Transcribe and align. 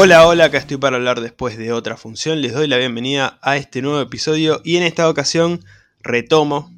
Hola, 0.00 0.28
hola, 0.28 0.44
acá 0.44 0.58
estoy 0.58 0.76
para 0.76 0.94
hablar 0.94 1.20
después 1.20 1.58
de 1.58 1.72
otra 1.72 1.96
función. 1.96 2.40
Les 2.40 2.52
doy 2.52 2.68
la 2.68 2.76
bienvenida 2.76 3.40
a 3.42 3.56
este 3.56 3.82
nuevo 3.82 4.00
episodio 4.00 4.60
y 4.62 4.76
en 4.76 4.84
esta 4.84 5.08
ocasión 5.08 5.64
retomo 5.98 6.72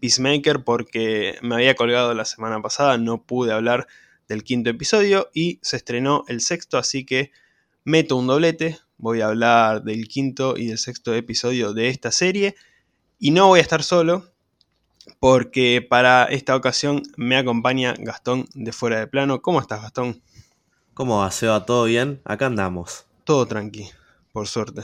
Peacemaker 0.00 0.64
porque 0.64 1.36
me 1.42 1.56
había 1.56 1.74
colgado 1.74 2.14
la 2.14 2.24
semana 2.24 2.62
pasada, 2.62 2.96
no 2.96 3.22
pude 3.22 3.52
hablar 3.52 3.86
del 4.28 4.44
quinto 4.44 4.70
episodio 4.70 5.28
y 5.34 5.58
se 5.60 5.76
estrenó 5.76 6.24
el 6.26 6.40
sexto, 6.40 6.78
así 6.78 7.04
que 7.04 7.32
meto 7.84 8.16
un 8.16 8.28
doblete. 8.28 8.78
Voy 8.96 9.20
a 9.20 9.26
hablar 9.26 9.82
del 9.82 10.08
quinto 10.08 10.54
y 10.56 10.68
del 10.68 10.78
sexto 10.78 11.12
episodio 11.12 11.74
de 11.74 11.90
esta 11.90 12.10
serie 12.12 12.54
y 13.18 13.32
no 13.32 13.48
voy 13.48 13.58
a 13.58 13.62
estar 13.62 13.82
solo 13.82 14.32
porque 15.20 15.86
para 15.86 16.24
esta 16.24 16.56
ocasión 16.56 17.02
me 17.18 17.36
acompaña 17.36 17.92
Gastón 17.98 18.48
de 18.54 18.72
Fuera 18.72 19.00
de 19.00 19.06
Plano. 19.06 19.42
¿Cómo 19.42 19.60
estás, 19.60 19.82
Gastón? 19.82 20.22
¿Cómo 20.94 21.18
va, 21.18 21.30
Seba? 21.32 21.66
¿Todo 21.66 21.86
bien? 21.86 22.20
Acá 22.24 22.46
andamos. 22.46 23.06
Todo 23.24 23.46
tranqui, 23.46 23.90
por 24.32 24.46
suerte. 24.46 24.82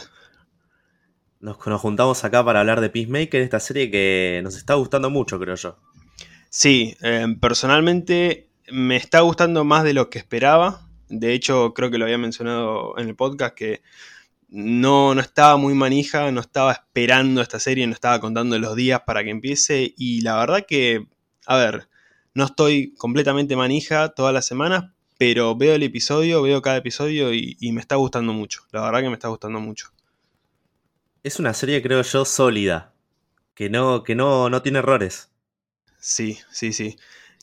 Nos, 1.38 1.56
juntamos 1.56 2.24
acá 2.24 2.44
para 2.44 2.58
hablar 2.58 2.80
de 2.80 2.90
Peacemaker, 2.90 3.40
esta 3.40 3.60
serie 3.60 3.92
que 3.92 4.40
nos 4.42 4.56
está 4.56 4.74
gustando 4.74 5.08
mucho, 5.08 5.38
creo 5.38 5.54
yo. 5.54 5.78
Sí, 6.48 6.96
eh, 7.02 7.28
personalmente 7.40 8.50
me 8.72 8.96
está 8.96 9.20
gustando 9.20 9.64
más 9.64 9.84
de 9.84 9.94
lo 9.94 10.10
que 10.10 10.18
esperaba. 10.18 10.84
De 11.08 11.32
hecho, 11.32 11.74
creo 11.74 11.92
que 11.92 11.98
lo 11.98 12.06
había 12.06 12.18
mencionado 12.18 12.98
en 12.98 13.08
el 13.08 13.14
podcast 13.14 13.54
que 13.54 13.82
no, 14.48 15.14
no 15.14 15.20
estaba 15.20 15.56
muy 15.58 15.74
manija, 15.74 16.32
no 16.32 16.40
estaba 16.40 16.72
esperando 16.72 17.40
esta 17.40 17.60
serie, 17.60 17.86
no 17.86 17.92
estaba 17.92 18.20
contando 18.20 18.58
los 18.58 18.74
días 18.74 19.02
para 19.06 19.22
que 19.22 19.30
empiece. 19.30 19.94
Y 19.96 20.22
la 20.22 20.36
verdad 20.40 20.66
que, 20.66 21.06
a 21.46 21.56
ver, 21.56 21.88
no 22.34 22.46
estoy 22.46 22.94
completamente 22.94 23.54
manija 23.54 24.08
todas 24.08 24.34
las 24.34 24.44
semanas, 24.44 24.90
pero 25.20 25.54
veo 25.54 25.74
el 25.74 25.82
episodio, 25.82 26.40
veo 26.40 26.62
cada 26.62 26.78
episodio 26.78 27.34
y, 27.34 27.58
y 27.60 27.72
me 27.72 27.82
está 27.82 27.96
gustando 27.96 28.32
mucho. 28.32 28.62
La 28.72 28.80
verdad 28.80 29.02
que 29.02 29.08
me 29.10 29.14
está 29.14 29.28
gustando 29.28 29.60
mucho 29.60 29.92
es 31.22 31.38
una 31.38 31.54
serie, 31.54 31.82
creo 31.82 32.02
yo, 32.02 32.24
sólida. 32.24 32.94
Que 33.54 33.68
no, 33.68 34.02
que 34.02 34.14
no, 34.14 34.48
no 34.48 34.62
tiene 34.62 34.78
errores. 34.78 35.30
Sí, 35.98 36.38
sí, 36.50 36.72
sí. 36.72 36.96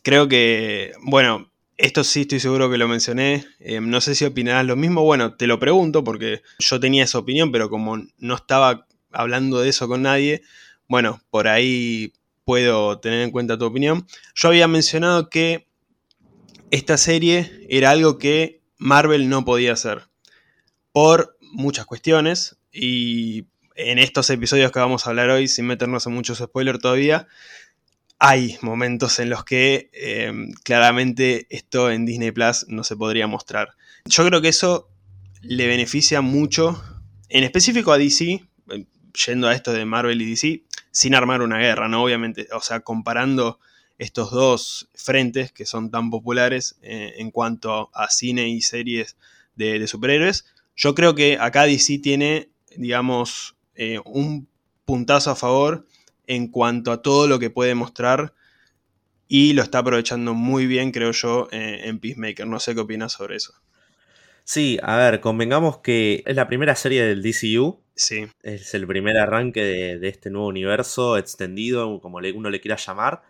Creo 0.03 0.27
que, 0.27 0.93
bueno, 1.03 1.51
esto 1.77 2.03
sí 2.03 2.21
estoy 2.21 2.39
seguro 2.39 2.71
que 2.71 2.77
lo 2.77 2.87
mencioné. 2.87 3.45
Eh, 3.59 3.79
no 3.81 4.01
sé 4.01 4.15
si 4.15 4.25
opinarás 4.25 4.65
lo 4.65 4.75
mismo. 4.75 5.03
Bueno, 5.03 5.35
te 5.35 5.47
lo 5.47 5.59
pregunto 5.59 6.03
porque 6.03 6.41
yo 6.59 6.79
tenía 6.79 7.03
esa 7.03 7.19
opinión, 7.19 7.51
pero 7.51 7.69
como 7.69 7.97
no 8.17 8.35
estaba 8.35 8.87
hablando 9.11 9.59
de 9.59 9.69
eso 9.69 9.87
con 9.87 10.03
nadie, 10.03 10.41
bueno, 10.87 11.21
por 11.29 11.47
ahí 11.47 12.13
puedo 12.45 12.99
tener 12.99 13.21
en 13.21 13.31
cuenta 13.31 13.57
tu 13.57 13.65
opinión. 13.65 14.07
Yo 14.33 14.47
había 14.47 14.67
mencionado 14.67 15.29
que 15.29 15.66
esta 16.71 16.97
serie 16.97 17.65
era 17.69 17.91
algo 17.91 18.17
que 18.17 18.61
Marvel 18.77 19.29
no 19.29 19.45
podía 19.45 19.73
hacer. 19.73 20.03
Por 20.91 21.37
muchas 21.51 21.85
cuestiones. 21.85 22.57
Y 22.71 23.45
en 23.75 23.99
estos 23.99 24.29
episodios 24.29 24.71
que 24.71 24.79
vamos 24.79 25.05
a 25.05 25.09
hablar 25.09 25.29
hoy, 25.29 25.47
sin 25.47 25.65
meternos 25.65 26.05
en 26.07 26.13
muchos 26.13 26.39
spoilers 26.39 26.79
todavía, 26.79 27.27
hay 28.19 28.57
momentos 28.61 29.19
en 29.19 29.29
los 29.29 29.43
que 29.43 29.89
eh, 29.93 30.33
claramente 30.63 31.47
esto 31.49 31.91
en 31.91 32.05
Disney 32.05 32.31
Plus 32.31 32.65
no 32.67 32.83
se 32.83 32.95
podría 32.95 33.27
mostrar. 33.27 33.75
Yo 34.05 34.25
creo 34.25 34.41
que 34.41 34.49
eso 34.49 34.89
le 35.41 35.67
beneficia 35.67 36.21
mucho, 36.21 36.83
en 37.29 37.43
específico 37.43 37.91
a 37.91 37.97
DC, 37.97 38.43
eh, 38.71 38.85
yendo 39.27 39.47
a 39.47 39.53
esto 39.53 39.71
de 39.71 39.85
Marvel 39.85 40.21
y 40.21 40.29
DC, 40.29 40.63
sin 40.91 41.13
armar 41.13 41.41
una 41.41 41.59
guerra, 41.59 41.87
¿no? 41.87 42.03
Obviamente, 42.03 42.47
o 42.51 42.61
sea, 42.61 42.79
comparando 42.79 43.59
estos 43.97 44.31
dos 44.31 44.89
frentes 44.93 45.51
que 45.51 45.65
son 45.65 45.91
tan 45.91 46.09
populares 46.09 46.77
eh, 46.81 47.15
en 47.17 47.31
cuanto 47.31 47.89
a 47.93 48.09
cine 48.09 48.47
y 48.49 48.61
series 48.61 49.17
de, 49.55 49.79
de 49.79 49.87
superhéroes, 49.87 50.45
yo 50.75 50.93
creo 50.93 51.15
que 51.15 51.37
acá 51.39 51.63
DC 51.65 51.99
tiene, 51.99 52.49
digamos, 52.75 53.55
eh, 53.75 53.99
un 54.05 54.47
puntazo 54.85 55.31
a 55.31 55.35
favor 55.35 55.85
en 56.27 56.47
cuanto 56.49 56.91
a 56.91 57.01
todo 57.01 57.27
lo 57.27 57.39
que 57.39 57.49
puede 57.49 57.73
mostrar 57.73 58.33
y 59.27 59.53
lo 59.53 59.61
está 59.61 59.79
aprovechando 59.79 60.33
muy 60.33 60.67
bien, 60.67 60.91
creo 60.91 61.11
yo, 61.11 61.47
eh, 61.51 61.81
en 61.83 61.99
Peacemaker. 61.99 62.47
No 62.47 62.59
sé 62.59 62.75
qué 62.75 62.81
opinas 62.81 63.11
sobre 63.11 63.35
eso. 63.35 63.53
Sí, 64.43 64.79
a 64.81 64.95
ver, 64.95 65.19
convengamos 65.19 65.79
que 65.79 66.23
es 66.25 66.35
la 66.35 66.47
primera 66.47 66.75
serie 66.75 67.03
del 67.03 67.21
DCU. 67.21 67.81
Sí. 67.95 68.27
Es 68.43 68.73
el 68.73 68.87
primer 68.87 69.17
arranque 69.17 69.61
de, 69.61 70.07
este 70.07 70.29
nuevo 70.29 70.47
universo 70.47 71.17
extendido, 71.17 71.99
como 71.99 72.19
uno 72.19 72.49
le 72.49 72.61
quiera 72.61 72.77
llamar. 72.77 73.23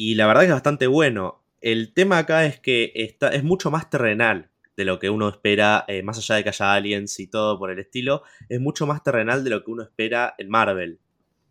Y 0.00 0.14
la 0.14 0.28
verdad 0.28 0.44
es 0.44 0.52
bastante 0.52 0.86
bueno. 0.86 1.42
El 1.60 1.92
tema 1.92 2.18
acá 2.18 2.46
es 2.46 2.60
que 2.60 2.92
está, 2.94 3.30
es 3.30 3.42
mucho 3.42 3.72
más 3.72 3.90
terrenal 3.90 4.48
de 4.76 4.84
lo 4.84 5.00
que 5.00 5.10
uno 5.10 5.28
espera, 5.28 5.84
eh, 5.88 6.04
más 6.04 6.18
allá 6.18 6.36
de 6.36 6.44
que 6.44 6.50
haya 6.50 6.72
aliens 6.72 7.18
y 7.18 7.26
todo 7.26 7.58
por 7.58 7.72
el 7.72 7.80
estilo, 7.80 8.22
es 8.48 8.60
mucho 8.60 8.86
más 8.86 9.02
terrenal 9.02 9.42
de 9.42 9.50
lo 9.50 9.64
que 9.64 9.72
uno 9.72 9.82
espera 9.82 10.36
en 10.38 10.50
Marvel. 10.50 11.00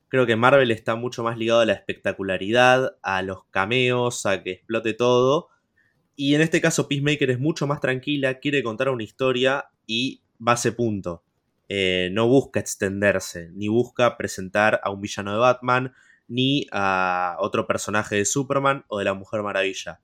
Creo 0.07 0.25
que 0.25 0.37
Marvel 0.37 0.71
está 0.71 0.95
mucho 0.95 1.23
más 1.23 1.37
ligado 1.37 1.59
a 1.59 1.65
la 1.65 1.73
espectacularidad, 1.73 2.95
a 3.01 3.21
los 3.21 3.43
cameos, 3.51 4.25
a 4.25 4.41
que 4.41 4.51
explote 4.51 4.93
todo. 4.93 5.49
Y 6.15 6.33
en 6.33 6.39
este 6.39 6.61
caso 6.61 6.87
Peacemaker 6.87 7.31
es 7.31 7.41
mucho 7.41 7.67
más 7.67 7.81
tranquila, 7.81 8.35
quiere 8.35 8.63
contar 8.63 8.87
una 8.87 9.03
historia 9.03 9.65
y 9.85 10.21
va 10.39 10.53
a 10.53 10.55
ese 10.55 10.71
punto. 10.71 11.21
Eh, 11.67 12.11
no 12.13 12.29
busca 12.29 12.61
extenderse, 12.61 13.49
ni 13.55 13.67
busca 13.67 14.15
presentar 14.15 14.79
a 14.85 14.89
un 14.89 15.01
villano 15.01 15.33
de 15.33 15.39
Batman, 15.39 15.93
ni 16.27 16.67
a 16.71 17.37
otro 17.39 17.67
personaje 17.67 18.15
de 18.15 18.25
Superman 18.25 18.85
o 18.87 18.99
de 18.99 19.05
la 19.05 19.13
Mujer 19.13 19.41
Maravilla. 19.43 20.01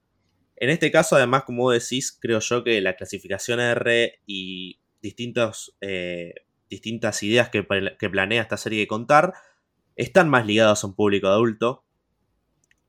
En 0.55 0.69
este 0.69 0.91
caso, 0.91 1.15
además, 1.15 1.43
como 1.43 1.71
decís, 1.71 2.17
creo 2.19 2.39
yo 2.39 2.63
que 2.63 2.79
la 2.81 2.95
clasificación 2.95 3.59
R 3.59 4.21
y 4.25 4.79
eh, 5.81 6.33
distintas 6.69 7.23
ideas 7.23 7.49
que, 7.49 7.63
planea 7.63 8.41
esta 8.41 8.57
serie 8.57 8.79
de 8.79 8.87
contar 8.87 9.33
están 9.95 10.29
más 10.29 10.45
ligadas 10.45 10.83
a 10.83 10.87
un 10.87 10.95
público 10.95 11.27
adulto. 11.27 11.83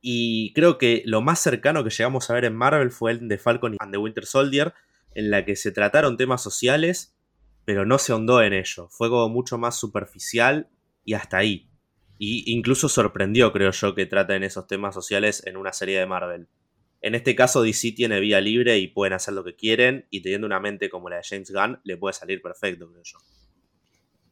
Y 0.01 0.53
creo 0.53 0.79
que 0.79 1.03
lo 1.07 1.23
más 1.23 1.41
cercano 1.41 1.83
que 1.83 1.91
llegamos 1.91 2.31
a 2.31 2.35
ver 2.35 2.45
en 2.45 2.55
Marvel 2.55 2.91
fue 2.91 3.13
el 3.13 3.27
de 3.27 3.39
Falcon 3.39 3.77
and 3.79 3.93
the 3.93 3.99
Winter 3.99 4.27
Soldier, 4.27 4.75
en 5.15 5.31
la 5.31 5.45
que 5.45 5.57
se 5.57 5.73
trataron 5.73 6.17
temas 6.17 6.43
sociales, 6.43 7.17
pero 7.65 7.87
no 7.87 7.99
se 7.99 8.13
ahondó 8.13 8.43
en 8.43 8.53
ello. 8.53 8.89
Fue 8.91 9.09
como 9.09 9.29
mucho 9.29 9.59
más 9.59 9.79
superficial 9.79 10.69
y 11.05 11.15
hasta 11.15 11.39
ahí. 11.39 11.71
Y 12.19 12.53
incluso 12.53 12.89
sorprendió, 12.89 13.53
creo 13.53 13.71
yo, 13.71 13.95
que 13.95 14.07
traten 14.07 14.45
esos 14.45 14.67
temas 14.67 14.95
sociales 14.95 15.43
en 15.47 15.57
una 15.57 15.73
serie 15.73 15.99
de 15.99 16.07
Marvel. 16.07 16.49
En 17.01 17.15
este 17.15 17.35
caso, 17.35 17.63
DC 17.63 17.93
tiene 17.93 18.21
vía 18.21 18.41
libre 18.41 18.79
y 18.79 18.89
pueden 18.89 19.13
hacer 19.13 19.35
lo 19.35 19.45
que 19.45 19.57
quieren, 19.57 20.07
y 20.11 20.23
teniendo 20.23 20.47
una 20.47 20.61
mente 20.61 20.89
como 20.89 21.11
la 21.11 21.17
de 21.17 21.23
James 21.29 21.51
Gunn, 21.51 21.81
le 21.85 21.97
puede 21.97 22.15
salir 22.15 22.41
perfecto, 22.41 22.89
creo 22.91 23.03
yo. 23.05 23.19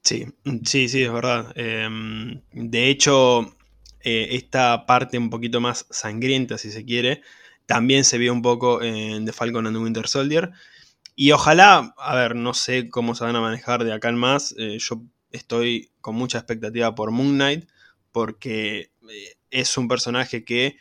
Sí, 0.03 0.26
sí, 0.65 0.88
sí, 0.88 1.03
es 1.04 1.12
verdad. 1.12 1.53
Em, 1.54 2.41
de 2.53 2.88
hecho, 2.88 3.56
eh, 4.00 4.28
esta 4.32 4.87
parte 4.87 5.19
un 5.19 5.31
poquito 5.31 5.60
más 5.60 5.87
sangrienta, 5.91 6.59
si 6.59 6.70
se 6.70 6.84
quiere, 6.84 7.22
también 7.66 8.04
se 8.04 8.19
vio 8.19 8.32
un 8.32 8.43
poco 8.43 8.82
en 8.82 9.25
The 9.25 9.32
Falcon 9.32 9.66
and 9.66 9.76
the 9.76 9.82
Winter 9.82 10.09
Soldier. 10.09 10.50
Y 11.14 11.32
ojalá, 11.32 11.94
a 11.99 12.14
ver, 12.16 12.34
no 12.34 12.54
sé 12.54 12.88
cómo 12.88 13.14
se 13.14 13.25
van 13.25 13.37
a 13.37 13.41
manejar 13.41 13.84
de 13.84 13.93
acá 13.93 14.09
en 14.09 14.16
más. 14.16 14.54
Eh, 14.59 14.78
yo 14.78 15.03
estoy 15.32 15.91
con 16.00 16.15
mucha 16.15 16.38
expectativa 16.38 16.94
por 16.94 17.10
Moon 17.10 17.34
Knight, 17.34 17.69
porque 18.12 18.91
eh, 19.10 19.37
es 19.50 19.76
un 19.76 19.88
personaje 19.88 20.44
que 20.44 20.76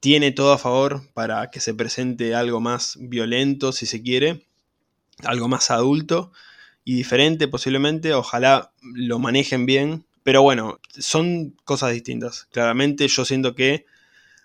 tiene 0.00 0.32
todo 0.32 0.52
a 0.52 0.58
favor 0.58 1.02
para 1.14 1.50
que 1.50 1.60
se 1.60 1.74
presente 1.74 2.34
algo 2.34 2.60
más 2.60 2.98
violento, 3.00 3.72
si 3.72 3.86
se 3.86 4.02
quiere, 4.02 4.46
algo 5.22 5.48
más 5.48 5.70
adulto 5.70 6.32
y 6.84 6.94
diferente 6.94 7.48
posiblemente, 7.48 8.12
ojalá 8.12 8.72
lo 8.82 9.18
manejen 9.18 9.64
bien, 9.64 10.04
pero 10.22 10.42
bueno, 10.42 10.80
son 10.90 11.56
cosas 11.64 11.92
distintas. 11.92 12.46
Claramente 12.52 13.08
yo 13.08 13.24
siento 13.24 13.54
que 13.54 13.86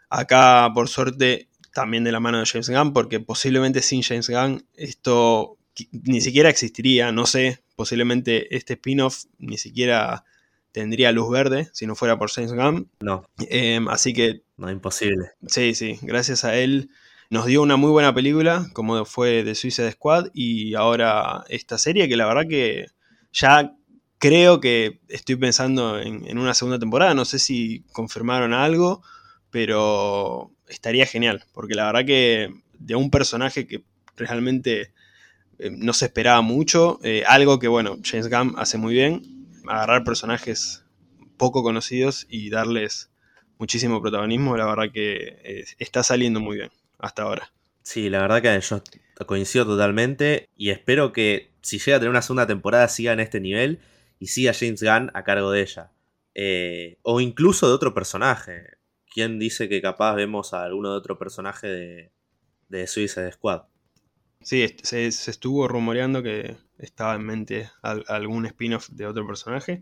acá 0.09 0.71
por 0.73 0.87
suerte 0.87 1.49
también 1.73 2.03
de 2.03 2.11
la 2.11 2.19
mano 2.19 2.39
de 2.39 2.45
James 2.45 2.69
Gunn, 2.69 2.93
porque 2.93 3.19
posiblemente 3.19 3.81
sin 3.81 4.01
James 4.01 4.29
Gunn 4.29 4.65
esto 4.75 5.57
ni 5.91 6.21
siquiera 6.21 6.49
existiría, 6.49 7.11
no 7.11 7.25
sé, 7.25 7.63
posiblemente 7.75 8.55
este 8.55 8.73
spin-off 8.73 9.25
ni 9.37 9.57
siquiera 9.57 10.25
tendría 10.71 11.11
luz 11.11 11.29
verde 11.31 11.69
si 11.73 11.87
no 11.87 11.95
fuera 11.95 12.17
por 12.17 12.29
James 12.29 12.53
Gunn. 12.53 12.89
No. 12.99 13.25
Em, 13.49 13.87
así 13.87 14.13
que. 14.13 14.43
No, 14.57 14.69
imposible. 14.69 15.31
Sí, 15.47 15.73
sí. 15.73 15.97
Gracias 16.01 16.43
a 16.43 16.57
él 16.57 16.89
nos 17.29 17.45
dio 17.45 17.61
una 17.61 17.77
muy 17.77 17.91
buena 17.91 18.13
película, 18.13 18.67
como 18.73 19.05
fue 19.05 19.43
The 19.43 19.55
Suicide 19.55 19.91
Squad, 19.91 20.29
y 20.33 20.73
ahora 20.73 21.43
esta 21.49 21.77
serie 21.77 22.09
que 22.09 22.17
la 22.17 22.25
verdad 22.25 22.47
que 22.49 22.87
ya 23.31 23.75
creo 24.17 24.59
que 24.59 24.99
estoy 25.07 25.35
pensando 25.35 25.99
en, 25.99 26.25
en 26.27 26.37
una 26.37 26.53
segunda 26.53 26.79
temporada. 26.79 27.13
No 27.13 27.25
sé 27.25 27.39
si 27.39 27.83
confirmaron 27.93 28.53
algo, 28.53 29.01
pero 29.51 30.51
estaría 30.67 31.05
genial, 31.05 31.45
porque 31.53 31.75
la 31.75 31.85
verdad 31.85 32.05
que 32.05 32.53
de 32.77 32.95
un 32.95 33.11
personaje 33.11 33.67
que 33.67 33.83
realmente 34.17 34.91
eh, 35.59 35.69
no 35.71 35.93
se 35.93 36.05
esperaba 36.05 36.41
mucho, 36.41 36.99
eh, 37.03 37.23
algo 37.27 37.59
que 37.59 37.67
bueno, 37.67 37.97
James 38.03 38.29
Gunn 38.29 38.55
hace 38.57 38.77
muy 38.77 38.93
bien, 38.93 39.47
agarrar 39.67 40.05
personajes 40.05 40.85
poco 41.37 41.63
conocidos 41.63 42.25
y 42.29 42.49
darles 42.49 43.11
muchísimo 43.57 44.01
protagonismo, 44.01 44.55
la 44.55 44.65
verdad 44.65 44.91
que 44.93 45.37
eh, 45.43 45.65
está 45.77 46.01
saliendo 46.01 46.39
muy 46.39 46.57
bien 46.57 46.71
hasta 46.97 47.23
ahora. 47.23 47.51
Sí, 47.83 48.09
la 48.09 48.21
verdad 48.21 48.41
que 48.41 48.59
yo 48.61 48.81
coincido 49.25 49.65
totalmente 49.65 50.47
y 50.55 50.69
espero 50.69 51.11
que 51.11 51.51
si 51.61 51.77
llega 51.77 51.97
a 51.97 51.99
tener 51.99 52.09
una 52.09 52.21
segunda 52.21 52.47
temporada 52.47 52.87
siga 52.87 53.11
en 53.11 53.19
este 53.19 53.41
nivel 53.41 53.79
y 54.17 54.27
siga 54.27 54.53
James 54.53 54.81
Gunn 54.81 55.11
a 55.13 55.23
cargo 55.23 55.51
de 55.51 55.61
ella. 55.61 55.91
O 57.03 57.19
incluso 57.19 57.67
de 57.67 57.73
otro 57.73 57.93
personaje. 57.93 58.77
¿Quién 59.11 59.39
dice 59.39 59.67
que 59.67 59.81
capaz 59.81 60.15
vemos 60.15 60.53
a 60.53 60.63
alguno 60.63 60.91
de 60.91 60.97
otro 60.97 61.17
personaje 61.17 61.67
de, 61.67 62.11
de 62.69 62.87
Suicide 62.87 63.31
Squad? 63.33 63.63
Sí, 64.41 64.65
se, 64.83 65.07
estuvo 65.07 65.67
rumoreando 65.67 66.23
que 66.23 66.57
estaba 66.77 67.15
en 67.15 67.25
mente 67.25 67.69
algún 67.81 68.45
spin-off 68.45 68.89
de 68.89 69.05
otro 69.05 69.27
personaje. 69.27 69.81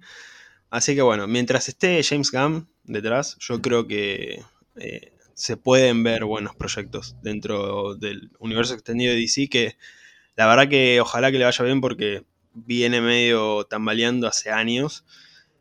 Así 0.70 0.96
que 0.96 1.02
bueno, 1.02 1.28
mientras 1.28 1.70
esté 1.70 2.02
James 2.04 2.32
Gunn 2.32 2.68
detrás, 2.84 3.38
yo 3.40 3.62
creo 3.62 3.88
que 3.88 4.44
eh, 4.78 5.14
se 5.34 5.58
pueden 5.58 6.04
ver 6.04 6.26
buenos 6.26 6.56
proyectos 6.56 7.16
dentro 7.22 7.96
del 7.96 8.32
universo 8.40 8.74
extendido 8.74 9.14
de 9.14 9.20
DC 9.20 9.50
que 9.50 9.78
la 10.36 10.48
verdad 10.48 10.70
que 10.70 11.00
ojalá 11.02 11.32
que 11.32 11.40
le 11.40 11.46
vaya 11.46 11.66
bien 11.66 11.82
porque 11.82 12.26
viene 12.54 13.02
medio 13.02 13.66
tambaleando 13.66 14.28
hace 14.28 14.52
años 14.52 15.06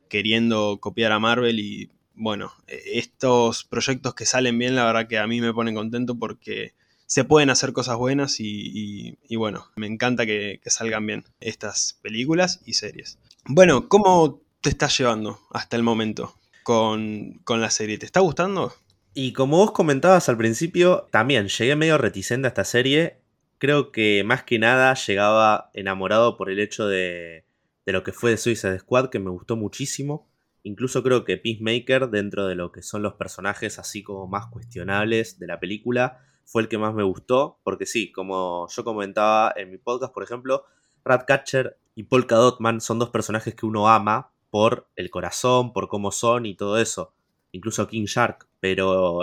queriendo 0.08 0.78
copiar 0.80 1.12
a 1.12 1.18
Marvel 1.18 1.60
y 1.60 1.90
bueno, 2.14 2.52
estos 2.66 3.64
proyectos 3.64 4.14
que 4.14 4.26
salen 4.26 4.58
bien 4.58 4.74
la 4.76 4.86
verdad 4.86 5.08
que 5.08 5.18
a 5.18 5.26
mí 5.26 5.40
me 5.40 5.52
ponen 5.52 5.74
contento 5.74 6.18
porque 6.18 6.74
se 7.06 7.24
pueden 7.24 7.50
hacer 7.50 7.72
cosas 7.72 7.96
buenas 7.96 8.36
y, 8.38 9.16
bueno, 9.36 9.66
me 9.76 9.86
encanta 9.86 10.26
que, 10.26 10.60
salgan 10.66 11.06
bien 11.06 11.24
estas 11.40 11.98
películas 12.02 12.60
y 12.66 12.74
series. 12.74 13.18
Bueno, 13.46 13.88
¿cómo 13.88 14.42
te 14.60 14.70
estás 14.70 14.98
llevando 14.98 15.40
hasta 15.52 15.76
el 15.76 15.84
momento 15.84 16.34
con, 16.64 17.40
la 17.48 17.70
serie? 17.70 17.98
¿Te 17.98 18.06
está 18.06 18.20
gustando? 18.20 18.74
Y 19.14 19.32
como 19.32 19.58
vos 19.58 19.72
comentabas 19.72 20.28
al 20.28 20.36
principio, 20.36 21.06
también 21.10 21.48
llegué 21.48 21.76
medio 21.76 21.96
reticente 21.96 22.48
a 22.48 22.50
esta 22.50 22.64
serie. 22.64 23.20
Creo 23.58 23.92
que 23.92 24.22
más 24.24 24.42
que 24.42 24.58
nada 24.58 24.92
llegaba 24.94 25.70
enamorado 25.72 26.36
por 26.36 26.50
el 26.50 26.58
hecho 26.58 26.86
de, 26.86 27.46
de 27.86 27.92
lo 27.92 28.02
que 28.02 28.12
fue 28.12 28.32
de 28.32 28.36
Suicide 28.36 28.80
Squad, 28.80 29.08
que 29.08 29.20
me 29.20 29.30
gustó 29.30 29.56
muchísimo. 29.56 30.28
Incluso 30.64 31.04
creo 31.04 31.24
que 31.24 31.38
Peacemaker, 31.38 32.10
dentro 32.10 32.48
de 32.48 32.56
lo 32.56 32.72
que 32.72 32.82
son 32.82 33.02
los 33.02 33.14
personajes 33.14 33.78
así 33.78 34.02
como 34.02 34.26
más 34.26 34.48
cuestionables 34.48 35.38
de 35.38 35.46
la 35.46 35.60
película, 35.60 36.25
fue 36.46 36.62
el 36.62 36.68
que 36.68 36.78
más 36.78 36.94
me 36.94 37.02
gustó, 37.02 37.58
porque 37.64 37.86
sí, 37.86 38.12
como 38.12 38.68
yo 38.68 38.84
comentaba 38.84 39.52
en 39.56 39.70
mi 39.70 39.78
podcast, 39.78 40.14
por 40.14 40.22
ejemplo, 40.22 40.64
Ratcatcher 41.04 41.76
y 41.94 42.04
Polka 42.04 42.36
Dotman 42.36 42.80
son 42.80 42.98
dos 42.98 43.10
personajes 43.10 43.54
que 43.54 43.66
uno 43.66 43.88
ama 43.88 44.30
por 44.50 44.88
el 44.96 45.10
corazón, 45.10 45.72
por 45.72 45.88
cómo 45.88 46.12
son 46.12 46.46
y 46.46 46.54
todo 46.54 46.78
eso. 46.78 47.12
Incluso 47.52 47.88
King 47.88 48.04
Shark, 48.04 48.48
pero 48.60 49.22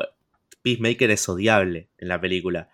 Peacemaker 0.61 1.11
es 1.11 1.27
odiable 1.29 1.89
en 1.97 2.07
la 2.09 2.19
película. 2.19 2.69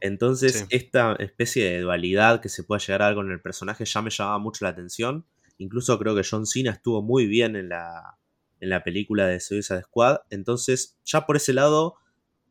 Entonces, 0.00 0.66
esta 0.70 1.14
especie 1.20 1.70
de 1.70 1.80
dualidad 1.80 2.40
que 2.40 2.48
se 2.48 2.64
puede 2.64 2.80
llegar 2.80 3.02
a 3.02 3.04
dar 3.06 3.14
con 3.14 3.30
el 3.30 3.40
personaje 3.40 3.84
ya 3.84 4.02
me 4.02 4.10
llamaba 4.10 4.38
mucho 4.38 4.64
la 4.64 4.70
atención. 4.70 5.26
Incluso 5.58 5.98
creo 5.98 6.16
que 6.16 6.26
John 6.28 6.46
Cena 6.46 6.72
estuvo 6.72 7.02
muy 7.02 7.26
bien 7.26 7.54
en 7.54 7.68
la, 7.68 8.18
en 8.58 8.68
la 8.70 8.82
película 8.82 9.26
de 9.26 9.38
Suicide 9.38 9.82
Squad. 9.82 10.18
Entonces, 10.30 10.98
ya 11.04 11.26
por 11.26 11.36
ese 11.36 11.52
lado 11.52 11.96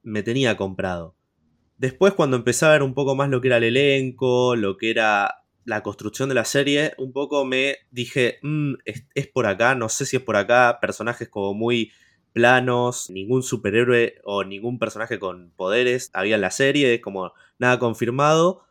me 0.03 0.23
tenía 0.23 0.55
comprado. 0.55 1.15
Después, 1.79 2.13
cuando 2.13 2.35
empecé 2.35 2.65
a 2.65 2.71
ver 2.71 2.83
un 2.83 2.93
poco 2.93 3.15
más 3.15 3.29
lo 3.29 3.39
que 3.39 3.47
era 3.47 3.55
el 3.55 3.63
elenco, 3.63 4.57
lo 4.57 4.75
que 4.75 4.91
era 4.91 5.43
la 5.63 5.81
construcción 5.81 6.27
de 6.27 6.35
la 6.35 6.43
serie, 6.43 6.93
un 6.97 7.13
poco 7.13 7.45
me 7.45 7.77
dije, 7.89 8.37
mm, 8.41 8.73
es, 8.83 9.27
por 9.27 9.45
acá, 9.47 9.75
no 9.75 9.87
sé 9.87 10.05
si 10.05 10.17
es 10.17 10.21
por 10.21 10.35
acá, 10.35 10.79
personajes 10.81 11.29
como 11.29 11.53
muy 11.53 11.93
planos, 12.33 13.09
ningún 13.09 13.43
superhéroe 13.43 14.15
o 14.25 14.43
ningún 14.43 14.77
personaje 14.77 15.19
con 15.19 15.51
poderes 15.55 16.11
había 16.13 16.35
en 16.35 16.41
la 16.41 16.51
serie, 16.51 16.99
como 16.99 17.31
nada 17.59 17.79
confirmado. 17.79 18.65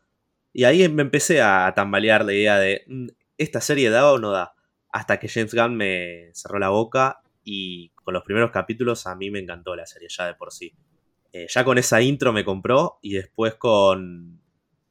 Y 0.53 0.65
ahí 0.65 0.87
me 0.91 1.03
empecé 1.03 1.41
a 1.43 1.73
tambalear 1.75 2.27
la 2.27 2.35
idea 2.35 2.59
de, 2.59 2.85
mm, 2.89 3.09
¿esta 3.39 3.63
serie 3.63 3.89
da 3.91 4.13
o 4.13 4.19
no 4.19 4.33
da? 4.33 4.55
Hasta 4.93 5.19
que 5.19 5.29
James 5.29 5.55
Gunn 5.55 5.77
me 5.77 6.31
cerró 6.35 6.59
la 6.59 6.69
boca 6.71 7.23
y 7.43 7.91
con 7.95 8.13
los 8.15 8.23
primeros 8.25 8.51
capítulos 8.51 9.07
a 9.07 9.15
mí 9.15 9.31
me 9.31 9.39
encantó 9.41 9.75
la 9.77 9.87
serie 9.87 10.09
ya 10.11 10.27
de 10.27 10.35
por 10.35 10.53
sí. 10.53 10.75
Eh, 11.33 11.47
ya 11.49 11.65
con 11.65 11.79
esa 11.79 12.01
intro 12.01 12.33
me 12.33 12.45
compró 12.45 12.99
y 13.03 13.13
después 13.13 13.55
con, 13.55 14.41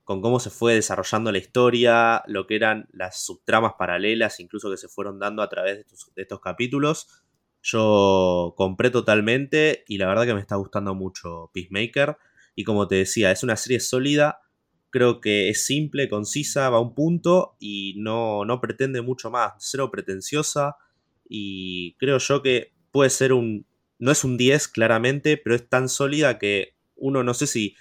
con 0.07 0.21
cómo 0.21 0.39
se 0.39 0.49
fue 0.49 0.75
desarrollando 0.75 1.31
la 1.31 1.37
historia, 1.39 2.23
lo 2.27 2.47
que 2.47 2.55
eran 2.55 2.87
las 2.93 3.25
subtramas 3.25 3.73
paralelas, 3.77 4.39
incluso 4.39 4.69
que 4.69 4.77
se 4.77 4.87
fueron 4.87 5.19
dando 5.19 5.41
a 5.41 5.49
través 5.49 5.75
de 5.75 6.21
estos, 6.21 6.39
capítulos, 6.39 7.07
yo 7.61 8.53
compré 8.55 8.89
totalmente 8.89 9.83
y 9.87 9.97
la 9.97 10.07
verdad 10.07 10.25
que 10.25 10.33
me 10.33 10.39
está 10.39 10.55
gustando 10.55 10.95
mucho 10.95 11.51
Peacemaker. 11.53 12.17
Y 12.55 12.63
como 12.63 12.87
te 12.87 12.95
decía, 12.95 13.31
es 13.31 13.43
una 13.43 13.57
serie 13.57 13.79
sólida, 13.79 14.39
creo 14.91 15.19
que 15.19 15.49
es 15.49 15.65
simple, 15.65 16.07
concisa, 16.07 16.69
va 16.69 16.77
a 16.77 16.81
un 16.81 16.95
punto 16.95 17.57
y 17.59 17.95
no, 17.97 18.45
no 18.45 18.61
pretende 18.61 19.01
mucho 19.01 19.29
más, 19.29 19.55
cero 19.57 19.91
pretenciosa 19.91 20.77
y 21.27 21.95
creo 21.97 22.17
yo 22.19 22.41
que 22.41 22.73
puede 22.91 23.09
ser 23.09 23.33
un, 23.33 23.65
no 23.99 24.11
es 24.11 24.23
un 24.23 24.37
10 24.37 24.67
claramente, 24.67 25.37
pero 25.37 25.55
es 25.55 25.67
tan 25.67 25.89
sólida 25.89 26.39
que 26.39 26.75
uno 26.95 27.23
no 27.23 27.33
sé 27.33 27.47
si 27.47 27.75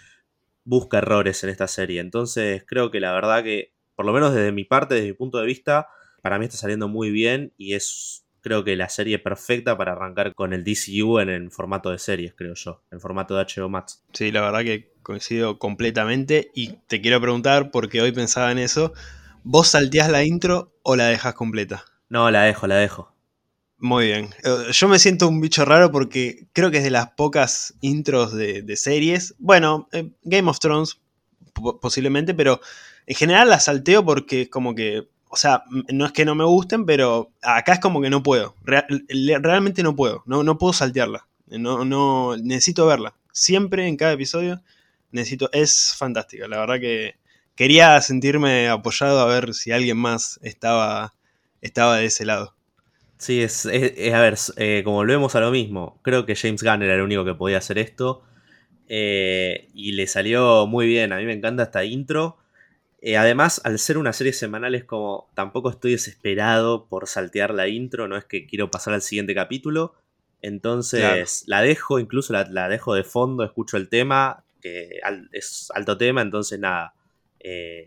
busca 0.65 0.99
errores 0.99 1.43
en 1.45 1.51
esta 1.51 1.69
serie. 1.69 2.01
Entonces 2.01 2.65
creo 2.67 2.91
que 2.91 3.01
la 3.01 3.13
verdad 3.13 3.43
que, 3.45 3.73
por 3.95 4.07
lo 4.07 4.13
menos 4.13 4.35
desde 4.35 4.53
mi 4.53 4.65
parte, 4.65 4.95
desde 4.95 5.09
mi 5.09 5.15
punto 5.15 5.39
de 5.39 5.47
vista, 5.47 5.89
para 6.23 6.39
mí 6.39 6.45
está 6.47 6.57
saliendo 6.57 6.89
muy 6.89 7.11
bien 7.11 7.53
y 7.57 7.75
es 7.75 8.27
creo 8.47 8.63
que 8.63 8.77
la 8.77 8.89
serie 8.89 9.19
perfecta 9.19 9.77
para 9.77 9.93
arrancar 9.93 10.33
con 10.33 10.53
el 10.53 10.63
DCU 10.63 11.19
en 11.19 11.31
el 11.31 11.51
formato 11.51 11.91
de 11.91 11.99
series, 11.99 12.33
creo 12.37 12.55
yo, 12.55 12.81
en 12.93 13.01
formato 13.01 13.35
de 13.35 13.43
HBO 13.43 13.69
Max. 13.69 14.05
Sí, 14.13 14.31
la 14.31 14.41
verdad 14.41 14.61
que 14.61 14.93
coincido 15.03 15.59
completamente 15.59 16.53
y 16.55 16.75
te 16.87 17.01
quiero 17.01 17.21
preguntar, 17.21 17.73
porque 17.73 18.01
hoy 18.03 18.13
pensaba 18.13 18.53
en 18.53 18.59
eso, 18.59 18.93
¿vos 19.43 19.69
salteás 19.69 20.11
la 20.11 20.23
intro 20.23 20.73
o 20.85 20.95
la 20.95 21.09
dejas 21.09 21.35
completa? 21.35 21.87
No, 22.09 22.31
la 22.31 22.43
dejo, 22.43 22.69
la 22.69 22.77
dejo. 22.77 23.16
Muy 23.79 24.07
bien. 24.07 24.31
Eh, 24.43 24.73
yo 24.73 24.89
me 24.89 24.99
siento 24.99 25.29
un 25.29 25.41
bicho 25.41 25.65
raro 25.65 25.91
porque 25.93 26.47
creo 26.53 26.71
que 26.71 26.79
es 26.79 26.85
de 26.85 26.91
las 26.91 27.11
pocas 27.11 27.75
intros 27.83 28.33
de, 28.35 28.77
series. 28.77 29.35
Bueno, 29.39 29.89
eh, 29.93 30.11
Game 30.23 30.49
of 30.49 30.59
Thrones 30.59 30.99
posiblemente, 31.81 32.35
pero 32.35 32.61
en 33.07 33.17
general 33.17 33.51
la 33.51 33.61
salteo 33.61 34.05
porque 34.05 34.43
es 34.43 34.49
como 34.49 34.75
que, 34.75 35.09
o 35.29 35.37
sea, 35.37 35.63
no 35.93 36.07
es 36.07 36.13
que 36.13 36.25
no 36.25 36.35
me 36.35 36.45
gusten, 36.45 36.87
pero 36.87 37.33
acá 37.43 37.75
es 37.75 37.81
como 37.81 38.01
que 38.01 38.11
no 38.11 38.23
puedo. 38.23 38.55
realmente 38.65 39.83
no 39.83 39.95
puedo. 39.95 40.23
No, 40.27 40.43
no 40.43 40.59
puedo 40.59 40.73
saltearla. 40.73 41.27
No, 41.47 41.85
no, 41.85 42.37
necesito 42.37 42.87
verla. 42.87 43.15
Siempre 43.33 43.87
en 43.87 43.97
cada 43.97 44.13
episodio 44.13 44.63
necesito. 45.13 45.51
Es 45.53 45.95
fantástica. 45.97 46.49
La 46.49 46.59
verdad 46.59 46.81
que 46.81 47.17
quería 47.55 48.01
sentirme 48.01 48.69
apoyado 48.69 49.21
a 49.21 49.27
ver 49.27 49.55
si 49.55 49.73
alguien 49.73 49.99
más 49.99 50.41
estaba, 50.43 51.15
estaba 51.61 51.97
de 51.99 52.07
ese 52.07 52.25
lado. 52.25 52.56
Sí, 53.19 53.43
es, 53.43 53.65
a 53.67 53.71
ver, 54.21 54.35
eh, 54.57 54.83
como 54.85 54.97
volvemos 54.97 55.35
a 55.35 55.41
lo 55.41 55.51
mismo, 55.51 55.99
creo 56.03 56.27
que 56.27 56.37
James 56.37 56.63
Gunn 56.63 56.83
era 56.83 56.95
el 56.95 57.01
único 57.01 57.25
que 57.25 57.35
podía 57.35 57.59
hacer 57.59 57.79
esto. 57.79 58.23
Eh, 58.89 59.69
y 59.75 59.93
le 59.93 60.07
salió 60.07 60.67
muy 60.67 60.87
bien, 60.87 61.13
a 61.13 61.17
mí 61.17 61.25
me 61.25 61.33
encanta 61.33 61.65
esta 61.65 61.85
intro. 61.85 62.39
Eh, 63.01 63.17
además, 63.17 63.61
al 63.65 63.79
ser 63.79 63.99
una 63.99 64.13
serie 64.13 64.33
semanal 64.33 64.75
es 64.75 64.85
como, 64.85 65.31
tampoco 65.35 65.71
estoy 65.71 65.93
desesperado 65.93 66.89
por 66.89 67.07
saltear 67.09 67.55
la 67.55 67.69
intro, 67.69 68.09
no 68.09 68.17
es 68.17 68.25
que 68.25 68.47
quiero 68.47 68.71
pasar 68.71 68.95
al 68.95 69.03
siguiente 69.03 69.35
capítulo. 69.35 69.95
Entonces 70.43 71.45
la 71.47 71.63
dejo, 71.63 71.99
incluso 71.99 72.33
la, 72.33 72.45
la, 72.51 72.69
dejo 72.69 72.95
de 72.95 73.05
fondo, 73.05 73.45
escucho 73.45 73.77
el 73.79 73.89
tema, 73.89 74.45
que 74.61 75.01
es 75.33 75.71
alto 75.75 75.97
tema, 75.97 76.21
entonces 76.23 76.59
nada, 76.61 76.95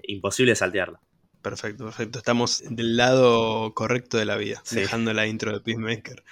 imposible 0.04 0.56
saltearla. 0.56 1.00
Perfecto, 1.42 1.86
perfecto. 1.86 2.20
Estamos 2.20 2.64
del 2.70 2.98
lado 2.98 3.74
correcto 3.74 4.18
de 4.18 4.26
la 4.26 4.36
vida, 4.36 4.62
dejando 4.72 5.14
la 5.14 5.26
intro 5.26 5.54
de 5.54 5.62
Peacemaker. 5.62 6.24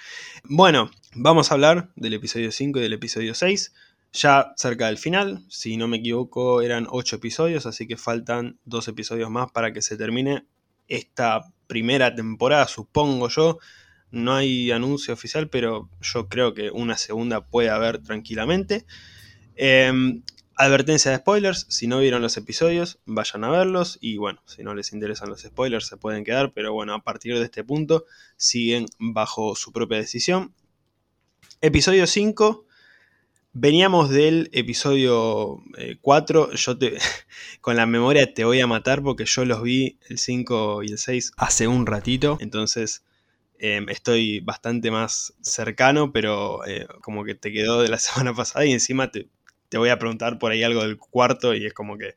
Bueno, 0.44 0.90
vamos 1.14 1.50
a 1.50 1.54
hablar 1.54 1.90
del 1.96 2.12
episodio 2.12 2.52
5 2.52 2.78
y 2.78 2.82
del 2.82 2.92
episodio 2.92 3.34
6. 3.34 3.72
Ya 4.12 4.52
cerca 4.56 4.86
del 4.86 4.98
final, 4.98 5.44
si 5.48 5.78
no 5.78 5.88
me 5.88 5.98
equivoco, 5.98 6.60
eran 6.60 6.86
8 6.90 7.16
episodios, 7.16 7.64
así 7.64 7.86
que 7.86 7.96
faltan 7.96 8.58
2 8.66 8.88
episodios 8.88 9.30
más 9.30 9.50
para 9.50 9.72
que 9.72 9.80
se 9.80 9.96
termine 9.96 10.46
esta 10.88 11.40
primera 11.66 12.14
temporada, 12.14 12.66
supongo 12.66 13.28
yo. 13.28 13.58
No 14.10 14.34
hay 14.34 14.70
anuncio 14.72 15.14
oficial, 15.14 15.48
pero 15.48 15.88
yo 16.02 16.28
creo 16.28 16.52
que 16.52 16.70
una 16.70 16.98
segunda 16.98 17.46
puede 17.46 17.70
haber 17.70 17.98
tranquilamente. 17.98 18.84
Em, 19.56 20.22
Advertencia 20.60 21.12
de 21.12 21.18
spoilers, 21.18 21.66
si 21.68 21.86
no 21.86 22.00
vieron 22.00 22.20
los 22.20 22.36
episodios, 22.36 22.98
vayan 23.06 23.44
a 23.44 23.48
verlos 23.48 23.96
y 24.00 24.16
bueno, 24.16 24.42
si 24.44 24.64
no 24.64 24.74
les 24.74 24.92
interesan 24.92 25.28
los 25.28 25.42
spoilers 25.42 25.86
se 25.86 25.96
pueden 25.96 26.24
quedar, 26.24 26.52
pero 26.52 26.72
bueno, 26.72 26.94
a 26.94 27.04
partir 27.04 27.38
de 27.38 27.44
este 27.44 27.62
punto 27.62 28.06
siguen 28.36 28.86
bajo 28.98 29.54
su 29.54 29.70
propia 29.70 29.98
decisión. 29.98 30.52
Episodio 31.60 32.08
5, 32.08 32.66
veníamos 33.52 34.10
del 34.10 34.50
episodio 34.52 35.62
4, 36.00 36.52
eh, 36.52 36.56
yo 36.56 36.76
te, 36.76 36.98
con 37.60 37.76
la 37.76 37.86
memoria 37.86 38.34
te 38.34 38.44
voy 38.44 38.58
a 38.58 38.66
matar 38.66 39.00
porque 39.00 39.26
yo 39.26 39.44
los 39.44 39.62
vi 39.62 40.00
el 40.08 40.18
5 40.18 40.82
y 40.82 40.90
el 40.90 40.98
6 40.98 41.34
hace 41.36 41.68
un 41.68 41.86
ratito, 41.86 42.36
entonces 42.40 43.04
em, 43.60 43.88
estoy 43.90 44.40
bastante 44.40 44.90
más 44.90 45.34
cercano, 45.40 46.12
pero 46.12 46.66
eh, 46.66 46.88
como 47.00 47.22
que 47.22 47.36
te 47.36 47.52
quedó 47.52 47.80
de 47.80 47.90
la 47.90 47.98
semana 48.00 48.34
pasada 48.34 48.64
y 48.64 48.72
encima 48.72 49.12
te 49.12 49.28
te 49.68 49.78
voy 49.78 49.90
a 49.90 49.98
preguntar 49.98 50.38
por 50.38 50.52
ahí 50.52 50.62
algo 50.62 50.82
del 50.82 50.98
cuarto 50.98 51.54
y 51.54 51.66
es 51.66 51.74
como 51.74 51.98
que, 51.98 52.14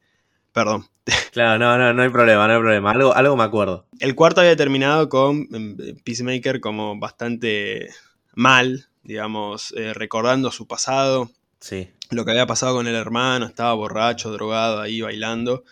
perdón. 0.51 0.85
Claro, 1.31 1.59
no, 1.59 1.77
no, 1.77 1.93
no 1.93 2.03
hay 2.03 2.09
problema, 2.09 2.47
no 2.47 2.53
hay 2.53 2.59
problema. 2.59 2.91
Algo, 2.91 3.13
algo 3.13 3.35
me 3.35 3.43
acuerdo. 3.43 3.87
El 3.99 4.15
cuarto 4.15 4.41
había 4.41 4.55
terminado 4.55 5.09
con 5.09 5.47
em, 5.51 5.77
Peacemaker 6.03 6.59
como 6.59 6.99
bastante 6.99 7.89
mal, 8.33 8.87
digamos, 9.03 9.73
eh, 9.77 9.93
recordando 9.93 10.51
su 10.51 10.67
pasado. 10.67 11.31
Sí. 11.59 11.89
Lo 12.09 12.25
que 12.25 12.31
había 12.31 12.47
pasado 12.47 12.75
con 12.75 12.87
el 12.87 12.95
hermano, 12.95 13.45
estaba 13.45 13.73
borracho, 13.73 14.31
drogado 14.31 14.81
ahí 14.81 15.01
bailando. 15.01 15.63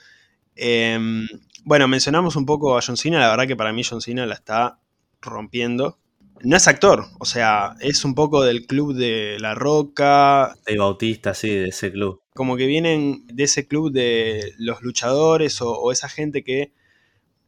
Em, 0.55 1.27
bueno, 1.63 1.87
mencionamos 1.87 2.35
un 2.35 2.45
poco 2.45 2.77
a 2.77 2.81
John 2.85 2.97
Cena, 2.97 3.19
la 3.19 3.29
verdad 3.29 3.47
que 3.47 3.55
para 3.55 3.73
mí 3.73 3.83
John 3.83 4.01
Cena 4.01 4.25
la 4.25 4.35
está 4.35 4.79
rompiendo. 5.21 5.97
No 6.41 6.55
es 6.55 6.67
actor, 6.67 7.05
o 7.19 7.25
sea, 7.25 7.75
es 7.81 8.05
un 8.05 8.15
poco 8.15 8.43
del 8.43 8.65
club 8.65 8.93
de 8.93 9.37
La 9.39 9.55
Roca. 9.55 10.55
De 10.65 10.77
Bautista, 10.77 11.33
sí, 11.33 11.49
de 11.49 11.69
ese 11.69 11.91
club. 11.91 12.21
Como 12.33 12.55
que 12.55 12.65
vienen 12.65 13.25
de 13.27 13.43
ese 13.43 13.67
club 13.67 13.91
de 13.91 14.53
los 14.57 14.81
luchadores 14.81 15.61
o, 15.61 15.91
esa 15.91 16.07
gente 16.07 16.43
que 16.43 16.71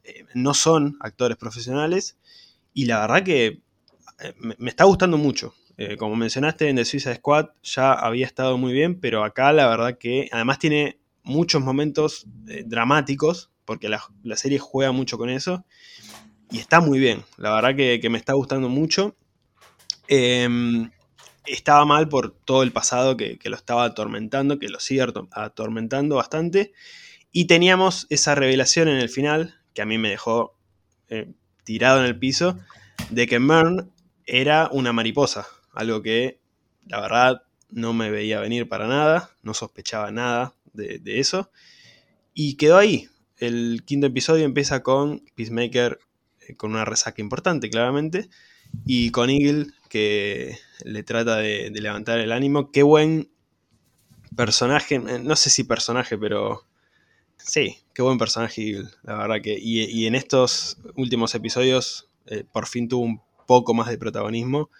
eh, 0.04 0.24
no 0.34 0.52
son 0.52 0.98
actores 1.00 1.38
profesionales. 1.38 2.18
Y 2.74 2.84
la 2.84 3.00
verdad 3.00 3.22
que 3.22 3.62
eh, 4.20 4.34
me, 4.38 4.68
está 4.68 4.84
gustando 4.84 5.16
mucho. 5.16 5.54
Eh, 5.78 5.96
como 5.96 6.14
mencionaste 6.14 6.68
en 6.68 6.76
The 6.76 6.84
Suicide 6.84 7.16
Squad, 7.16 7.46
ya 7.62 7.94
había 7.94 8.26
estado 8.26 8.58
muy 8.58 8.74
bien, 8.74 9.00
pero 9.00 9.24
acá 9.24 9.52
la 9.52 9.68
verdad 9.68 9.96
que 9.96 10.28
además 10.32 10.58
tiene 10.58 11.00
muchos 11.22 11.62
momentos 11.62 12.26
dramáticos, 12.66 13.50
porque 13.64 13.88
la, 13.88 14.02
la 14.22 14.36
serie 14.36 14.58
juega 14.58 14.92
mucho 14.92 15.16
con 15.16 15.30
eso 15.30 15.64
y 16.52 16.58
está 16.58 16.80
muy 16.80 16.98
bien. 16.98 17.24
La 17.38 17.54
verdad 17.54 17.74
que, 17.74 18.10
me 18.10 18.18
está 18.18 18.34
gustando 18.34 18.68
mucho. 18.68 19.16
Em, 20.06 20.90
estaba 21.46 21.86
mal 21.86 22.08
por 22.08 22.30
todo 22.30 22.62
el 22.62 22.72
pasado 22.72 23.16
que, 23.16 23.38
lo 23.42 23.56
estaba 23.56 23.84
atormentando, 23.84 24.58
que 24.58 24.68
lo 24.68 24.78
sigue 24.78 25.02
atormentando 25.32 26.16
bastante. 26.16 26.72
Y 27.32 27.46
teníamos 27.46 28.06
esa 28.10 28.34
revelación 28.34 28.88
en 28.88 28.98
el 28.98 29.08
final, 29.08 29.60
que 29.72 29.80
a 29.80 29.86
mí 29.86 29.96
me 29.96 30.10
dejó 30.10 30.54
eh, 31.08 31.32
tirado 31.64 32.00
en 32.00 32.04
el 32.04 32.18
piso, 32.18 32.58
de 33.08 33.26
que 33.26 33.38
Mern 33.38 33.90
era 34.26 34.68
una 34.70 34.92
mariposa. 34.92 35.46
Algo 35.72 36.02
que, 36.02 36.38
la 36.86 37.00
verdad, 37.00 37.42
no 37.70 37.94
me 37.94 38.10
veía 38.10 38.40
venir 38.40 38.68
para 38.68 38.86
nada, 38.86 39.30
no 39.42 39.54
sospechaba 39.54 40.10
nada 40.10 40.54
de, 40.74 40.98
de 40.98 41.18
eso. 41.18 41.50
Y 42.34 42.56
quedó 42.58 42.76
ahí. 42.76 43.08
El 43.38 43.84
quinto 43.86 44.06
episodio 44.06 44.44
empieza 44.44 44.82
con 44.82 45.24
Peacemaker 45.34 45.98
con 46.56 46.72
una 46.72 46.84
resaca 46.84 47.20
importante, 47.20 47.70
claramente. 47.70 48.28
Y 48.86 49.10
con 49.10 49.30
Eagle, 49.30 49.66
que 49.88 50.58
le 50.84 51.02
trata 51.02 51.36
de, 51.36 51.70
levantar 51.70 52.18
el 52.18 52.32
ánimo. 52.32 52.70
Qué 52.70 52.82
buen 52.82 53.30
personaje, 54.36 54.96
eh, 54.96 55.20
no 55.22 55.36
sé 55.36 55.50
si 55.50 55.64
personaje, 55.64 56.16
pero 56.16 56.66
sí, 57.36 57.78
qué 57.94 58.02
buen 58.02 58.18
personaje 58.18 58.62
Eagle, 58.62 58.88
la 59.02 59.16
verdad 59.16 59.42
que. 59.42 59.58
Y, 59.58 60.06
en 60.06 60.14
estos 60.14 60.78
últimos 60.96 61.34
episodios, 61.34 62.08
eh, 62.26 62.44
por 62.50 62.66
fin 62.66 62.88
tuvo 62.88 63.04
un 63.04 63.20
poco 63.46 63.74
más 63.74 63.88
de 63.88 63.98
protagonismo. 63.98 64.70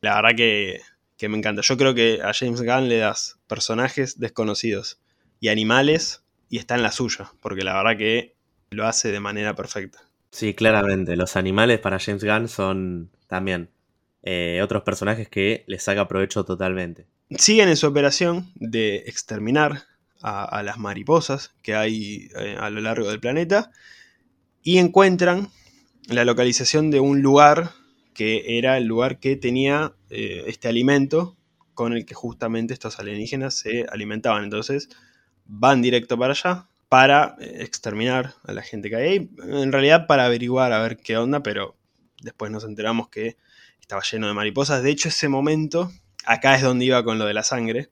La 0.00 0.16
verdad 0.16 0.36
que, 0.36 0.80
que 1.16 1.28
me 1.28 1.38
encanta. 1.38 1.62
Yo 1.62 1.76
creo 1.76 1.94
que 1.94 2.20
a 2.22 2.32
James 2.34 2.62
Gunn 2.62 2.88
le 2.88 2.98
das 2.98 3.38
personajes 3.46 4.18
desconocidos 4.18 5.00
y 5.40 5.48
animales 5.48 6.22
y 6.48 6.58
está 6.58 6.74
en 6.74 6.82
la 6.82 6.92
suya, 6.92 7.32
porque 7.40 7.62
la 7.62 7.74
verdad 7.74 7.96
que 7.96 8.34
lo 8.70 8.86
hace 8.86 9.12
de 9.12 9.20
manera 9.20 9.54
perfecta. 9.54 10.00
Sí, 10.30 10.54
claramente. 10.54 11.16
Los 11.16 11.36
animales 11.36 11.78
para 11.78 11.98
James 11.98 12.24
Gunn 12.24 12.48
son 12.48 13.10
también 13.26 13.70
eh, 14.22 14.60
otros 14.62 14.82
personajes 14.82 15.28
que 15.28 15.64
les 15.66 15.82
saca 15.82 16.08
provecho 16.08 16.44
totalmente. 16.44 17.06
Siguen 17.30 17.68
en 17.68 17.76
su 17.76 17.86
operación 17.86 18.50
de 18.54 18.96
exterminar 19.06 19.84
a, 20.22 20.62
las 20.62 20.78
mariposas 20.78 21.54
que 21.62 21.74
hay 21.74 22.28
eh, 22.36 22.56
a 22.58 22.70
lo 22.70 22.80
largo 22.80 23.08
del 23.08 23.20
planeta 23.20 23.70
y 24.62 24.78
encuentran 24.78 25.50
la 26.08 26.24
localización 26.24 26.90
de 26.90 26.98
un 27.00 27.22
lugar 27.22 27.70
que 28.14 28.58
era 28.58 28.78
el 28.78 28.86
lugar 28.86 29.20
que 29.20 29.36
tenía 29.36 29.92
eh, 30.10 30.44
este 30.46 30.68
alimento 30.68 31.36
con 31.74 31.92
el 31.92 32.06
que 32.06 32.14
justamente 32.14 32.72
estos 32.74 32.98
alienígenas 32.98 33.54
se 33.54 33.86
alimentaban. 33.92 34.42
Entonces 34.42 34.88
van 35.44 35.82
directo 35.82 36.18
para 36.18 36.32
allá, 36.32 36.66
para 36.88 37.36
eh, 37.40 37.58
exterminar 37.60 38.34
a 38.44 38.52
la 38.52 38.62
gente 38.62 38.90
que 38.90 38.96
hay 38.96 39.08
ahí. 39.08 39.30
En 39.44 39.72
realidad 39.72 40.06
para 40.06 40.26
averiguar 40.26 40.72
a 40.72 40.82
ver 40.82 40.96
qué 40.96 41.16
onda, 41.16 41.42
pero 41.42 41.76
después 42.22 42.50
nos 42.50 42.64
enteramos 42.64 43.08
que 43.08 43.36
estaba 43.80 44.02
lleno 44.02 44.26
de 44.26 44.34
mariposas. 44.34 44.82
De 44.82 44.90
hecho, 44.90 45.08
ese 45.08 45.28
momento, 45.28 45.90
acá 46.24 46.56
es 46.56 46.62
donde 46.62 46.84
iba 46.84 47.04
con 47.04 47.18
lo 47.18 47.24
de 47.24 47.34
la 47.34 47.42
sangre. 47.42 47.90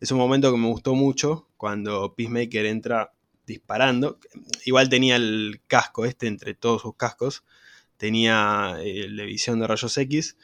Es 0.00 0.10
un 0.10 0.18
momento 0.18 0.50
que 0.50 0.58
me 0.58 0.68
gustó 0.68 0.94
mucho 0.94 1.48
cuando 1.56 2.14
Peacemaker 2.14 2.66
entra 2.66 3.12
disparando. 3.46 4.18
Igual 4.64 4.88
tenía 4.88 5.16
el 5.16 5.60
casco 5.66 6.04
este 6.04 6.26
entre 6.26 6.54
todos 6.54 6.82
sus 6.82 6.96
cascos. 6.96 7.44
Tenía 7.96 8.76
el 8.80 9.18
eh, 9.18 9.22
de 9.22 9.26
visión 9.26 9.60
de 9.60 9.66
rayos 9.66 9.96
X. 9.96 10.36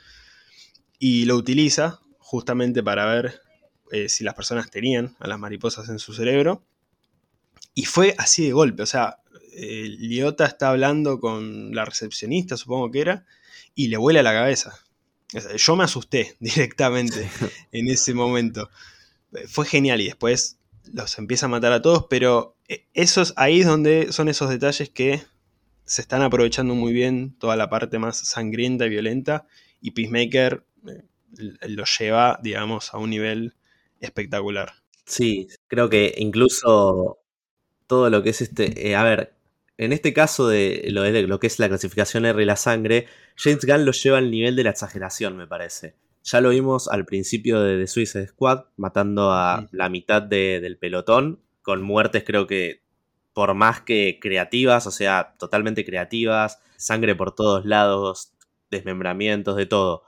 Y 0.98 1.24
lo 1.26 1.36
utiliza 1.36 2.00
justamente 2.18 2.82
para 2.82 3.06
ver 3.06 3.40
eh, 3.90 4.08
si 4.08 4.22
las 4.24 4.34
personas 4.34 4.70
tenían 4.70 5.16
a 5.18 5.28
las 5.28 5.38
mariposas 5.38 5.88
en 5.88 5.98
su 5.98 6.12
cerebro 6.12 6.62
y 7.78 7.84
fue 7.84 8.16
así 8.18 8.44
de 8.44 8.50
golpe, 8.52 8.82
o 8.82 8.86
sea, 8.86 9.20
eh, 9.52 9.86
Liota 10.00 10.46
está 10.46 10.70
hablando 10.70 11.20
con 11.20 11.72
la 11.72 11.84
recepcionista, 11.84 12.56
supongo 12.56 12.90
que 12.90 13.00
era, 13.02 13.24
y 13.76 13.86
le 13.86 13.96
vuela 13.96 14.20
la 14.24 14.32
cabeza. 14.32 14.80
yo 15.56 15.76
me 15.76 15.84
asusté 15.84 16.34
directamente 16.40 17.30
en 17.70 17.88
ese 17.88 18.14
momento. 18.14 18.68
Fue 19.46 19.64
genial 19.64 20.00
y 20.00 20.06
después 20.06 20.58
los 20.92 21.16
empieza 21.18 21.46
a 21.46 21.50
matar 21.50 21.70
a 21.72 21.80
todos, 21.80 22.06
pero 22.10 22.56
eh, 22.66 22.88
esos, 22.94 23.32
ahí 23.36 23.60
es 23.60 23.66
donde 23.68 24.12
son 24.12 24.28
esos 24.28 24.50
detalles 24.50 24.90
que 24.90 25.22
se 25.84 26.02
están 26.02 26.22
aprovechando 26.22 26.74
muy 26.74 26.92
bien 26.92 27.36
toda 27.38 27.54
la 27.54 27.70
parte 27.70 28.00
más 28.00 28.18
sangrienta 28.18 28.86
y 28.86 28.88
violenta 28.88 29.46
y 29.80 29.92
Peacemaker 29.92 30.66
eh, 30.88 31.04
lo 31.68 31.84
lleva, 31.84 32.40
digamos, 32.42 32.92
a 32.92 32.98
un 32.98 33.10
nivel 33.10 33.54
espectacular. 34.00 34.72
Sí, 35.04 35.46
creo 35.68 35.88
que 35.88 36.12
incluso 36.18 37.20
todo 37.88 38.10
lo 38.10 38.22
que 38.22 38.30
es 38.30 38.40
este. 38.40 38.88
Eh, 38.88 38.94
a 38.94 39.02
ver, 39.02 39.34
en 39.78 39.92
este 39.92 40.12
caso 40.12 40.46
de 40.46 40.86
lo, 40.90 41.02
de 41.02 41.22
lo, 41.22 41.40
que 41.40 41.48
es 41.48 41.58
la 41.58 41.68
clasificación 41.68 42.24
R 42.24 42.40
y 42.40 42.46
la 42.46 42.56
sangre, 42.56 43.06
James 43.36 43.64
Gunn 43.64 43.84
lo 43.84 43.92
lleva 43.92 44.18
al 44.18 44.30
nivel 44.30 44.54
de 44.54 44.64
la 44.64 44.70
exageración, 44.70 45.36
me 45.36 45.46
parece. 45.46 45.96
Ya 46.24 46.40
lo 46.40 46.50
vimos 46.50 46.88
al 46.88 47.06
principio 47.06 47.60
de 47.62 47.78
The 47.78 47.86
Suicide 47.86 48.28
Squad, 48.28 48.64
matando 48.76 49.32
a 49.32 49.66
la 49.72 49.88
mitad 49.88 50.20
del 50.20 50.76
pelotón, 50.78 51.40
con 51.62 51.82
muertes 51.82 52.24
creo 52.24 52.46
que 52.46 52.82
por 53.32 53.54
más 53.54 53.80
que 53.82 54.18
creativas, 54.20 54.86
o 54.88 54.90
sea, 54.90 55.34
totalmente 55.38 55.84
creativas, 55.84 56.60
sangre 56.76 57.14
por 57.14 57.34
todos 57.36 57.64
lados, 57.64 58.32
desmembramientos, 58.68 59.56
de 59.56 59.66
todo. 59.66 60.02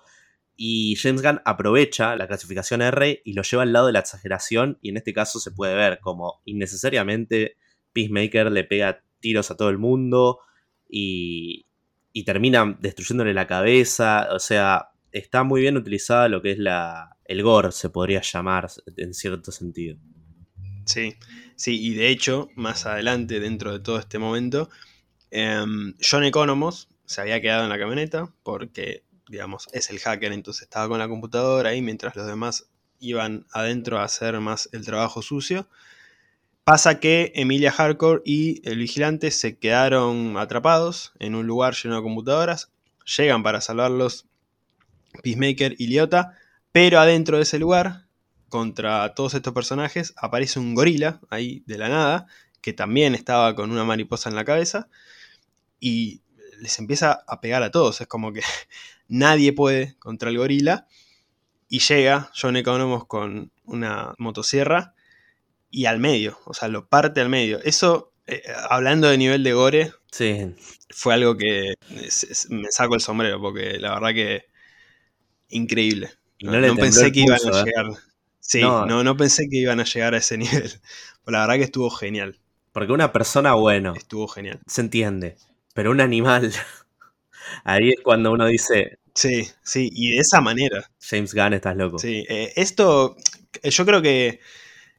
Y 0.57 0.97
James 0.97 1.23
Gunn 1.23 1.41
aprovecha 1.45 2.17
la 2.17 2.27
clasificación 2.27 2.83
R 2.83 3.23
y 3.25 3.33
lo 3.35 3.43
lleva 3.43 3.63
al 3.63 3.73
lado 3.73 3.87
de 3.87 3.93
la 3.93 4.01
exageración, 4.01 4.79
y 4.83 4.91
en 4.91 4.97
este 4.97 5.15
caso 5.15 5.39
se 5.39 5.53
puede 5.53 5.77
ver 5.77 6.01
como 6.01 6.43
innecesariamente 6.45 7.57
Peacemaker 7.93 8.51
le 8.51 8.65
pega 8.65 9.03
tiros 9.21 9.51
a 9.51 9.57
todo 9.57 9.69
el 9.69 9.79
mundo 9.79 10.41
y, 10.89 11.67
termina 12.25 12.77
destruyéndole 12.81 13.33
la 13.35 13.47
cabeza. 13.47 14.29
O 14.33 14.39
sea, 14.39 14.91
está 15.13 15.43
muy 15.43 15.63
bien 15.63 15.77
utilizada 15.77 16.29
lo 16.29 16.43
que 16.43 16.53
es 16.53 16.59
la, 16.59 17.17
el 17.25 17.43
gore, 17.43 17.73
se 17.73 17.91
podría 17.91 18.21
llamar 18.21 18.69
en 18.97 19.15
cierto 19.15 19.53
sentido. 19.53 19.99
Sí, 20.85 21.17
sí, 21.57 21.81
y 21.81 21.95
de 21.95 22.09
hecho, 22.09 22.49
más 22.57 22.87
adelante, 22.87 23.41
dentro 23.41 23.73
de 23.73 23.81
todo 23.81 23.99
este 23.99 24.19
momento, 24.19 24.69
em, 25.31 25.95
John 26.01 26.25
Economos 26.25 26.89
se 27.05 27.21
había 27.21 27.41
quedado 27.41 27.65
en 27.65 27.71
la 27.71 27.79
camioneta 27.79 28.33
porque, 28.43 29.05
digamos, 29.29 29.69
es 29.73 29.91
el 29.91 29.99
hacker, 29.99 30.33
entonces 30.33 30.63
estaba 30.63 30.89
con 30.89 30.99
la 30.99 31.09
computadora 31.09 31.71
ahí 31.71 31.83
mientras 31.83 32.17
los 32.17 32.27
demás 32.27 32.71
iban 32.99 33.47
adentro 33.53 33.99
a 33.99 34.05
hacer 34.05 34.39
más 34.41 34.69
el 34.73 34.85
trabajo 34.85 35.23
sucio. 35.23 35.69
Pasa 36.71 37.01
que 37.01 37.33
Emilia 37.35 37.73
Hardcore 37.73 38.23
y 38.25 38.63
el 38.63 38.79
vigilante 38.79 39.33
se 39.33 39.59
quedaron 39.59 40.37
atrapados 40.37 41.13
en 41.19 41.35
un 41.35 41.45
lugar 41.45 41.75
lleno 41.75 41.97
de 41.97 42.03
computadoras. 42.03 42.71
Llegan 43.17 43.43
para 43.43 43.61
salvarlos 43.61 44.29
Peacemaker 45.25 45.75
y 45.79 45.89
Liota, 45.89 46.39
pero 46.71 47.01
adentro 47.01 47.39
de 47.39 47.43
ese 47.43 47.59
lugar, 47.59 48.07
contra 48.49 49.17
todos 49.17 49.35
estos 49.35 49.53
personajes, 49.53 50.15
aparece 50.17 50.61
un 50.61 50.77
gorila 50.77 51.19
ahí 51.29 51.65
de 51.67 51.77
la 51.77 51.89
nada, 51.89 52.29
que 52.61 52.73
también 52.73 53.17
estaba 53.17 53.57
con 53.57 53.73
una 53.73 53.83
mariposa 53.83 54.29
en 54.29 54.37
la 54.37 54.45
cabeza, 54.45 54.87
y 55.81 56.23
les 56.61 56.79
empieza 56.79 57.25
a 57.27 57.41
pegar 57.41 57.65
a 57.65 57.73
todos. 57.73 58.01
Es 58.01 58.07
como 58.07 58.33
que 58.33 58.43
nadie 59.09 59.53
puede 59.53 59.97
contra 59.99 60.31
el 60.31 60.39
gorila. 60.39 60.87
Y 61.69 61.81
llega 61.81 62.31
John 62.41 62.57
Economos 62.57 63.07
con 63.07 63.51
una 63.65 64.15
motosierra 64.19 64.95
y 65.71 65.87
al 65.87 66.01
medio, 66.01 66.39
o 66.45 66.55
sea, 66.55 66.69
lo 66.69 66.89
parte 66.89 67.21
al 67.21 67.29
medio. 67.29 67.61
Eso, 67.63 68.13
eh, 68.27 68.43
hablando 68.69 69.09
de 69.09 69.19
nivel 69.19 69.45
de 69.45 69.53
gore, 69.53 69.93
sí. 70.11 70.55
fue 70.91 71.15
algo 71.15 71.37
que 71.37 71.75
me 72.49 72.71
saco 72.71 72.95
el 72.95 73.01
sombrero, 73.01 73.41
porque 73.41 73.79
la 73.79 73.95
verdad 73.95 74.15
que 74.15 74.45
increíble. 75.49 76.11
no, 76.41 76.77
pensé 76.77 77.13
que 77.13 77.21
iban 77.21 77.39
a 77.39 77.61
¿eh? 77.61 77.65
llegar. 77.65 77.87
Sí, 78.41 78.63
no, 78.63 79.05
no, 79.05 79.17
pensé 79.17 79.49
que 79.49 79.59
iban 79.59 79.81
a 79.81 79.85
llegar 79.85 80.15
a 80.15 80.19
ese 80.19 80.37
nivel. 80.39 80.73
Pero 81.25 81.39
la 81.39 81.41
verdad 81.41 81.57
que 81.57 81.65
estuvo 81.65 81.91
genial. 81.91 82.39
Porque 82.73 82.93
una 82.93 83.13
persona, 83.13 83.55
bueno. 83.55 83.95
Estuvo 83.97 84.27
genial. 84.29 84.61
Se 84.67 84.81
entiende. 84.81 85.37
Pero 85.75 85.91
un 85.91 86.01
animal. 86.01 86.53
Ahí 87.65 87.91
es 87.91 88.01
cuando 88.03 88.33
uno 88.33 88.47
dice. 88.47 88.99
Sí, 89.15 89.49
sí, 89.63 89.91
y 89.93 90.13
de 90.13 90.19
esa 90.19 90.41
manera. 90.41 90.91
James 91.01 91.35
Gunn, 91.35 91.55
estás 91.55 91.77
loco. 91.77 91.99
Sí, 91.99 92.25
eh, 92.29 92.53
esto. 92.57 93.17
Yo 93.63 93.85
creo 93.85 94.01
que 94.03 94.41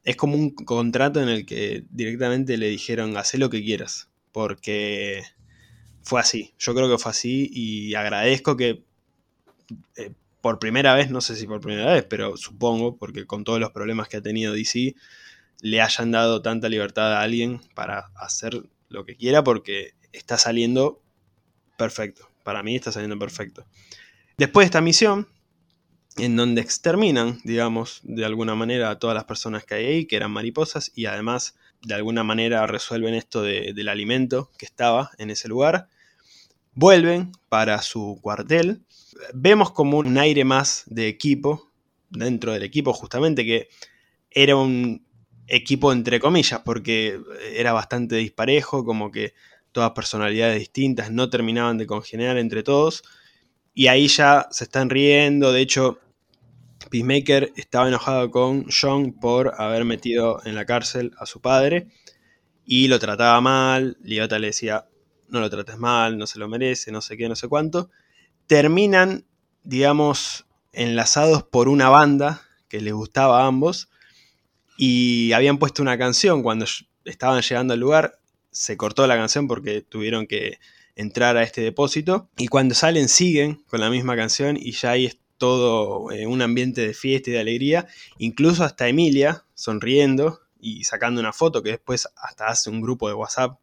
es 0.04 0.16
como 0.16 0.36
un 0.36 0.50
contrato 0.50 1.22
en 1.22 1.28
el 1.28 1.46
que 1.46 1.84
directamente 1.90 2.56
le 2.56 2.68
dijeron, 2.68 3.16
haz 3.16 3.34
lo 3.34 3.50
que 3.50 3.62
quieras. 3.62 4.08
Porque 4.32 5.22
fue 6.02 6.20
así. 6.20 6.54
Yo 6.58 6.74
creo 6.74 6.90
que 6.90 6.98
fue 6.98 7.10
así 7.10 7.50
y 7.52 7.94
agradezco 7.94 8.56
que 8.56 8.82
eh, 9.96 10.12
por 10.40 10.58
primera 10.58 10.94
vez, 10.94 11.10
no 11.10 11.20
sé 11.20 11.36
si 11.36 11.46
por 11.46 11.60
primera 11.60 11.92
vez, 11.92 12.04
pero 12.04 12.36
supongo, 12.36 12.96
porque 12.96 13.26
con 13.26 13.44
todos 13.44 13.60
los 13.60 13.70
problemas 13.70 14.08
que 14.08 14.16
ha 14.16 14.22
tenido 14.22 14.52
DC, 14.52 14.94
le 15.60 15.80
hayan 15.80 16.10
dado 16.10 16.42
tanta 16.42 16.68
libertad 16.68 17.14
a 17.14 17.22
alguien 17.22 17.60
para 17.74 18.10
hacer 18.16 18.62
lo 18.88 19.04
que 19.04 19.16
quiera 19.16 19.44
porque 19.44 19.94
está 20.12 20.36
saliendo 20.36 21.00
perfecto. 21.78 22.28
Para 22.42 22.62
mí 22.64 22.74
está 22.74 22.90
saliendo 22.90 23.18
perfecto. 23.18 23.64
Después 24.36 24.64
de 24.64 24.66
esta 24.66 24.80
misión, 24.80 25.28
en 26.16 26.36
donde 26.36 26.60
exterminan, 26.60 27.40
digamos, 27.44 28.00
de 28.02 28.24
alguna 28.24 28.54
manera 28.54 28.90
a 28.90 28.98
todas 28.98 29.14
las 29.14 29.24
personas 29.24 29.64
que 29.64 29.74
hay 29.74 29.86
ahí, 29.86 30.06
que 30.06 30.16
eran 30.16 30.30
mariposas, 30.30 30.92
y 30.94 31.06
además 31.06 31.56
de 31.82 31.94
alguna 31.94 32.22
manera 32.22 32.66
resuelven 32.66 33.14
esto 33.14 33.42
del 33.42 33.88
alimento 33.88 34.50
que 34.58 34.66
estaba 34.66 35.10
en 35.18 35.30
ese 35.30 35.48
lugar, 35.48 35.88
vuelven 36.74 37.32
para 37.48 37.82
su 37.82 38.18
cuartel 38.22 38.82
vemos 39.34 39.70
como 39.72 39.98
un 39.98 40.18
aire 40.18 40.44
más 40.44 40.84
de 40.86 41.08
equipo 41.08 41.70
dentro 42.10 42.52
del 42.52 42.62
equipo, 42.62 42.92
justamente 42.92 43.44
que 43.44 43.68
era 44.30 44.56
un 44.56 45.06
equipo 45.46 45.92
entre 45.92 46.20
comillas, 46.20 46.60
porque 46.64 47.20
era 47.54 47.72
bastante 47.72 48.16
disparejo, 48.16 48.84
como 48.84 49.10
que 49.10 49.34
todas 49.72 49.92
personalidades 49.92 50.58
distintas 50.58 51.10
no 51.10 51.30
terminaban 51.30 51.78
de 51.78 51.86
congeniar 51.86 52.38
entre 52.38 52.62
todos. 52.62 53.02
Y 53.74 53.86
ahí 53.86 54.08
ya 54.08 54.48
se 54.50 54.64
están 54.64 54.90
riendo. 54.90 55.52
De 55.52 55.60
hecho, 55.60 55.98
Peacemaker 56.90 57.52
estaba 57.56 57.88
enojado 57.88 58.30
con 58.30 58.66
John 58.68 59.12
por 59.12 59.54
haber 59.60 59.84
metido 59.84 60.40
en 60.44 60.54
la 60.54 60.66
cárcel 60.66 61.12
a 61.18 61.26
su 61.26 61.40
padre 61.40 61.88
y 62.64 62.88
lo 62.88 62.98
trataba 62.98 63.40
mal. 63.40 63.96
Liota 64.02 64.38
le 64.38 64.48
decía, 64.48 64.86
no 65.28 65.40
lo 65.40 65.48
trates 65.48 65.78
mal, 65.78 66.18
no 66.18 66.26
se 66.26 66.38
lo 66.38 66.48
merece, 66.48 66.92
no 66.92 67.00
sé 67.00 67.16
qué, 67.16 67.28
no 67.28 67.36
sé 67.36 67.48
cuánto 67.48 67.90
terminan, 68.46 69.24
digamos, 69.62 70.46
enlazados 70.72 71.42
por 71.42 71.68
una 71.68 71.88
banda 71.88 72.42
que 72.68 72.80
les 72.80 72.92
gustaba 72.92 73.42
a 73.42 73.46
ambos 73.46 73.88
y 74.76 75.32
habían 75.32 75.58
puesto 75.58 75.82
una 75.82 75.98
canción 75.98 76.42
cuando 76.42 76.66
estaban 77.04 77.40
llegando 77.42 77.74
al 77.74 77.80
lugar, 77.80 78.18
se 78.50 78.76
cortó 78.76 79.06
la 79.06 79.16
canción 79.16 79.48
porque 79.48 79.82
tuvieron 79.82 80.26
que 80.26 80.58
entrar 80.96 81.36
a 81.36 81.42
este 81.42 81.60
depósito. 81.60 82.28
Y 82.36 82.48
cuando 82.48 82.74
salen 82.74 83.08
siguen 83.08 83.62
con 83.68 83.80
la 83.80 83.90
misma 83.90 84.16
canción 84.16 84.56
y 84.56 84.72
ya 84.72 84.92
ahí 84.92 85.06
es 85.06 85.18
todo 85.38 86.12
eh, 86.12 86.26
un 86.26 86.40
ambiente 86.42 86.86
de 86.86 86.94
fiesta 86.94 87.30
y 87.30 87.32
de 87.32 87.40
alegría, 87.40 87.86
incluso 88.18 88.62
hasta 88.64 88.88
Emilia 88.88 89.44
sonriendo 89.54 90.40
y 90.60 90.84
sacando 90.84 91.20
una 91.20 91.32
foto 91.32 91.62
que 91.62 91.70
después 91.70 92.08
hasta 92.16 92.46
hace 92.46 92.70
un 92.70 92.80
grupo 92.80 93.08
de 93.08 93.14
WhatsApp 93.14 93.58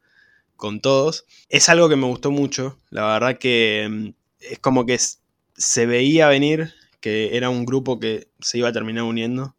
con 0.58 0.82
todos. 0.82 1.26
Es 1.48 1.70
algo 1.70 1.88
que 1.88 1.96
me 1.96 2.08
gustó 2.08 2.32
mucho, 2.32 2.78
la 2.90 3.06
verdad 3.06 3.38
que 3.38 3.88
mm, 3.90 4.10
es 4.42 4.60
como 4.60 4.86
que 4.86 5.00
se 5.56 5.86
veía 5.86 6.28
venir 6.28 6.74
que 7.00 7.38
era 7.38 7.50
un 7.50 7.66
grupo 7.66 8.00
que 8.00 8.28
se 8.40 8.58
iba 8.58 8.70
a 8.70 8.74
terminar 8.74 9.04
uniendo 9.04 9.56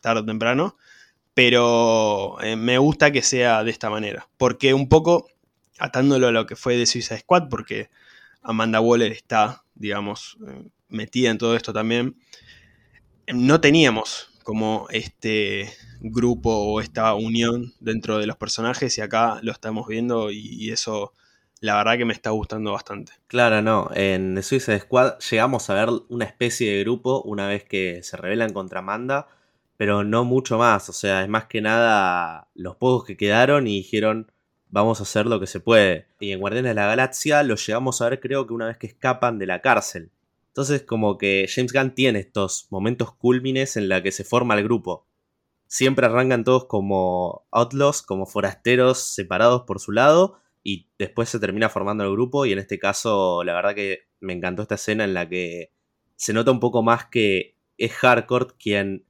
tarde 0.00 0.22
o 0.22 0.24
temprano, 0.24 0.76
pero 1.34 2.40
eh, 2.42 2.56
me 2.56 2.78
gusta 2.78 3.12
que 3.12 3.22
sea 3.22 3.62
de 3.64 3.70
esta 3.70 3.90
manera, 3.90 4.28
porque 4.36 4.74
un 4.74 4.88
poco 4.88 5.28
atándolo 5.82 6.28
a 6.28 6.32
lo 6.32 6.46
que 6.46 6.56
fue 6.56 6.76
de 6.76 6.86
Suicide 6.86 7.20
Squad, 7.20 7.48
porque 7.48 7.90
Amanda 8.42 8.80
Waller 8.80 9.10
está, 9.12 9.64
digamos, 9.74 10.38
eh, 10.46 10.68
metida 10.88 11.30
en 11.30 11.38
todo 11.38 11.56
esto 11.56 11.72
también, 11.72 12.16
no 13.26 13.60
teníamos 13.60 14.30
como 14.44 14.86
este 14.90 15.72
grupo 16.00 16.50
o 16.50 16.80
esta 16.80 17.14
unión 17.14 17.74
dentro 17.80 18.18
de 18.18 18.26
los 18.26 18.36
personajes 18.36 18.96
y 18.98 19.00
acá 19.00 19.40
lo 19.42 19.52
estamos 19.52 19.86
viendo 19.88 20.30
y 20.30 20.70
eso 20.70 21.12
la 21.60 21.76
verdad 21.76 21.96
que 21.96 22.04
me 22.04 22.12
está 22.12 22.30
gustando 22.30 22.72
bastante. 22.72 23.12
Claro, 23.28 23.62
no. 23.62 23.88
En 23.94 24.34
The 24.34 24.42
Suicide 24.42 24.80
Squad 24.80 25.18
llegamos 25.30 25.70
a 25.70 25.74
ver 25.74 25.88
una 26.08 26.24
especie 26.24 26.72
de 26.72 26.80
grupo 26.80 27.22
una 27.22 27.46
vez 27.46 27.64
que 27.64 28.02
se 28.02 28.16
rebelan 28.16 28.52
contra 28.52 28.80
Amanda, 28.80 29.28
pero 29.76 30.02
no 30.02 30.24
mucho 30.24 30.58
más. 30.58 30.88
O 30.88 30.92
sea, 30.92 31.22
es 31.22 31.28
más 31.28 31.46
que 31.46 31.60
nada 31.60 32.48
los 32.54 32.76
pocos 32.76 33.04
que 33.04 33.16
quedaron 33.16 33.68
y 33.68 33.76
dijeron 33.78 34.32
vamos 34.72 34.98
a 34.98 35.02
hacer 35.04 35.26
lo 35.26 35.38
que 35.38 35.46
se 35.46 35.60
puede. 35.60 36.08
Y 36.18 36.32
en 36.32 36.40
Guardianes 36.40 36.70
de 36.70 36.74
la 36.74 36.86
Galaxia 36.86 37.44
lo 37.44 37.54
llegamos 37.54 38.00
a 38.00 38.08
ver 38.08 38.18
creo 38.18 38.46
que 38.46 38.54
una 38.54 38.66
vez 38.66 38.78
que 38.78 38.88
escapan 38.88 39.38
de 39.38 39.46
la 39.46 39.60
cárcel. 39.60 40.10
Entonces 40.48 40.82
como 40.82 41.18
que 41.18 41.46
James 41.48 41.72
Gunn 41.72 41.94
tiene 41.94 42.18
estos 42.18 42.66
momentos 42.70 43.14
cúlmines 43.14 43.76
en 43.76 43.88
la 43.88 44.02
que 44.02 44.10
se 44.10 44.24
forma 44.24 44.56
el 44.56 44.64
grupo. 44.64 45.06
Siempre 45.66 46.06
arrancan 46.06 46.42
todos 46.42 46.66
como 46.66 47.46
outlaws, 47.50 48.02
como 48.02 48.26
forasteros 48.26 48.98
separados 48.98 49.62
por 49.62 49.78
su 49.78 49.92
lado, 49.92 50.38
y 50.62 50.88
después 50.98 51.28
se 51.28 51.38
termina 51.38 51.68
formando 51.68 52.04
el 52.04 52.12
grupo 52.12 52.46
y 52.46 52.52
en 52.52 52.58
este 52.58 52.78
caso 52.78 53.44
la 53.44 53.54
verdad 53.54 53.74
que 53.74 54.08
me 54.20 54.32
encantó 54.32 54.62
esta 54.62 54.76
escena 54.76 55.04
en 55.04 55.14
la 55.14 55.28
que 55.28 55.72
se 56.16 56.32
nota 56.32 56.50
un 56.50 56.60
poco 56.60 56.82
más 56.82 57.06
que 57.06 57.56
es 57.78 57.92
Hardcore 57.92 58.54
quien 58.58 59.04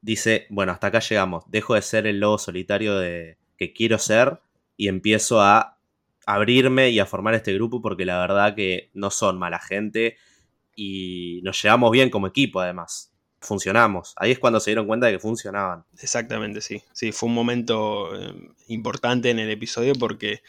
dice, 0.00 0.46
bueno, 0.50 0.72
hasta 0.72 0.88
acá 0.88 1.00
llegamos, 1.00 1.44
dejo 1.48 1.74
de 1.74 1.82
ser 1.82 2.06
el 2.06 2.20
lobo 2.20 2.38
solitario 2.38 2.98
de, 2.98 3.38
que 3.56 3.72
quiero 3.72 3.98
ser 3.98 4.40
y 4.78 4.88
empiezo 4.88 5.42
a 5.42 5.78
abrirme 6.24 6.88
y 6.88 7.00
a 7.00 7.06
formar 7.06 7.34
este 7.34 7.52
grupo 7.52 7.82
porque 7.82 8.06
la 8.06 8.18
verdad 8.18 8.54
que 8.54 8.90
no 8.94 9.10
son 9.10 9.38
mala 9.38 9.58
gente 9.58 10.16
y 10.74 11.40
nos 11.42 11.60
llevamos 11.60 11.90
bien 11.90 12.08
como 12.08 12.28
equipo 12.28 12.60
además. 12.60 13.12
Funcionamos. 13.40 14.14
Ahí 14.16 14.30
es 14.30 14.38
cuando 14.38 14.60
se 14.60 14.70
dieron 14.70 14.86
cuenta 14.86 15.06
de 15.06 15.12
que 15.12 15.18
funcionaban. 15.18 15.84
Exactamente, 16.00 16.60
sí. 16.60 16.82
Sí, 16.92 17.12
fue 17.12 17.28
un 17.28 17.34
momento 17.34 18.14
eh, 18.14 18.34
importante 18.68 19.30
en 19.30 19.38
el 19.38 19.50
episodio 19.50 19.94
porque 19.94 20.42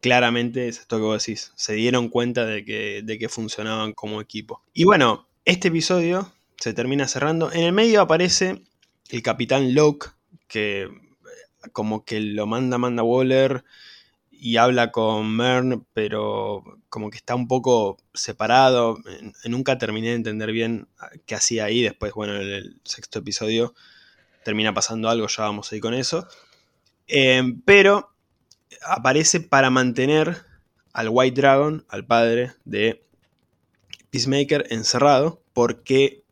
claramente 0.00 0.68
es 0.68 0.80
esto 0.80 0.96
que 0.96 1.02
vos 1.02 1.24
decís, 1.24 1.52
se 1.56 1.74
dieron 1.74 2.08
cuenta 2.08 2.46
de 2.46 2.64
que, 2.64 3.02
de 3.02 3.18
que 3.18 3.28
funcionaban 3.28 3.92
como 3.92 4.20
equipo. 4.20 4.62
Y 4.72 4.84
bueno, 4.84 5.28
este 5.44 5.68
episodio 5.68 6.32
se 6.56 6.72
termina 6.72 7.08
cerrando. 7.08 7.50
En 7.52 7.62
el 7.62 7.72
medio 7.72 8.00
aparece 8.00 8.62
el 9.10 9.22
capitán 9.22 9.74
Locke, 9.74 10.10
que 10.46 10.88
como 11.72 12.04
que 12.04 12.20
lo 12.20 12.46
manda 12.46 12.78
manda 12.78 13.02
Waller 13.02 13.64
y 14.30 14.56
habla 14.56 14.90
con 14.90 15.36
Mern, 15.36 15.86
pero 15.92 16.64
como 16.88 17.10
que 17.10 17.16
está 17.16 17.36
un 17.36 17.46
poco 17.46 17.98
separado. 18.12 18.98
Nunca 19.44 19.78
terminé 19.78 20.08
de 20.08 20.14
entender 20.14 20.50
bien 20.50 20.88
qué 21.26 21.36
hacía 21.36 21.66
ahí. 21.66 21.82
Después, 21.82 22.12
bueno, 22.12 22.34
en 22.34 22.48
el 22.48 22.80
sexto 22.84 23.20
episodio 23.20 23.74
termina 24.44 24.74
pasando 24.74 25.08
algo, 25.08 25.28
ya 25.28 25.44
vamos 25.44 25.70
a 25.70 25.76
ir 25.76 25.82
con 25.82 25.94
eso. 25.94 26.26
Eh, 27.06 27.42
pero 27.64 28.12
aparece 28.84 29.40
para 29.40 29.70
mantener 29.70 30.44
al 30.92 31.08
White 31.08 31.40
Dragon, 31.40 31.84
al 31.88 32.04
padre 32.04 32.52
de 32.64 33.04
Peacemaker, 34.10 34.66
encerrado, 34.70 35.42
porque 35.52 36.24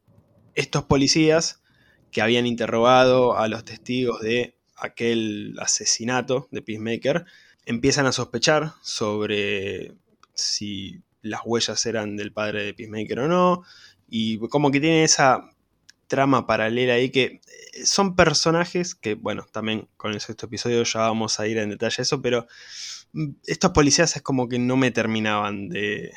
estos 0.54 0.84
policías 0.84 1.62
que 2.10 2.22
habían 2.22 2.46
interrogado 2.46 3.38
a 3.38 3.48
los 3.48 3.64
testigos 3.64 4.20
de 4.20 4.56
aquel 4.80 5.56
asesinato 5.60 6.48
de 6.50 6.62
Peacemaker, 6.62 7.24
empiezan 7.66 8.06
a 8.06 8.12
sospechar 8.12 8.72
sobre 8.82 9.94
si 10.34 11.02
las 11.22 11.42
huellas 11.44 11.84
eran 11.86 12.16
del 12.16 12.32
padre 12.32 12.64
de 12.64 12.74
Peacemaker 12.74 13.20
o 13.20 13.28
no, 13.28 13.62
y 14.08 14.38
como 14.48 14.70
que 14.70 14.80
tiene 14.80 15.04
esa 15.04 15.50
trama 16.10 16.44
paralela 16.44 16.94
ahí 16.94 17.10
que 17.10 17.24
eh, 17.24 17.40
son 17.86 18.16
personajes 18.16 18.96
que, 18.96 19.14
bueno, 19.14 19.46
también 19.52 19.88
con 19.96 20.12
el 20.12 20.20
sexto 20.20 20.46
episodio 20.46 20.82
ya 20.82 21.00
vamos 21.00 21.38
a 21.38 21.46
ir 21.46 21.56
en 21.58 21.70
detalle 21.70 21.96
a 21.98 22.02
eso, 22.02 22.20
pero 22.20 22.46
mm, 23.12 23.28
estos 23.46 23.70
policías 23.70 24.16
es 24.16 24.22
como 24.22 24.48
que 24.48 24.58
no 24.58 24.76
me 24.76 24.90
terminaban 24.90 25.68
de, 25.68 26.12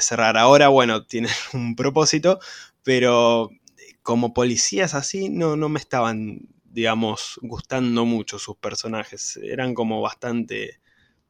cerrar. 0.00 0.38
Ahora, 0.38 0.68
bueno, 0.68 1.04
tienen 1.06 1.30
un 1.52 1.76
propósito, 1.76 2.40
pero 2.82 3.50
eh, 3.52 3.96
como 4.02 4.32
policías 4.32 4.94
así 4.94 5.28
no, 5.28 5.56
no 5.56 5.68
me 5.68 5.78
estaban, 5.78 6.48
digamos, 6.74 7.38
gustando 7.40 8.04
mucho 8.04 8.40
sus 8.40 8.56
personajes. 8.56 9.36
Eran 9.36 9.74
como 9.74 10.00
bastante 10.00 10.80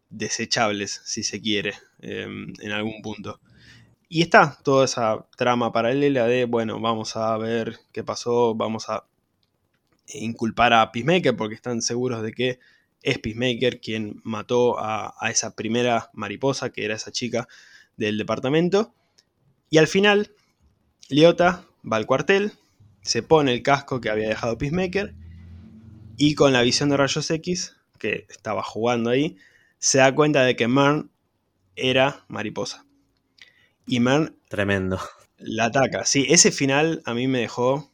desechables, 0.09 1.03
si 1.05 1.23
se 1.23 1.43
quiere, 1.43 1.75
em, 2.01 2.55
en 2.61 2.73
algún 2.73 3.03
punto. 3.03 3.41
Y 4.09 4.23
está 4.23 4.59
toda 4.65 4.87
esa 4.87 5.27
trama 5.37 5.71
paralela 5.71 6.27
de, 6.27 6.47
bueno, 6.47 6.81
vamos 6.81 7.17
a 7.17 7.37
ver 7.37 7.79
qué 7.93 8.03
pasó, 8.03 8.55
vamos 8.55 8.89
a 8.89 9.07
inculpar 10.07 10.73
a 10.73 10.91
Peacemaker 10.93 11.37
porque 11.37 11.55
están 11.55 11.83
seguros 11.83 12.23
de 12.23 12.33
que 12.33 12.59
es 13.03 13.19
Peacemaker 13.19 13.81
quien 13.81 14.23
mató 14.25 14.79
a, 14.79 15.15
esa 15.31 15.55
primera 15.55 16.11
mariposa, 16.15 16.71
que 16.71 16.87
era 16.87 16.95
esa 16.95 17.13
chica 17.13 17.49
del 17.99 18.17
departamento. 18.17 18.95
Y 19.69 19.77
al 19.77 19.89
final, 19.89 20.33
Liota 21.11 21.67
va 21.85 21.99
al 21.99 22.07
cuartel 22.07 22.53
se 23.03 23.23
pone 23.23 23.53
el 23.53 23.63
casco 23.63 24.01
que 24.01 24.09
había 24.09 24.29
dejado 24.29 24.57
Peacemaker 24.57 25.15
y 26.17 26.35
con 26.35 26.53
la 26.53 26.63
visión 26.63 26.89
de 26.89 26.97
rayos 26.97 27.31
X, 27.31 27.77
que 27.99 28.27
estaba 28.29 28.63
jugando 28.63 29.11
ahí, 29.11 29.37
se 29.79 29.99
da 29.99 30.15
cuenta 30.15 30.43
de 30.43 30.57
que 30.57 30.69
Mern 30.69 31.11
era 31.77 32.25
mariposa. 32.29 32.87
Y 33.87 34.01
Mern... 34.01 34.37
Tremendo. 34.49 35.01
La 35.39 35.67
ataca. 35.67 36.05
Sí, 36.05 36.27
ese 36.29 36.53
final 36.53 37.03
a 37.05 37.15
mí 37.15 37.29
me 37.29 37.41
dejó... 37.41 37.93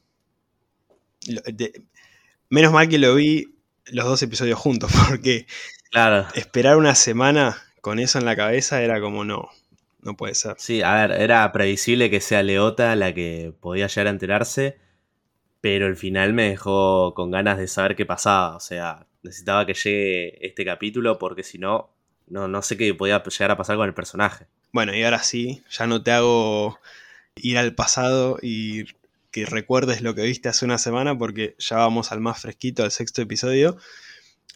menos 2.48 2.72
mal 2.72 2.88
que 2.88 2.98
lo 2.98 3.14
vi 3.14 3.54
los 3.86 4.04
dos 4.04 4.22
episodios 4.22 4.58
juntos, 4.58 4.90
porque 5.08 5.46
claro. 5.90 6.26
esperar 6.34 6.76
una 6.76 6.94
semana 6.94 7.56
con 7.80 7.98
eso 7.98 8.18
en 8.18 8.24
la 8.24 8.36
cabeza 8.36 8.82
era 8.82 9.00
como 9.00 9.24
no, 9.24 9.48
no 10.02 10.16
puede 10.16 10.34
ser. 10.34 10.54
Sí, 10.58 10.82
a 10.82 10.94
ver, 10.94 11.20
era 11.20 11.50
previsible 11.52 12.10
que 12.10 12.20
sea 12.20 12.42
Leota 12.42 12.94
la 12.96 13.14
que 13.14 13.52
podía 13.60 13.86
llegar 13.86 14.06
a 14.06 14.10
enterarse, 14.10 14.78
pero 15.60 15.86
el 15.86 15.96
final 15.96 16.32
me 16.32 16.50
dejó 16.50 17.14
con 17.14 17.30
ganas 17.30 17.58
de 17.58 17.68
saber 17.68 17.96
qué 17.96 18.06
pasaba. 18.06 18.56
O 18.56 18.60
sea, 18.60 19.06
necesitaba 19.22 19.66
que 19.66 19.74
llegue 19.74 20.46
este 20.46 20.64
capítulo 20.64 21.18
porque 21.18 21.42
si 21.42 21.58
no, 21.58 21.90
no, 22.26 22.48
no 22.48 22.62
sé 22.62 22.76
qué 22.76 22.94
podía 22.94 23.22
llegar 23.22 23.50
a 23.50 23.56
pasar 23.56 23.76
con 23.76 23.86
el 23.86 23.94
personaje. 23.94 24.46
Bueno, 24.72 24.94
y 24.94 25.02
ahora 25.02 25.22
sí, 25.22 25.62
ya 25.70 25.86
no 25.86 26.02
te 26.02 26.12
hago 26.12 26.78
ir 27.36 27.58
al 27.58 27.74
pasado 27.74 28.38
y 28.40 28.84
que 29.30 29.46
recuerdes 29.46 30.02
lo 30.02 30.14
que 30.14 30.22
viste 30.22 30.48
hace 30.48 30.64
una 30.64 30.78
semana 30.78 31.16
porque 31.16 31.54
ya 31.58 31.76
vamos 31.76 32.12
al 32.12 32.20
más 32.20 32.40
fresquito, 32.40 32.82
al 32.82 32.90
sexto 32.90 33.22
episodio. 33.22 33.76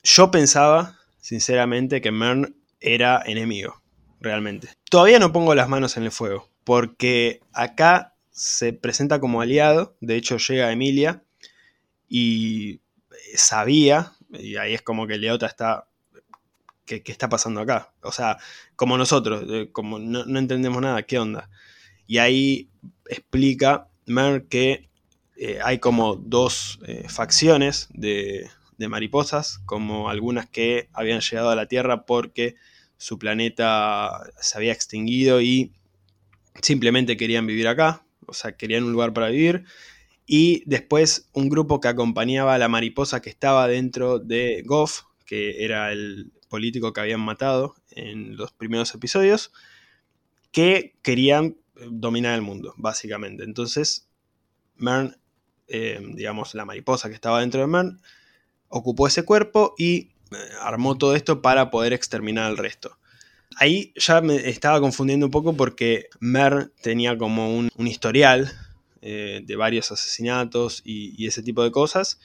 Yo 0.03 0.31
pensaba, 0.31 0.99
sinceramente, 1.21 2.01
que 2.01 2.11
Mern 2.11 2.57
era 2.81 3.23
enemigo, 3.25 3.83
realmente. 4.21 4.69
Todavía 4.91 5.19
no 5.19 5.33
pongo 5.33 5.55
las 5.55 5.69
manos 5.69 5.97
en 5.97 6.05
el 6.05 6.11
fuego, 6.11 6.49
porque 6.65 7.41
acá 7.53 8.14
se 8.35 8.73
presenta 8.73 9.21
como 9.21 9.41
aliado, 9.41 9.97
de 10.01 10.17
hecho 10.17 10.37
llega 10.37 10.73
Emilia 10.73 11.23
y 12.09 12.81
sabía, 13.37 14.13
y 14.31 14.57
ahí 14.57 14.75
es 14.75 14.83
como 14.83 15.07
que 15.07 15.19
Leota 15.19 15.47
está... 15.47 15.89
¿Qué, 16.85 17.03
está 17.07 17.31
pasando 17.31 17.63
acá? 17.63 17.95
O 18.03 18.13
sea, 18.13 18.37
como 18.77 18.99
nosotros, 18.99 19.43
eh, 19.49 19.71
como 19.73 19.99
no, 19.99 20.27
no 20.27 20.39
entendemos 20.39 20.83
nada, 20.83 21.03
¿qué 21.05 21.19
onda? 21.19 21.49
Y 22.07 22.19
ahí 22.19 22.69
explica 23.09 23.89
Mer 24.07 24.47
que 24.49 24.91
eh, 25.37 25.59
hay 25.65 25.79
como 25.79 26.17
dos 26.17 26.79
eh, 26.87 27.07
facciones 27.09 27.89
de, 27.93 28.51
mariposas, 28.79 29.61
como 29.65 30.11
algunas 30.11 30.47
que 30.47 30.91
habían 30.93 31.21
llegado 31.21 31.49
a 31.49 31.57
la 31.57 31.67
Tierra 31.67 32.05
porque 32.05 32.55
su 32.99 33.19
planeta 33.19 34.31
se 34.39 34.59
había 34.59 34.73
extinguido 34.73 35.41
y 35.41 35.73
simplemente 36.61 37.17
querían 37.17 37.47
vivir 37.47 37.67
acá, 37.67 38.04
o 38.27 38.35
sea, 38.35 38.57
querían 38.57 38.85
un 38.85 38.93
lugar 38.93 39.13
para 39.13 39.29
vivir. 39.29 39.65
Y 40.27 40.63
después 40.67 41.29
un 41.33 41.49
grupo 41.49 41.81
que 41.81 41.89
acompañaba 41.89 42.55
a 42.55 42.59
la 42.59 42.69
mariposa 42.69 43.21
que 43.21 43.31
estaba 43.31 43.69
dentro 43.69 44.19
de 44.19 44.63
Goff, 44.65 45.03
que 45.27 45.65
era 45.65 45.93
el 45.93 46.33
político 46.49 46.93
que 46.93 47.01
habían 47.01 47.21
matado 47.21 47.75
en 47.91 48.37
los 48.37 48.53
primeros 48.53 48.95
episodios, 48.95 49.53
que 50.53 50.97
querían 51.03 51.57
dominar 51.91 52.35
el 52.35 52.43
mundo, 52.43 52.75
básicamente. 52.77 53.45
Entonces, 53.45 54.09
Mern, 54.77 55.17
eh, 55.69 56.01
digamos, 56.15 56.55
la 56.55 56.65
mariposa 56.65 57.09
que 57.09 57.15
estaba 57.15 57.41
dentro 57.41 57.61
de 57.61 57.67
Mern, 57.67 58.01
ocupó 58.69 59.07
ese 59.07 59.25
cuerpo 59.25 59.75
y 59.79 60.13
eh, 60.31 60.37
armó 60.61 60.97
todo 60.97 61.15
esto 61.15 61.43
para 61.43 61.71
poder 61.71 61.93
exterminar 61.93 62.47
al 62.47 62.57
resto. 62.57 62.99
Ahí 63.57 63.93
ya 63.97 64.21
me 64.21 64.49
estaba 64.49 64.81
confundiendo 64.81 65.27
un 65.27 65.33
poco 65.33 65.55
porque 65.55 66.07
Mern 66.21 66.73
tenía 66.83 67.17
como 67.17 67.57
un, 67.57 67.71
historial 67.79 68.51
eh, 69.03 69.43
de 69.45 69.57
varios 69.57 69.93
asesinatos 69.93 70.83
y, 70.85 71.15
y 71.23 71.27
ese 71.27 71.43
tipo 71.43 71.63
de 71.63 71.71
cosas. 71.71 72.19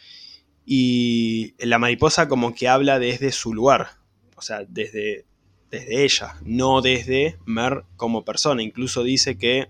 Y 0.65 1.55
la 1.59 1.79
mariposa 1.79 2.27
como 2.27 2.53
que 2.53 2.67
habla 2.67 2.99
desde 2.99 3.31
su 3.31 3.53
lugar, 3.53 3.89
o 4.35 4.41
sea, 4.41 4.65
desde 4.67 5.25
desde 5.71 6.03
ella, 6.03 6.35
no 6.43 6.81
desde 6.81 7.37
Mer 7.45 7.83
como 7.95 8.25
persona. 8.25 8.61
Incluso 8.63 9.03
dice 9.03 9.37
que 9.37 9.69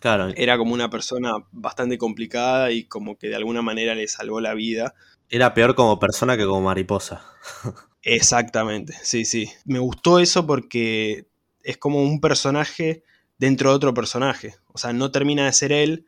claro. 0.00 0.28
era 0.36 0.58
como 0.58 0.74
una 0.74 0.90
persona 0.90 1.32
bastante 1.52 1.98
complicada 1.98 2.70
y 2.70 2.84
como 2.84 3.18
que 3.18 3.28
de 3.28 3.36
alguna 3.36 3.62
manera 3.62 3.94
le 3.94 4.08
salvó 4.08 4.40
la 4.40 4.54
vida. 4.54 4.94
Era 5.30 5.54
peor 5.54 5.74
como 5.74 5.98
persona 5.98 6.36
que 6.36 6.46
como 6.46 6.62
mariposa. 6.62 7.22
Exactamente, 8.02 8.94
sí, 9.02 9.24
sí. 9.24 9.50
Me 9.64 9.78
gustó 9.78 10.18
eso 10.18 10.46
porque 10.46 11.26
es 11.62 11.76
como 11.78 12.02
un 12.02 12.20
personaje 12.20 13.02
dentro 13.38 13.70
de 13.70 13.76
otro 13.76 13.94
personaje. 13.94 14.54
O 14.68 14.78
sea, 14.78 14.92
no 14.92 15.10
termina 15.10 15.46
de 15.46 15.52
ser 15.52 15.72
él 15.72 16.06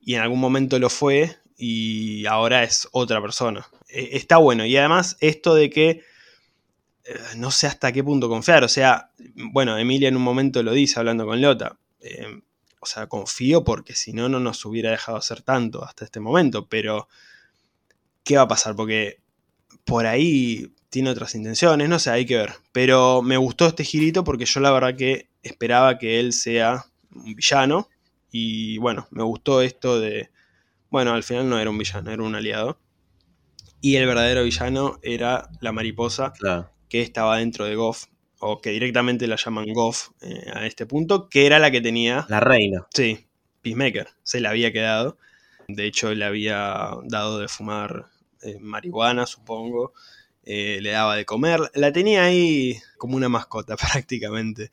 y 0.00 0.14
en 0.14 0.20
algún 0.20 0.40
momento 0.40 0.78
lo 0.78 0.90
fue 0.90 1.36
y 1.56 2.24
ahora 2.26 2.62
es 2.62 2.88
otra 2.92 3.20
persona. 3.20 3.68
E, 3.88 4.16
está 4.16 4.36
bueno. 4.38 4.64
Y 4.64 4.76
además 4.76 5.16
esto 5.20 5.54
de 5.54 5.70
que 5.70 6.02
eh, 7.04 7.14
no 7.36 7.50
sé 7.50 7.66
hasta 7.66 7.92
qué 7.92 8.04
punto 8.04 8.28
confiar. 8.28 8.64
O 8.64 8.68
sea, 8.68 9.10
bueno, 9.52 9.76
Emilia 9.76 10.08
en 10.08 10.16
un 10.16 10.22
momento 10.22 10.62
lo 10.62 10.72
dice 10.72 10.98
hablando 11.00 11.26
con 11.26 11.40
Lota. 11.40 11.78
Eh, 12.00 12.40
o 12.80 12.86
sea, 12.86 13.08
confío 13.08 13.64
porque 13.64 13.94
si 13.94 14.12
no, 14.12 14.28
no 14.28 14.38
nos 14.40 14.64
hubiera 14.64 14.90
dejado 14.90 15.18
hacer 15.18 15.42
tanto 15.42 15.84
hasta 15.84 16.04
este 16.04 16.20
momento. 16.20 16.68
Pero, 16.68 17.08
¿qué 18.24 18.36
va 18.36 18.42
a 18.42 18.48
pasar? 18.48 18.76
Porque 18.76 19.20
por 19.84 20.06
ahí 20.06 20.72
tiene 20.90 21.10
otras 21.10 21.34
intenciones, 21.34 21.88
no 21.88 21.98
sé, 21.98 22.10
hay 22.10 22.26
que 22.26 22.36
ver. 22.36 22.54
Pero 22.72 23.22
me 23.22 23.36
gustó 23.36 23.66
este 23.66 23.84
girito 23.84 24.24
porque 24.24 24.46
yo 24.46 24.60
la 24.60 24.70
verdad 24.70 24.96
que 24.96 25.28
esperaba 25.42 25.98
que 25.98 26.20
él 26.20 26.32
sea 26.32 26.84
un 27.14 27.34
villano. 27.34 27.88
Y 28.30 28.78
bueno, 28.78 29.08
me 29.10 29.22
gustó 29.22 29.62
esto 29.62 30.00
de... 30.00 30.30
Bueno, 30.90 31.12
al 31.12 31.22
final 31.22 31.48
no 31.48 31.58
era 31.58 31.70
un 31.70 31.78
villano, 31.78 32.10
era 32.10 32.22
un 32.22 32.34
aliado. 32.34 32.78
Y 33.80 33.96
el 33.96 34.06
verdadero 34.06 34.42
villano 34.44 34.98
era 35.02 35.48
la 35.60 35.72
mariposa, 35.72 36.32
claro 36.32 36.70
que 36.88 37.02
estaba 37.02 37.38
dentro 37.38 37.64
de 37.64 37.76
Goff, 37.76 38.06
o 38.40 38.60
que 38.60 38.70
directamente 38.70 39.26
la 39.26 39.36
llaman 39.36 39.72
Goff 39.72 40.10
eh, 40.20 40.50
a 40.52 40.66
este 40.66 40.86
punto, 40.86 41.28
que 41.28 41.46
era 41.46 41.58
la 41.58 41.70
que 41.70 41.80
tenía... 41.80 42.26
La 42.28 42.40
reina. 42.40 42.86
Sí, 42.94 43.26
Peacemaker, 43.62 44.08
se 44.22 44.40
la 44.40 44.50
había 44.50 44.72
quedado. 44.72 45.18
De 45.68 45.86
hecho, 45.86 46.14
le 46.14 46.24
había 46.24 46.90
dado 47.04 47.38
de 47.38 47.48
fumar 47.48 48.06
eh, 48.42 48.58
marihuana, 48.60 49.26
supongo. 49.26 49.92
Eh, 50.50 50.80
le 50.80 50.92
daba 50.92 51.14
de 51.14 51.26
comer. 51.26 51.60
La 51.74 51.92
tenía 51.92 52.24
ahí 52.24 52.80
como 52.96 53.16
una 53.16 53.28
mascota 53.28 53.76
prácticamente. 53.92 54.70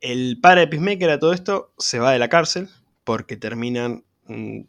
El 0.00 0.40
padre 0.40 0.62
de 0.62 0.66
Peacemaker 0.66 1.10
a 1.10 1.20
todo 1.20 1.32
esto 1.32 1.72
se 1.78 2.00
va 2.00 2.10
de 2.10 2.18
la 2.18 2.28
cárcel 2.28 2.68
porque 3.04 3.36
terminan, 3.36 4.04
mm, 4.26 4.62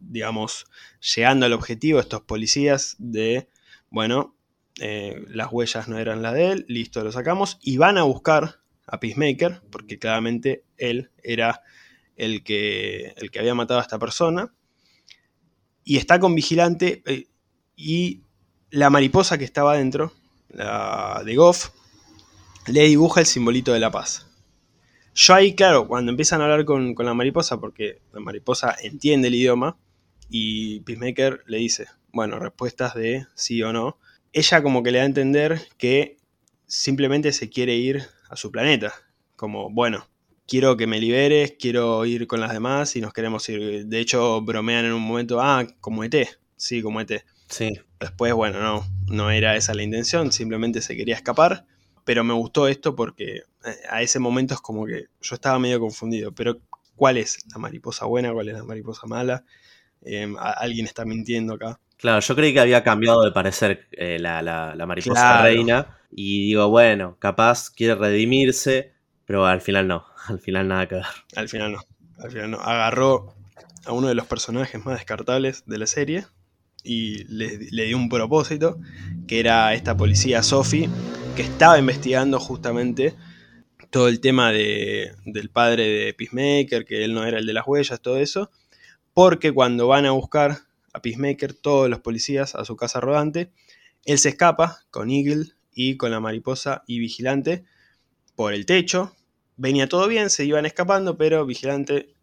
digamos, 0.00 0.66
llegando 1.14 1.46
al 1.46 1.54
objetivo 1.54 2.00
estos 2.00 2.20
policías 2.20 2.96
de, 2.98 3.48
bueno, 3.88 4.36
eh, 4.78 5.24
las 5.28 5.50
huellas 5.50 5.88
no 5.88 5.98
eran 5.98 6.20
las 6.20 6.34
de 6.34 6.50
él, 6.50 6.66
listo, 6.68 7.02
lo 7.02 7.10
sacamos, 7.10 7.58
y 7.62 7.78
van 7.78 7.96
a 7.96 8.02
buscar 8.02 8.60
a 8.86 9.00
Peacemaker, 9.00 9.62
porque 9.70 9.98
claramente 9.98 10.64
él 10.76 11.12
era 11.22 11.62
el 12.16 12.44
que, 12.44 13.14
el 13.16 13.30
que 13.30 13.38
había 13.38 13.54
matado 13.54 13.80
a 13.80 13.84
esta 13.84 13.98
persona, 13.98 14.52
y 15.82 15.96
está 15.96 16.20
con 16.20 16.34
vigilante, 16.34 17.02
eh, 17.06 17.26
y 17.74 18.23
la 18.70 18.90
mariposa 18.90 19.38
que 19.38 19.44
estaba 19.44 19.72
adentro, 19.72 20.12
la 20.48 21.22
de 21.24 21.36
Goff, 21.36 21.70
le 22.66 22.82
dibuja 22.84 23.20
el 23.20 23.26
simbolito 23.26 23.72
de 23.72 23.80
la 23.80 23.90
paz. 23.90 24.26
Yo 25.14 25.34
ahí, 25.34 25.54
claro, 25.54 25.86
cuando 25.86 26.10
empiezan 26.10 26.40
a 26.40 26.44
hablar 26.44 26.64
con, 26.64 26.94
con 26.94 27.06
la 27.06 27.14
mariposa, 27.14 27.60
porque 27.60 28.00
la 28.12 28.20
mariposa 28.20 28.74
entiende 28.82 29.28
el 29.28 29.34
idioma, 29.36 29.76
y 30.28 30.80
Peacemaker 30.80 31.44
le 31.46 31.58
dice, 31.58 31.86
bueno, 32.12 32.38
respuestas 32.38 32.94
de 32.94 33.26
sí 33.34 33.62
o 33.62 33.72
no, 33.72 33.98
ella 34.32 34.62
como 34.62 34.82
que 34.82 34.90
le 34.90 34.98
da 34.98 35.04
a 35.04 35.06
entender 35.06 35.60
que 35.78 36.16
simplemente 36.66 37.32
se 37.32 37.48
quiere 37.48 37.76
ir 37.76 38.02
a 38.28 38.36
su 38.36 38.50
planeta. 38.50 38.92
Como, 39.36 39.70
bueno, 39.70 40.08
quiero 40.46 40.76
que 40.76 40.86
me 40.86 41.00
liberes, 41.00 41.54
quiero 41.58 42.04
ir 42.04 42.26
con 42.26 42.40
las 42.40 42.52
demás 42.52 42.96
y 42.96 43.00
nos 43.00 43.12
queremos 43.12 43.48
ir. 43.48 43.86
De 43.86 44.00
hecho, 44.00 44.40
bromean 44.42 44.84
en 44.84 44.92
un 44.92 45.02
momento, 45.02 45.40
ah, 45.40 45.66
como 45.80 46.04
ET. 46.04 46.14
Sí, 46.56 46.82
como 46.82 47.00
ET. 47.00 47.24
Sí. 47.48 47.70
Después, 48.04 48.34
bueno, 48.34 48.60
no, 48.60 48.84
no 49.06 49.30
era 49.30 49.56
esa 49.56 49.72
la 49.72 49.82
intención, 49.82 50.30
simplemente 50.30 50.82
se 50.82 50.94
quería 50.94 51.14
escapar. 51.14 51.64
Pero 52.04 52.22
me 52.22 52.34
gustó 52.34 52.68
esto 52.68 52.94
porque 52.94 53.36
eh, 53.64 53.76
a 53.88 54.02
ese 54.02 54.18
momento 54.18 54.52
es 54.52 54.60
como 54.60 54.84
que 54.84 55.06
yo 55.22 55.34
estaba 55.34 55.58
medio 55.58 55.80
confundido. 55.80 56.32
Pero, 56.32 56.58
¿cuál 56.96 57.16
es 57.16 57.38
la 57.50 57.58
mariposa 57.58 58.04
buena? 58.04 58.30
¿Cuál 58.30 58.50
es 58.50 58.54
la 58.56 58.64
mariposa 58.64 59.06
mala? 59.06 59.42
Em, 60.02 60.36
alguien 60.38 60.84
está 60.84 61.06
mintiendo 61.06 61.54
acá. 61.54 61.80
Claro, 61.96 62.20
yo 62.20 62.36
creí 62.36 62.52
que 62.52 62.60
había 62.60 62.84
cambiado 62.84 63.22
de 63.22 63.32
parecer 63.32 63.88
eh, 63.92 64.18
la, 64.20 64.74
mariposa 64.86 65.40
reina. 65.40 65.98
Y 66.10 66.48
digo, 66.48 66.68
bueno, 66.68 67.16
capaz 67.18 67.70
quiere 67.70 67.94
redimirse, 67.94 68.92
pero 69.24 69.46
al 69.46 69.62
final 69.62 69.88
no. 69.88 70.04
Al 70.28 70.40
final 70.40 70.68
nada 70.68 70.88
que 70.88 70.96
ver. 70.96 71.06
Al 71.36 71.48
final 71.48 71.72
no. 71.72 71.80
Al 72.18 72.30
final 72.30 72.50
no. 72.50 72.58
Agarró 72.58 73.34
a 73.86 73.92
uno 73.92 74.08
de 74.08 74.14
los 74.14 74.26
personajes 74.26 74.84
más 74.84 74.98
descartables 74.98 75.64
de 75.64 75.78
la 75.78 75.86
serie 75.86 76.26
y 76.84 77.24
le, 77.24 77.86
dio 77.86 77.96
un 77.96 78.08
propósito, 78.08 78.78
que 79.26 79.40
era 79.40 79.74
esta 79.74 79.96
policía 79.96 80.42
Sophie, 80.42 80.88
que 81.34 81.42
estaba 81.42 81.78
investigando 81.78 82.38
justamente 82.38 83.14
todo 83.90 84.08
el 84.08 84.20
tema 84.20 84.52
de, 84.52 85.12
del 85.24 85.50
padre 85.50 85.88
de 85.88 86.14
Peacemaker, 86.14 86.84
que 86.84 87.04
él 87.04 87.14
no 87.14 87.24
era 87.24 87.38
el 87.38 87.46
de 87.46 87.52
las 87.54 87.66
huellas, 87.66 88.00
todo 88.00 88.18
eso 88.18 88.50
porque 89.14 89.52
cuando 89.52 89.86
van 89.86 90.04
a 90.04 90.10
buscar 90.10 90.58
a 90.92 91.00
Peacemaker, 91.00 91.54
todos 91.54 91.88
los 91.88 92.00
policías 92.00 92.54
a 92.56 92.64
su 92.64 92.76
casa 92.76 93.00
rodante, 93.00 93.50
él 94.04 94.18
se 94.18 94.30
escapa 94.30 94.80
con 94.90 95.10
Eagle 95.10 95.52
y 95.72 95.96
con 95.96 96.10
la 96.10 96.20
mariposa 96.20 96.82
y 96.86 96.98
Vigilante 96.98 97.64
por 98.34 98.52
el 98.52 98.66
techo. 98.66 99.16
Venía 99.56 99.88
todo 99.88 100.08
bien, 100.08 100.30
se 100.30 100.44
iban 100.44 100.66
escapando, 100.66 101.16
pero 101.16 101.46
Vigilante 101.46 102.13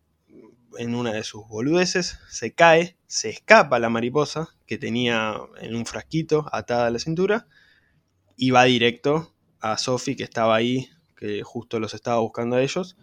en 0.78 0.96
una 0.96 1.14
de 1.14 1.24
sus 1.24 1.48
boludeces 1.48 2.20
se 2.30 2.54
cae, 2.54 2.98
se 3.08 3.30
escapa 3.30 3.80
la 3.80 3.90
mariposa 3.90 4.50
que 4.66 4.78
tenía 4.78 5.36
en 5.60 5.76
un 5.76 5.86
frasquito 5.86 6.46
atada 6.52 6.88
a 6.88 6.90
la 6.90 7.00
cintura 7.00 7.48
y 8.38 8.52
va 8.52 8.64
directo 8.64 9.34
a 9.60 9.78
Sophie 9.78 10.16
que 10.16 10.24
estaba 10.24 10.56
ahí, 10.56 10.90
que 11.16 11.44
justo 11.44 11.80
los 11.80 11.94
estaba 11.94 12.20
buscando 12.20 12.56
a 12.56 12.62
ellos, 12.62 12.98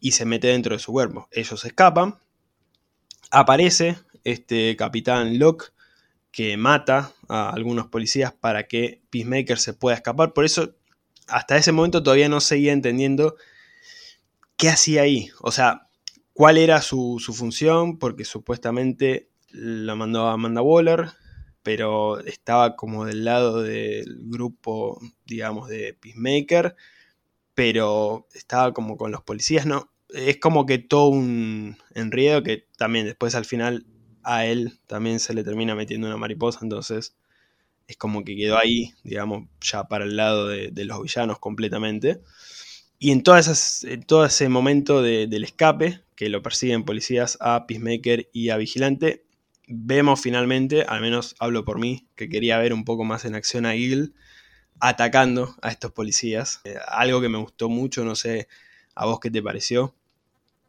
y 0.00 0.12
se 0.12 0.24
mete 0.24 0.48
dentro 0.48 0.74
de 0.74 0.78
su 0.78 0.92
cuerpo. 0.92 1.28
Ellos 1.30 1.64
escapan, 1.64 2.18
aparece 3.30 3.98
este 4.24 4.74
capitán 4.76 5.38
Locke 5.38 5.72
que 6.30 6.56
mata 6.56 7.12
a 7.28 7.50
algunos 7.50 7.88
policías 7.88 8.32
para 8.32 8.66
que 8.66 9.02
Peacemaker 9.10 9.58
se 9.58 9.74
pueda 9.74 9.96
escapar. 9.96 10.32
Por 10.32 10.44
eso, 10.44 10.76
hasta 11.26 11.56
ese 11.56 11.72
momento 11.72 12.02
todavía 12.02 12.28
no 12.28 12.40
seguía 12.40 12.72
entendiendo 12.72 13.36
qué 14.56 14.68
hacía 14.68 15.02
ahí. 15.02 15.30
O 15.40 15.52
sea, 15.52 15.89
cuál 16.40 16.56
era 16.56 16.80
su, 16.80 17.18
función, 17.34 17.98
porque 17.98 18.24
supuestamente 18.24 19.28
la 19.50 19.94
mandó 19.94 20.26
a 20.26 20.32
Amanda 20.32 20.62
Waller, 20.62 21.10
pero 21.62 22.18
estaba 22.20 22.76
como 22.76 23.04
del 23.04 23.26
lado 23.26 23.60
del 23.60 24.22
grupo, 24.22 24.98
digamos, 25.26 25.68
de 25.68 25.92
Peacemaker, 26.00 26.76
pero 27.52 28.26
estaba 28.32 28.72
como 28.72 28.96
con 28.96 29.12
los 29.12 29.20
policías, 29.20 29.66
¿no? 29.66 29.92
Es 30.08 30.38
como 30.38 30.64
que 30.64 30.78
todo 30.78 31.10
un 31.10 31.76
enredo 31.94 32.42
que 32.42 32.64
también 32.78 33.04
después 33.04 33.34
al 33.34 33.44
final 33.44 33.84
a 34.22 34.46
él 34.46 34.80
también 34.86 35.20
se 35.20 35.34
le 35.34 35.44
termina 35.44 35.74
metiendo 35.74 36.06
una 36.06 36.16
mariposa, 36.16 36.60
entonces 36.62 37.18
es 37.86 37.98
como 37.98 38.24
que 38.24 38.34
quedó 38.34 38.56
ahí, 38.56 38.94
digamos, 39.04 39.46
ya 39.60 39.84
para 39.88 40.06
el 40.06 40.16
lado 40.16 40.48
de, 40.48 40.72
los 40.86 41.02
villanos 41.02 41.38
completamente. 41.38 42.22
Y 43.02 43.12
en, 43.12 43.22
todo 43.22 44.26
ese 44.26 44.48
momento 44.50 45.00
del 45.00 45.42
escape, 45.42 46.02
que 46.14 46.28
lo 46.28 46.42
persiguen 46.42 46.84
policías 46.84 47.38
a 47.40 47.66
Peacemaker 47.66 48.28
y 48.30 48.50
a 48.50 48.58
Vigilante, 48.58 49.24
vemos 49.66 50.20
finalmente, 50.20 50.82
al 50.82 51.00
menos 51.00 51.34
hablo 51.38 51.64
por 51.64 51.78
mí, 51.78 52.06
que 52.14 52.28
quería 52.28 52.58
ver 52.58 52.74
un 52.74 52.84
poco 52.84 53.04
más 53.04 53.24
en 53.24 53.34
acción 53.34 53.64
a 53.64 53.74
Eagle 53.74 54.10
atacando 54.80 55.56
a 55.62 55.70
estos 55.70 55.92
policías. 55.92 56.60
Eh, 56.64 56.76
algo 56.88 57.22
que 57.22 57.30
me 57.30 57.38
gustó 57.38 57.70
mucho, 57.70 58.04
no 58.04 58.14
sé 58.14 58.48
a 58.94 59.06
vos 59.06 59.18
qué 59.18 59.30
te 59.30 59.42
pareció. 59.42 59.94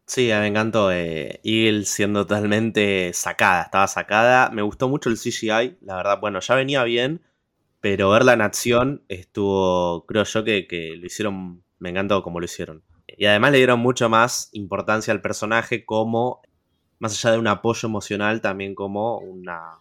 Sí, 0.06 0.28
me 0.28 0.48
encantó. 0.48 0.90
Eh, 0.90 1.42
Eagle 1.44 1.84
siendo 1.84 2.26
totalmente 2.26 3.12
sacada, 3.14 3.64
estaba 3.64 3.88
sacada. 3.88 4.50
Me 4.52 4.62
gustó 4.62 4.88
mucho 4.88 5.10
el 5.10 5.18
CGI, 5.18 5.80
la 5.82 5.98
verdad. 5.98 6.20
Bueno, 6.22 6.40
ya 6.40 6.56
venía 6.56 6.84
bien, 6.86 7.22
pero 7.82 8.10
verla 8.10 8.34
en 8.34 8.42
acción 8.42 9.04
estuvo, 9.10 10.06
creo 10.06 10.24
yo 10.24 10.46
que, 10.46 10.66
que 10.66 10.96
lo 10.96 11.06
hicieron, 11.06 11.64
me 11.82 11.90
encantó 11.90 12.24
como 12.24 12.40
lo 12.40 12.46
hicieron. 12.46 12.84
Y 13.08 13.26
además 13.26 13.52
le 13.52 13.58
dieron 13.58 13.80
mucho 13.80 14.08
más 14.08 14.50
importancia 14.54 15.14
al 15.14 15.22
personaje 15.22 15.84
como, 15.86 16.42
más 17.00 17.14
allá 17.14 17.34
de 17.34 17.40
un 17.40 17.48
apoyo 17.48 17.88
emocional, 17.88 18.40
también 18.40 18.74
como 18.74 19.18
una, 19.18 19.80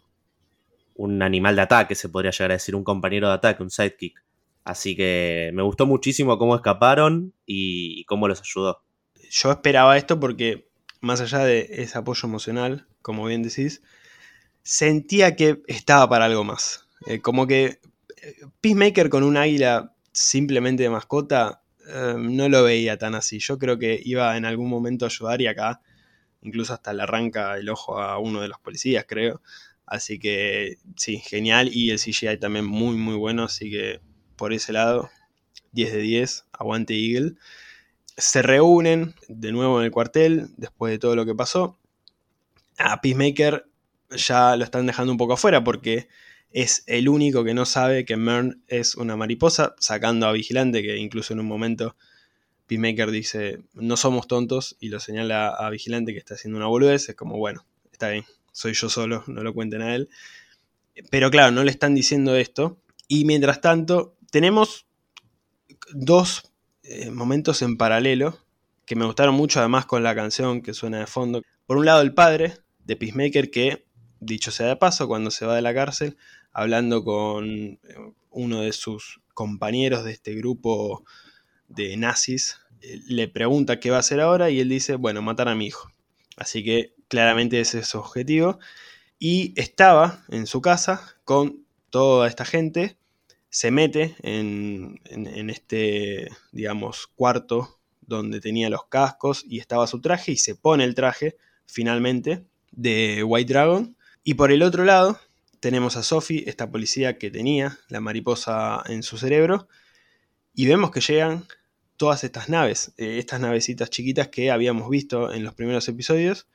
un 0.97 1.23
animal 1.23 1.55
de 1.55 1.63
ataque, 1.63 1.95
se 1.95 2.09
podría 2.09 2.33
llegar 2.33 2.51
a 2.51 2.55
decir, 2.55 2.75
un 2.75 2.85
compañero 2.85 3.29
de 3.29 3.35
ataque, 3.35 3.63
un 3.63 3.71
sidekick. 3.71 4.23
Así 4.65 4.97
que 4.97 5.51
me 5.55 5.63
gustó 5.63 5.87
muchísimo 5.87 6.37
cómo 6.39 6.57
escaparon 6.57 7.33
y 7.47 8.05
cómo 8.05 8.27
los 8.27 8.41
ayudó 8.41 8.83
yo 9.31 9.53
esperaba 9.53 9.97
esto 9.97 10.19
porque, 10.21 10.69
más 11.01 11.21
allá 11.21 11.39
de 11.39 11.69
ese 11.71 11.97
apoyo 11.97 12.27
emocional, 12.27 12.87
como 13.01 13.25
bien 13.25 13.43
decís, 13.43 13.83
sentía 14.63 15.37
que 15.37 15.63
estaba 15.67 16.09
para 16.09 16.27
algo 16.27 16.45
más. 16.45 16.87
Eh, 17.07 17.21
como 17.21 17.47
que 17.47 17.81
eh, 18.23 18.37
Peacemaker 18.61 19.09
con 19.09 19.23
un 19.23 19.37
águila 19.37 19.95
simplemente 20.13 20.83
de 20.83 20.91
mascota, 20.91 21.63
eh, 21.93 22.15
no 22.19 22.49
lo 22.49 22.65
veía 22.65 22.97
tan 22.99 23.15
así. 23.15 23.39
Yo 23.39 23.59
creo 23.59 23.79
que 23.79 24.01
iba 24.05 24.37
en 24.37 24.45
algún 24.45 24.69
momento 24.69 25.05
a 25.05 25.09
ayudar 25.09 25.41
y 25.41 25.47
acá 25.47 25.81
incluso 26.43 26.73
hasta 26.73 26.93
le 26.93 27.03
arranca 27.03 27.57
el 27.59 27.69
ojo 27.69 28.01
a 28.01 28.19
uno 28.19 28.41
de 28.41 28.49
los 28.49 28.59
policías, 28.61 29.05
creo. 29.07 29.43
Así 29.87 30.19
que 30.19 30.79
sí, 30.97 31.19
genial. 31.19 31.71
Y 31.73 31.91
el 31.91 31.99
CGI 31.99 32.39
también 32.39 32.65
muy, 32.65 32.97
muy 32.97 33.17
bueno. 33.17 33.45
Así 33.45 33.71
que 33.71 34.01
por 34.37 34.53
ese 34.53 34.73
lado, 34.73 35.11
10 35.73 35.93
de 35.93 36.01
10, 36.01 36.47
aguante 36.53 36.95
Eagle 36.95 37.35
se 38.21 38.43
reúnen 38.43 39.15
de 39.29 39.53
nuevo 39.53 39.81
en 39.81 39.87
el 39.87 39.91
cuartel 39.91 40.51
después 40.57 40.93
de 40.93 40.99
todo 40.99 41.17
lo 41.17 41.27
que 41.27 41.35
pasó. 41.35 41.79
A 42.79 43.01
Peacemaker 43.01 43.67
ya 44.11 44.57
lo 44.57 44.65
están 44.65 44.87
dejando 44.87 45.13
un 45.13 45.19
poco 45.19 45.35
afuera 45.35 45.65
porque 45.65 46.09
es 46.53 46.83
el 46.87 47.09
único 47.09 47.45
que 47.45 47.55
no 47.55 47.65
sabe 47.65 48.05
que 48.05 48.17
Mern 48.17 48.63
es 48.67 48.95
una 48.97 49.17
mariposa, 49.17 49.75
sacando 49.79 50.27
a 50.27 50.33
Vigilante, 50.33 50.83
que 50.83 50.97
incluso 50.97 51.33
en 51.33 51.41
un 51.41 51.47
momento 51.47 51.97
Peacemaker 52.67 53.11
dice, 53.11 53.63
no 53.75 53.97
somos 53.97 54.27
tontos, 54.27 54.77
y 54.81 54.89
lo 54.89 55.01
señala 55.01 55.49
a 55.49 55.71
Vigilante 55.71 56.13
que 56.13 56.19
está 56.19 56.35
haciendo 56.35 56.59
una 56.59 56.67
boludez, 56.67 57.09
es 57.09 57.17
como, 57.17 57.37
bueno, 57.39 57.67
está 57.93 58.09
bien, 58.11 58.25
soy 58.53 58.75
yo 58.75 58.89
solo, 58.89 59.25
no 59.27 59.43
lo 59.43 59.55
cuenten 59.55 59.83
a 59.83 59.95
él. 59.95 60.09
Pero 61.11 61.31
claro, 61.31 61.53
no 61.53 61.65
le 61.65 61.71
están 61.71 61.95
diciendo 61.95 62.37
esto. 62.37 62.79
Y 63.09 63.25
mientras 63.25 63.61
tanto, 63.61 64.17
tenemos 64.31 64.87
dos 65.93 66.53
eh, 66.83 67.11
momentos 67.11 67.63
en 67.63 67.77
paralelo 67.77 68.39
que 68.87 68.97
me 68.97 69.05
gustaron 69.05 69.35
mucho, 69.35 69.61
además 69.61 69.87
con 69.87 70.03
la 70.03 70.15
canción 70.15 70.63
que 70.63 70.75
suena 70.75 70.99
de 70.99 71.07
fondo. 71.07 71.43
Por 71.67 71.77
un 71.77 71.87
lado, 71.87 72.03
el 72.03 72.13
padre 72.13 72.55
de 72.85 72.97
Peacemaker, 72.97 73.51
que, 73.51 73.87
dicho 74.19 74.51
sea 74.51 74.67
de 74.67 74.77
paso, 74.77 75.07
cuando 75.07 75.31
se 75.31 75.47
va 75.47 75.55
de 75.55 75.63
la 75.63 75.73
cárcel, 75.73 76.17
hablando 76.53 77.05
con 77.05 77.47
eh, 77.47 77.79
uno 78.31 78.61
de 78.61 78.73
sus 78.73 79.21
compañeros 79.35 80.05
de 80.05 80.13
este 80.13 80.35
grupo 80.35 81.05
de 81.69 81.97
nazis, 81.97 82.61
eh, 82.83 83.01
le 83.07 83.29
pregunta 83.29 83.81
qué 83.81 83.91
va 83.91 83.99
a 83.99 84.01
hacer 84.01 84.21
ahora 84.21 84.51
y 84.51 84.61
él 84.61 84.69
dice, 84.69 84.97
bueno, 84.97 85.23
matar 85.23 85.49
a 85.49 85.55
mi 85.55 85.67
hijo. 85.67 85.91
Así 86.37 86.65
que 86.65 86.95
claramente 87.09 87.61
ese 87.61 87.81
es 87.81 87.89
su 87.89 87.99
objetivo. 87.99 88.59
Y 89.19 89.53
estaba 89.61 90.25
en 90.29 90.47
su 90.47 90.63
casa 90.63 91.17
con 91.25 91.65
toda 91.91 92.29
esta 92.29 92.45
gente 92.45 92.97
se 93.51 93.73
mete 93.73 94.15
en, 94.23 95.01
este, 95.51 96.29
digamos, 96.53 97.09
cuarto 97.09 97.81
donde 98.01 98.41
tenía 98.41 98.71
los 98.71 98.87
cascos 98.87 99.45
y 99.47 99.59
estaba 99.59 99.89
su 99.89 100.01
traje 100.01 100.33
y 100.33 100.37
se 100.37 100.55
pone 100.55 100.85
el 100.85 100.95
traje 100.95 101.37
finalmente 101.67 102.45
de 102.71 103.25
White 103.25 103.53
Dragon. 103.53 103.97
Y 104.23 104.35
por 104.35 104.53
el 104.53 104.63
otro 104.63 104.85
lado 104.85 105.19
tenemos 105.61 105.97
a 105.97 106.03
Sophie, 106.03 106.45
esta 106.49 106.71
policía 106.71 107.19
que 107.19 107.31
tenía 107.31 107.79
la 107.89 108.01
mariposa 108.01 108.83
en 108.87 109.03
su 109.03 109.19
cerebro, 109.19 109.69
y 110.55 110.67
vemos 110.67 110.91
que 110.91 111.01
llegan 111.01 111.47
todas 111.97 112.25
estas 112.25 112.49
naves, 112.49 112.93
eh, 112.97 113.19
estas 113.19 113.41
navecitas 113.41 113.91
chiquitas 113.91 114.29
que 114.29 114.51
habíamos 114.51 114.91
visto 114.91 115.33
en 115.33 115.45
los 115.45 115.55
primeros 115.55 115.89
episodios, 115.89 116.49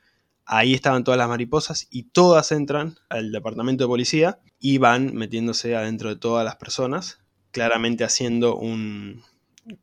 Ahí 0.48 0.74
estaban 0.74 1.02
todas 1.02 1.18
las 1.18 1.28
mariposas 1.28 1.88
y 1.90 2.04
todas 2.04 2.52
entran 2.52 2.96
al 3.08 3.32
departamento 3.32 3.82
de 3.82 3.88
policía 3.88 4.38
y 4.60 4.78
van 4.78 5.12
metiéndose 5.12 5.74
adentro 5.74 6.08
de 6.08 6.14
todas 6.14 6.44
las 6.44 6.54
personas, 6.54 7.18
claramente 7.50 8.04
haciendo 8.04 8.56
un 8.56 9.24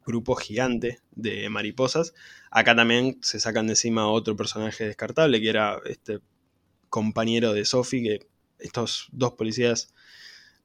grupo 0.06 0.36
gigante 0.36 1.02
de 1.12 1.50
mariposas. 1.50 2.14
Acá 2.50 2.78
también 2.78 3.18
se 3.22 3.42
sacan 3.42 3.68
de 3.68 3.74
encima 3.74 4.08
otro 4.08 4.38
personaje 4.38 4.86
descartable, 4.86 5.42
que 5.42 5.50
era 5.50 5.82
este 5.86 6.22
compañero 6.88 7.52
de 7.52 7.66
Sophie, 7.66 8.02
que 8.02 8.28
estos 8.64 9.08
dos 9.12 9.34
policías 9.34 9.94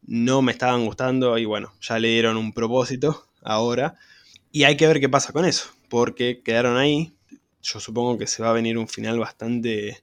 no 0.02 0.42
me 0.42 0.52
estaban 0.52 0.84
gustando 0.84 1.36
y 1.38 1.44
bueno, 1.44 1.74
ya 1.80 1.98
le 1.98 2.08
dieron 2.08 2.36
un 2.36 2.52
propósito 2.52 3.28
ahora. 3.42 3.96
Y 4.50 4.64
hay 4.64 4.76
que 4.76 4.86
ver 4.86 5.00
qué 5.00 5.08
pasa 5.08 5.32
con 5.32 5.44
eso, 5.44 5.70
porque 5.88 6.42
quedaron 6.42 6.78
ahí, 6.78 7.12
yo 7.62 7.80
supongo 7.80 8.16
que 8.16 8.26
se 8.26 8.42
va 8.42 8.50
a 8.50 8.54
venir 8.54 8.78
un 8.78 8.88
final 8.88 9.18
bastante 9.18 10.02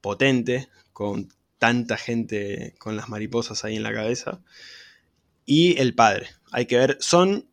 potente, 0.00 0.68
con 0.92 1.28
tanta 1.58 1.96
gente 1.96 2.74
con 2.78 2.96
las 2.96 3.08
mariposas 3.08 3.64
ahí 3.64 3.76
en 3.76 3.82
la 3.82 3.92
cabeza. 3.92 4.40
Y 5.44 5.78
el 5.80 5.94
padre, 5.94 6.28
hay 6.50 6.66
que 6.66 6.78
ver, 6.78 6.96
son, 7.00 7.46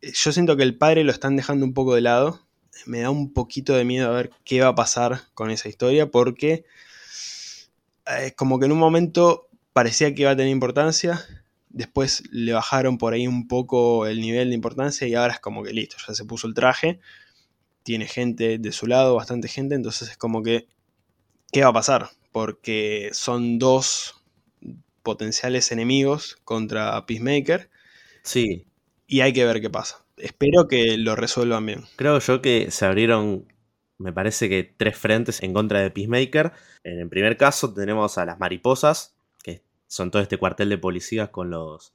yo 0.00 0.32
siento 0.32 0.56
que 0.56 0.62
el 0.62 0.76
padre 0.76 1.02
lo 1.02 1.10
están 1.10 1.36
dejando 1.36 1.66
un 1.66 1.74
poco 1.74 1.94
de 1.94 2.02
lado, 2.02 2.46
me 2.84 3.00
da 3.00 3.10
un 3.10 3.32
poquito 3.32 3.74
de 3.74 3.84
miedo 3.84 4.08
a 4.08 4.14
ver 4.14 4.30
qué 4.44 4.60
va 4.60 4.68
a 4.68 4.74
pasar 4.74 5.22
con 5.34 5.50
esa 5.50 5.68
historia, 5.68 6.10
porque 6.10 6.64
eh, 8.06 8.32
como 8.36 8.58
que 8.58 8.66
en 8.66 8.72
un 8.72 8.78
momento 8.78 9.48
parecía 9.72 10.14
que 10.14 10.22
iba 10.22 10.30
a 10.30 10.36
tener 10.36 10.52
importancia, 10.52 11.24
después 11.68 12.22
le 12.30 12.52
bajaron 12.52 12.98
por 12.98 13.12
ahí 13.12 13.26
un 13.26 13.48
poco 13.48 14.06
el 14.06 14.20
nivel 14.20 14.48
de 14.48 14.54
importancia 14.54 15.06
y 15.06 15.14
ahora 15.14 15.34
es 15.34 15.40
como 15.40 15.62
que 15.62 15.72
listo, 15.72 15.96
ya 16.06 16.14
se 16.14 16.24
puso 16.24 16.46
el 16.46 16.54
traje 16.54 17.00
tiene 17.86 18.08
gente 18.08 18.58
de 18.58 18.72
su 18.72 18.88
lado, 18.88 19.14
bastante 19.14 19.46
gente, 19.46 19.76
entonces 19.76 20.10
es 20.10 20.16
como 20.16 20.42
que, 20.42 20.66
¿qué 21.52 21.62
va 21.62 21.68
a 21.68 21.72
pasar? 21.72 22.08
Porque 22.32 23.10
son 23.12 23.60
dos 23.60 24.24
potenciales 25.04 25.70
enemigos 25.70 26.36
contra 26.42 27.06
Peacemaker. 27.06 27.70
Sí. 28.24 28.66
Y 29.06 29.20
hay 29.20 29.32
que 29.32 29.44
ver 29.44 29.60
qué 29.60 29.70
pasa. 29.70 30.04
Espero 30.16 30.66
que 30.66 30.98
lo 30.98 31.14
resuelvan 31.14 31.64
bien. 31.64 31.84
Creo 31.94 32.18
yo 32.18 32.42
que 32.42 32.72
se 32.72 32.86
abrieron 32.86 33.46
me 33.98 34.12
parece 34.12 34.48
que 34.48 34.74
tres 34.76 34.96
frentes 34.96 35.42
en 35.42 35.52
contra 35.52 35.80
de 35.80 35.90
Peacemaker. 35.90 36.52
En 36.84 37.00
el 37.00 37.08
primer 37.08 37.36
caso 37.36 37.72
tenemos 37.72 38.18
a 38.18 38.26
las 38.26 38.38
mariposas, 38.38 39.16
que 39.42 39.62
son 39.86 40.10
todo 40.10 40.22
este 40.22 40.36
cuartel 40.36 40.68
de 40.68 40.78
policías 40.78 41.30
con 41.30 41.50
los, 41.50 41.94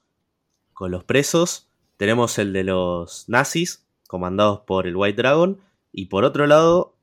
con 0.73 0.91
los 0.91 1.03
presos. 1.03 1.69
Tenemos 1.97 2.39
el 2.39 2.53
de 2.53 2.63
los 2.63 3.29
nazis, 3.29 3.87
comandados 4.07 4.61
por 4.61 4.87
el 4.87 4.95
White 4.95 5.21
Dragon. 5.21 5.59
Y 5.91 6.05
por 6.05 6.23
otro 6.23 6.47
lado, 6.47 6.97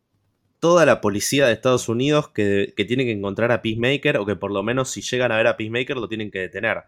toda 0.59 0.85
la 0.85 1.01
policía 1.01 1.47
de 1.47 1.53
Estados 1.53 1.89
Unidos 1.89 2.29
que, 2.31 2.75
que 2.77 2.85
tiene 2.85 3.05
que 3.05 3.13
encontrar 3.13 3.53
a 3.53 3.63
Peacemaker, 3.63 4.19
o 4.19 4.27
que 4.27 4.35
por 4.35 4.51
lo 4.51 4.63
menos 4.63 4.91
si 4.91 5.03
llegan 5.03 5.31
a 5.31 5.37
ver 5.37 5.47
a 5.47 5.57
Peacemaker 5.57 5.97
lo 5.97 6.09
tienen 6.09 6.31
que 6.31 6.41
detener. 6.41 6.85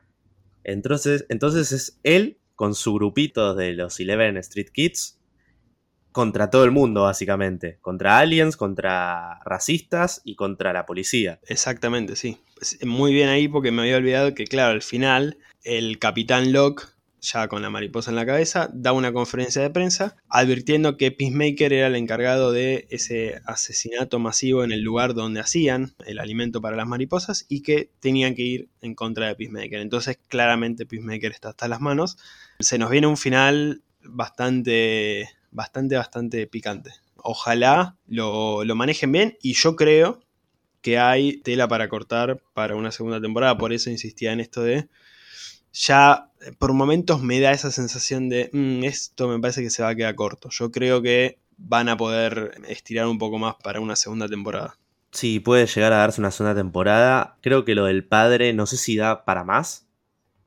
Entonces, 0.64 1.26
entonces 1.28 1.72
es 1.72 2.00
él 2.02 2.38
con 2.56 2.74
su 2.74 2.92
grupito 2.92 3.54
de 3.54 3.72
los 3.72 3.98
Eleven 4.00 4.36
Street 4.36 4.68
Kids 4.72 5.19
contra 6.12 6.50
todo 6.50 6.64
el 6.64 6.70
mundo, 6.70 7.02
básicamente. 7.02 7.78
Contra 7.80 8.18
aliens, 8.18 8.56
contra 8.56 9.40
racistas 9.44 10.20
y 10.24 10.34
contra 10.34 10.72
la 10.72 10.86
policía. 10.86 11.40
Exactamente, 11.46 12.16
sí. 12.16 12.38
Muy 12.84 13.12
bien 13.12 13.28
ahí 13.28 13.48
porque 13.48 13.70
me 13.70 13.82
había 13.82 13.96
olvidado 13.96 14.34
que, 14.34 14.44
claro, 14.44 14.72
al 14.72 14.82
final 14.82 15.38
el 15.62 15.98
capitán 15.98 16.52
Locke, 16.52 16.88
ya 17.20 17.48
con 17.48 17.60
la 17.60 17.70
mariposa 17.70 18.10
en 18.10 18.16
la 18.16 18.24
cabeza, 18.26 18.70
da 18.72 18.92
una 18.92 19.12
conferencia 19.12 19.60
de 19.60 19.70
prensa 19.70 20.16
advirtiendo 20.28 20.96
que 20.96 21.12
Peacemaker 21.12 21.72
era 21.72 21.86
el 21.88 21.96
encargado 21.96 22.50
de 22.50 22.86
ese 22.90 23.40
asesinato 23.44 24.18
masivo 24.18 24.64
en 24.64 24.72
el 24.72 24.80
lugar 24.80 25.12
donde 25.14 25.40
hacían 25.40 25.94
el 26.06 26.18
alimento 26.18 26.62
para 26.62 26.76
las 26.76 26.86
mariposas 26.86 27.44
y 27.48 27.62
que 27.62 27.90
tenían 28.00 28.34
que 28.34 28.42
ir 28.42 28.68
en 28.80 28.94
contra 28.94 29.26
de 29.28 29.34
Peacemaker. 29.34 29.80
Entonces, 29.80 30.18
claramente 30.28 30.86
Peacemaker 30.86 31.32
está 31.32 31.50
hasta 31.50 31.68
las 31.68 31.80
manos. 31.80 32.16
Se 32.58 32.78
nos 32.78 32.90
viene 32.90 33.06
un 33.06 33.18
final 33.18 33.82
bastante 34.02 35.28
bastante, 35.50 35.96
bastante 35.96 36.46
picante. 36.46 36.92
Ojalá 37.16 37.96
lo, 38.06 38.64
manejen 38.74 39.12
bien 39.12 39.38
y 39.42 39.54
yo 39.54 39.76
creo 39.76 40.20
que 40.80 40.98
hay 40.98 41.38
tela 41.38 41.68
para 41.68 41.88
cortar 41.88 42.42
para 42.54 42.76
una 42.76 42.92
segunda 42.92 43.20
temporada. 43.20 43.58
Por 43.58 43.72
eso 43.72 43.90
insistía 43.90 44.32
en 44.32 44.40
esto 44.40 44.62
de. 44.62 44.88
Ya 45.72 46.30
por 46.58 46.72
momentos 46.72 47.22
me 47.22 47.40
da 47.40 47.52
esa 47.52 47.70
sensación 47.70 48.28
de. 48.28 48.50
Mm, 48.52 48.84
esto 48.84 49.28
me 49.28 49.38
parece 49.38 49.62
que 49.62 49.70
se 49.70 49.82
va 49.82 49.90
a 49.90 49.94
quedar 49.94 50.14
corto. 50.14 50.48
Yo 50.50 50.70
creo 50.70 51.02
que 51.02 51.38
van 51.58 51.88
a 51.88 51.96
poder 51.96 52.52
estirar 52.68 53.06
un 53.06 53.18
poco 53.18 53.38
más 53.38 53.56
para 53.62 53.80
una 53.80 53.96
segunda 53.96 54.26
temporada. 54.28 54.78
Sí, 55.12 55.40
puede 55.40 55.66
llegar 55.66 55.92
a 55.92 55.98
darse 55.98 56.20
una 56.20 56.30
segunda 56.30 56.54
temporada. 56.54 57.36
Creo 57.42 57.64
que 57.64 57.74
lo 57.74 57.84
del 57.84 58.04
padre, 58.04 58.52
no 58.52 58.66
sé 58.66 58.76
si 58.76 58.96
da 58.96 59.24
para 59.24 59.44
más. 59.44 59.86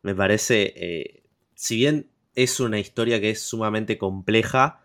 Me 0.01 0.15
parece. 0.15 0.73
Eh, 0.75 1.23
si 1.55 1.75
bien 1.75 2.09
es 2.35 2.59
una 2.59 2.79
historia 2.79 3.21
que 3.21 3.29
es 3.29 3.41
sumamente 3.41 3.97
compleja 3.97 4.82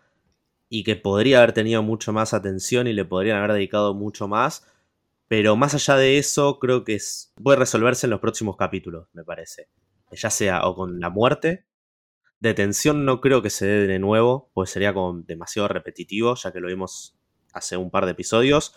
y 0.69 0.83
que 0.83 0.95
podría 0.95 1.39
haber 1.39 1.53
tenido 1.53 1.81
mucho 1.83 2.13
más 2.13 2.33
atención 2.33 2.87
y 2.87 2.93
le 2.93 3.03
podrían 3.03 3.37
haber 3.37 3.53
dedicado 3.53 3.93
mucho 3.93 4.27
más. 4.27 4.67
Pero 5.27 5.55
más 5.55 5.73
allá 5.73 5.95
de 5.97 6.17
eso, 6.17 6.59
creo 6.59 6.83
que 6.83 6.97
puede 7.43 7.57
resolverse 7.57 8.07
en 8.07 8.11
los 8.11 8.19
próximos 8.19 8.55
capítulos, 8.55 9.07
me 9.13 9.23
parece. 9.23 9.69
Ya 10.11 10.29
sea 10.29 10.65
o 10.67 10.75
con 10.75 10.99
la 10.99 11.09
muerte. 11.09 11.65
Detención 12.39 13.05
no 13.05 13.19
creo 13.19 13.41
que 13.41 13.49
se 13.49 13.65
dé 13.65 13.87
de 13.87 13.99
nuevo, 13.99 14.49
pues 14.53 14.69
sería 14.69 14.93
como 14.93 15.21
demasiado 15.21 15.67
repetitivo, 15.67 16.35
ya 16.35 16.51
que 16.51 16.59
lo 16.59 16.67
vimos 16.67 17.19
hace 17.53 17.75
un 17.77 17.91
par 17.91 18.05
de 18.05 18.11
episodios. 18.11 18.73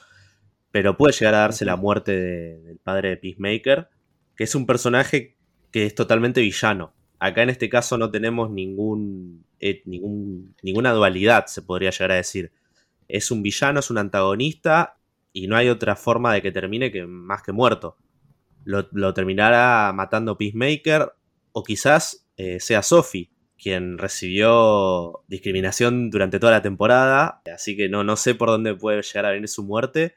Pero 0.71 0.97
puede 0.97 1.13
llegar 1.13 1.35
a 1.35 1.39
darse 1.39 1.65
la 1.65 1.77
muerte 1.77 2.13
del 2.19 2.79
padre 2.79 3.11
de 3.11 3.17
Peacemaker, 3.19 3.89
que 4.35 4.45
es 4.45 4.55
un 4.55 4.67
personaje 4.67 5.37
que 5.71 5.87
es 5.87 5.95
totalmente 5.95 6.41
villano. 6.41 6.95
Acá 7.19 7.43
en 7.43 7.51
este 7.51 7.69
caso 7.69 7.99
no 7.99 8.11
tenemos 8.11 8.51
ningún, 8.51 9.45
eh, 9.63 9.83
ninguna 9.87 10.93
dualidad, 10.93 11.47
se 11.47 11.63
podría 11.63 11.91
llegar 11.91 12.13
a 12.13 12.17
decir. 12.17 12.53
Es 13.09 13.31
un 13.31 13.43
villano, 13.43 13.81
es 13.81 13.91
un 13.91 13.99
antagonista 13.99 14.99
y 15.33 15.47
no 15.47 15.57
hay 15.57 15.69
otra 15.69 15.97
forma 15.97 16.35
de 16.35 16.43
que 16.43 16.53
termine 16.53 16.91
que 16.91 17.07
más 17.07 17.43
que 17.43 17.53
muerto. 17.53 17.97
Lo, 18.65 19.15
terminará 19.15 19.93
matando 19.95 20.37
Peacemaker 20.37 21.13
o 21.53 21.63
quizás 21.63 22.29
eh, 22.37 22.61
sea 22.61 22.83
Sophie 22.83 23.31
quien 23.57 23.99
recibió 23.99 25.23
discriminación 25.29 26.11
durante 26.11 26.41
toda 26.41 26.51
la 26.51 26.63
temporada, 26.63 27.43
así 27.55 27.77
que 27.77 27.89
no, 27.89 28.03
no 28.03 28.17
sé 28.17 28.35
por 28.35 28.49
dónde 28.49 28.75
puede 28.75 29.03
llegar 29.03 29.27
a 29.27 29.31
venir 29.31 29.49
su 29.49 29.63
muerte. 29.63 30.17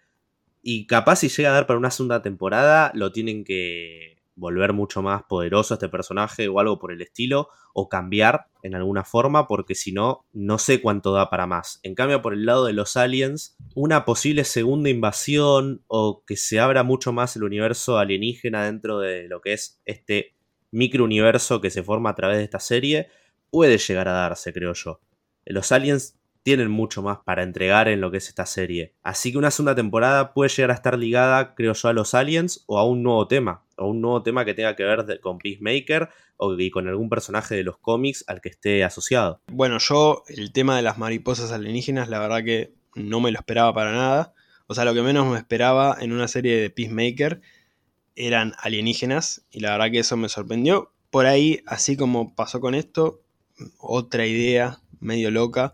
Y 0.63 0.87
capaz 0.87 1.17
si 1.17 1.29
llega 1.29 1.49
a 1.49 1.53
dar 1.53 1.67
para 1.67 1.77
una 1.77 1.91
segunda 1.91 2.23
temporada, 2.23 2.91
lo 2.95 3.11
tienen 3.11 3.43
que 3.43 4.14
volver 4.35 4.73
mucho 4.73 5.01
más 5.01 5.23
poderoso 5.23 5.73
este 5.73 5.89
personaje 5.89 6.47
o 6.47 6.59
algo 6.59 6.77
por 6.79 6.91
el 6.91 7.01
estilo, 7.01 7.49
o 7.73 7.89
cambiar 7.89 8.47
en 8.63 8.75
alguna 8.75 9.03
forma, 9.03 9.47
porque 9.47 9.75
si 9.75 9.91
no, 9.91 10.25
no 10.33 10.57
sé 10.57 10.81
cuánto 10.81 11.13
da 11.13 11.29
para 11.29 11.47
más. 11.47 11.79
En 11.83 11.95
cambio, 11.95 12.21
por 12.21 12.33
el 12.33 12.45
lado 12.45 12.65
de 12.65 12.73
los 12.73 12.97
aliens, 12.97 13.57
una 13.75 14.05
posible 14.05 14.43
segunda 14.43 14.89
invasión 14.89 15.83
o 15.87 16.23
que 16.25 16.37
se 16.37 16.59
abra 16.59 16.83
mucho 16.83 17.13
más 17.13 17.35
el 17.35 17.43
universo 17.43 17.97
alienígena 17.97 18.65
dentro 18.65 18.99
de 18.99 19.27
lo 19.27 19.41
que 19.41 19.53
es 19.53 19.81
este 19.85 20.35
microuniverso 20.71 21.61
que 21.61 21.69
se 21.69 21.83
forma 21.83 22.09
a 22.09 22.15
través 22.15 22.37
de 22.37 22.43
esta 22.43 22.59
serie, 22.59 23.09
puede 23.49 23.77
llegar 23.77 24.07
a 24.07 24.13
darse, 24.13 24.51
creo 24.51 24.73
yo. 24.73 24.99
Los 25.45 25.71
aliens 25.71 26.19
tienen 26.45 26.69
mucho 26.69 27.01
más 27.01 27.17
para 27.25 27.41
entregar 27.41 27.87
en 27.87 28.01
lo 28.01 28.11
que 28.11 28.17
es 28.17 28.29
esta 28.29 28.45
serie. 28.45 28.93
Así 29.01 29.31
que 29.31 29.39
una 29.39 29.49
segunda 29.49 29.73
temporada 29.73 30.31
puede 30.31 30.51
llegar 30.51 30.69
a 30.69 30.75
estar 30.75 30.95
ligada, 30.95 31.55
creo 31.55 31.73
yo, 31.73 31.89
a 31.89 31.93
los 31.93 32.13
aliens 32.13 32.63
o 32.67 32.77
a 32.77 32.85
un 32.85 33.01
nuevo 33.01 33.27
tema. 33.27 33.63
O 33.77 33.87
un 33.87 33.99
nuevo 33.99 34.21
tema 34.21 34.45
que 34.45 34.53
tenga 34.53 34.75
que 34.75 34.83
ver 34.83 35.19
con 35.21 35.39
Peacemaker 35.39 36.07
o 36.37 36.55
con 36.71 36.87
algún 36.87 37.09
personaje 37.09 37.55
de 37.55 37.63
los 37.63 37.79
cómics 37.79 38.23
al 38.27 38.41
que 38.41 38.49
esté 38.49 38.83
asociado. 38.83 39.41
Bueno, 39.47 39.79
yo 39.79 40.21
el 40.27 40.51
tema 40.51 40.75
de 40.75 40.83
las 40.83 40.99
mariposas 40.99 41.51
alienígenas, 41.51 42.09
la 42.09 42.19
verdad 42.19 42.43
que 42.43 42.75
no 42.93 43.21
me 43.21 43.31
lo 43.31 43.39
esperaba 43.39 43.73
para 43.73 43.91
nada. 43.91 44.35
O 44.67 44.75
sea, 44.75 44.85
lo 44.85 44.93
que 44.93 45.01
menos 45.01 45.25
me 45.25 45.39
esperaba 45.39 45.97
en 45.99 46.11
una 46.11 46.27
serie 46.27 46.57
de 46.57 46.69
Peacemaker 46.69 47.41
eran 48.15 48.53
alienígenas 48.59 49.47
y 49.49 49.61
la 49.61 49.71
verdad 49.71 49.89
que 49.89 49.97
eso 49.97 50.15
me 50.15 50.29
sorprendió. 50.29 50.93
Por 51.09 51.25
ahí, 51.25 51.63
así 51.65 51.97
como 51.97 52.35
pasó 52.35 52.61
con 52.61 52.75
esto, 52.75 53.23
otra 53.79 54.27
idea 54.27 54.77
medio 54.99 55.31
loca 55.31 55.73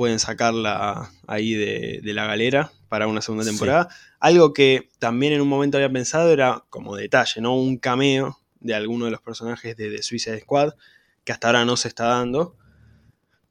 pueden 0.00 0.18
sacarla 0.18 1.12
ahí 1.26 1.52
de, 1.52 2.00
la 2.14 2.24
galera 2.24 2.72
para 2.88 3.06
una 3.06 3.20
segunda 3.20 3.44
temporada. 3.44 3.90
Algo 4.18 4.54
que 4.54 4.88
también 4.98 5.34
en 5.34 5.42
un 5.42 5.48
momento 5.48 5.76
había 5.76 5.92
pensado 5.92 6.32
era 6.32 6.64
como 6.70 6.96
detalle, 6.96 7.42
¿no? 7.42 7.54
Un 7.54 7.76
cameo 7.76 8.38
de 8.60 8.72
alguno 8.72 9.04
de 9.04 9.10
los 9.10 9.20
personajes 9.20 9.76
de 9.76 9.90
The 9.90 10.02
Suicide 10.02 10.40
Squad, 10.40 10.72
que 11.22 11.32
hasta 11.32 11.48
ahora 11.48 11.66
no 11.66 11.76
se 11.76 11.88
está 11.88 12.06
dando. 12.06 12.56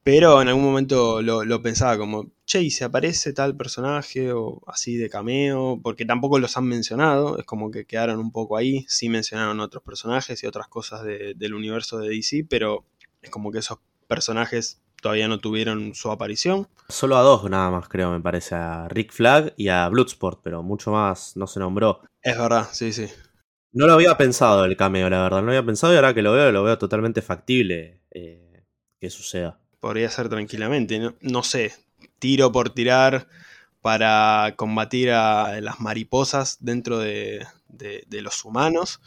Pero 0.02 0.42
en 0.42 0.48
algún 0.48 0.64
momento 0.64 1.22
lo, 1.22 1.62
pensaba 1.62 2.00
como, 2.00 2.32
che, 2.48 2.64
¿y 2.64 2.72
se 2.72 2.84
aparece 2.84 3.32
tal 3.32 3.56
personaje 3.56 4.32
o 4.32 4.64
así 4.66 4.98
de 4.98 5.08
cameo? 5.08 5.80
Porque 5.84 6.04
tampoco 6.04 6.40
los 6.40 6.58
han 6.58 6.66
mencionado, 6.66 7.38
es 7.38 7.46
como 7.46 7.70
que 7.70 7.86
quedaron 7.86 8.18
un 8.18 8.32
poco 8.32 8.58
ahí. 8.58 8.88
Sí 8.88 9.08
mencionaron 9.08 9.60
otros 9.60 9.84
personajes 9.84 10.42
y 10.42 10.48
otras 10.48 10.68
cosas 10.68 11.04
del 11.04 11.54
universo 11.54 12.00
de 12.00 12.10
DC, 12.10 12.48
pero 12.50 12.86
es 13.22 13.30
como 13.30 13.52
que 13.52 13.60
esos 13.60 13.78
personajes 14.08 14.82
todavía 15.02 15.28
no 15.28 15.40
tuvieron 15.40 15.94
su 15.96 16.12
aparición. 16.12 16.68
Solo 16.88 17.18
a 17.18 17.22
dos 17.22 17.50
nada 17.50 17.70
más, 17.70 17.88
creo, 17.88 18.12
me 18.12 18.20
parece, 18.20 18.56
a 18.56 18.88
Rick 18.88 19.12
Flag 19.12 19.54
y 19.58 19.70
a 19.70 19.88
Bloodsport, 19.90 20.42
pero 20.44 20.64
mucho 20.64 20.92
más 20.92 21.36
no 21.36 21.48
se 21.48 21.60
nombró. 21.60 22.02
Es 22.22 22.38
verdad, 22.38 22.68
sí, 22.72 22.94
sí. 22.94 23.08
No 23.72 23.86
lo 23.88 23.94
había 23.94 24.18
pensado 24.18 24.66
el 24.66 24.76
cameo, 24.76 25.10
la 25.10 25.24
verdad. 25.24 25.40
No 25.40 25.46
lo 25.46 25.52
había 25.52 25.66
pensado 25.66 25.94
y 25.94 25.96
ahora 25.96 26.14
que 26.14 26.22
lo 26.22 26.34
veo, 26.34 26.52
lo 26.52 26.64
veo 26.64 26.78
totalmente 26.78 27.22
factible 27.22 28.02
eh, 28.12 28.64
que 29.00 29.10
suceda. 29.10 29.60
Podría 29.80 30.10
ser 30.10 30.28
tranquilamente, 30.30 31.14
no, 31.22 31.44
sé, 31.44 31.74
tiro 32.18 32.52
por 32.52 32.72
tirar 32.72 33.28
para 33.82 34.54
combatir 34.58 35.12
a 35.12 35.62
las 35.62 35.80
mariposas 35.80 36.58
dentro 36.60 37.00
de 37.00 37.46
los 38.10 38.44
humanos, 38.44 39.00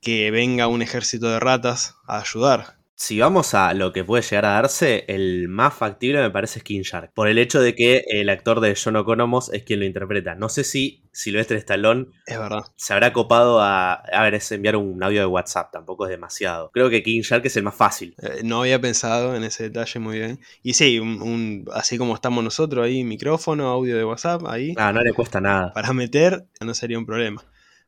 que 0.00 0.30
venga 0.30 0.68
un 0.68 0.80
ejército 0.80 1.28
de 1.28 1.40
ratas 1.40 1.96
a 2.06 2.20
ayudar 2.20 2.79
si 3.00 3.18
vamos 3.18 3.54
a 3.54 3.72
lo 3.72 3.94
que 3.94 4.04
puede 4.04 4.22
llegar 4.22 4.44
a 4.44 4.50
darse, 4.50 5.06
el 5.08 5.48
más 5.48 5.72
factible 5.72 6.20
me 6.20 6.30
parece 6.30 6.58
es 6.58 6.64
King 6.64 6.82
Shark. 6.82 7.12
Por 7.14 7.28
el 7.28 7.38
hecho 7.38 7.58
de 7.62 7.74
que 7.74 8.04
el 8.10 8.28
actor 8.28 8.60
de 8.60 8.76
John 8.76 8.94
O'Conomos 8.96 9.50
es 9.54 9.62
quien 9.62 9.80
lo 9.80 9.86
interpreta. 9.86 10.34
No 10.34 10.50
sé 10.50 10.64
si 10.64 11.02
Silvestre 11.10 11.56
Stallone 11.56 12.08
es 12.26 12.38
verdad. 12.38 12.64
se 12.76 12.92
habrá 12.92 13.14
copado 13.14 13.62
a, 13.62 13.94
a 13.94 14.22
ver, 14.22 14.34
es 14.34 14.52
enviar 14.52 14.76
un 14.76 15.02
audio 15.02 15.20
de 15.20 15.26
WhatsApp, 15.26 15.72
tampoco 15.72 16.04
es 16.04 16.10
demasiado. 16.10 16.70
Creo 16.74 16.90
que 16.90 17.02
King 17.02 17.22
Shark 17.22 17.46
es 17.46 17.56
el 17.56 17.62
más 17.62 17.74
fácil. 17.74 18.14
Eh, 18.20 18.42
no 18.44 18.60
había 18.60 18.78
pensado 18.82 19.34
en 19.34 19.44
ese 19.44 19.70
detalle 19.70 19.98
muy 19.98 20.18
bien. 20.18 20.38
Y 20.62 20.74
sí, 20.74 20.98
un, 20.98 21.64
así 21.72 21.96
como 21.96 22.14
estamos 22.14 22.44
nosotros 22.44 22.84
ahí, 22.84 23.02
micrófono, 23.02 23.68
audio 23.68 23.96
de 23.96 24.04
WhatsApp, 24.04 24.42
ahí. 24.46 24.74
Ah, 24.76 24.92
no 24.92 25.00
le 25.00 25.14
cuesta 25.14 25.40
nada. 25.40 25.72
Para 25.72 25.94
meter 25.94 26.44
no 26.60 26.74
sería 26.74 26.98
un 26.98 27.06
problema. 27.06 27.42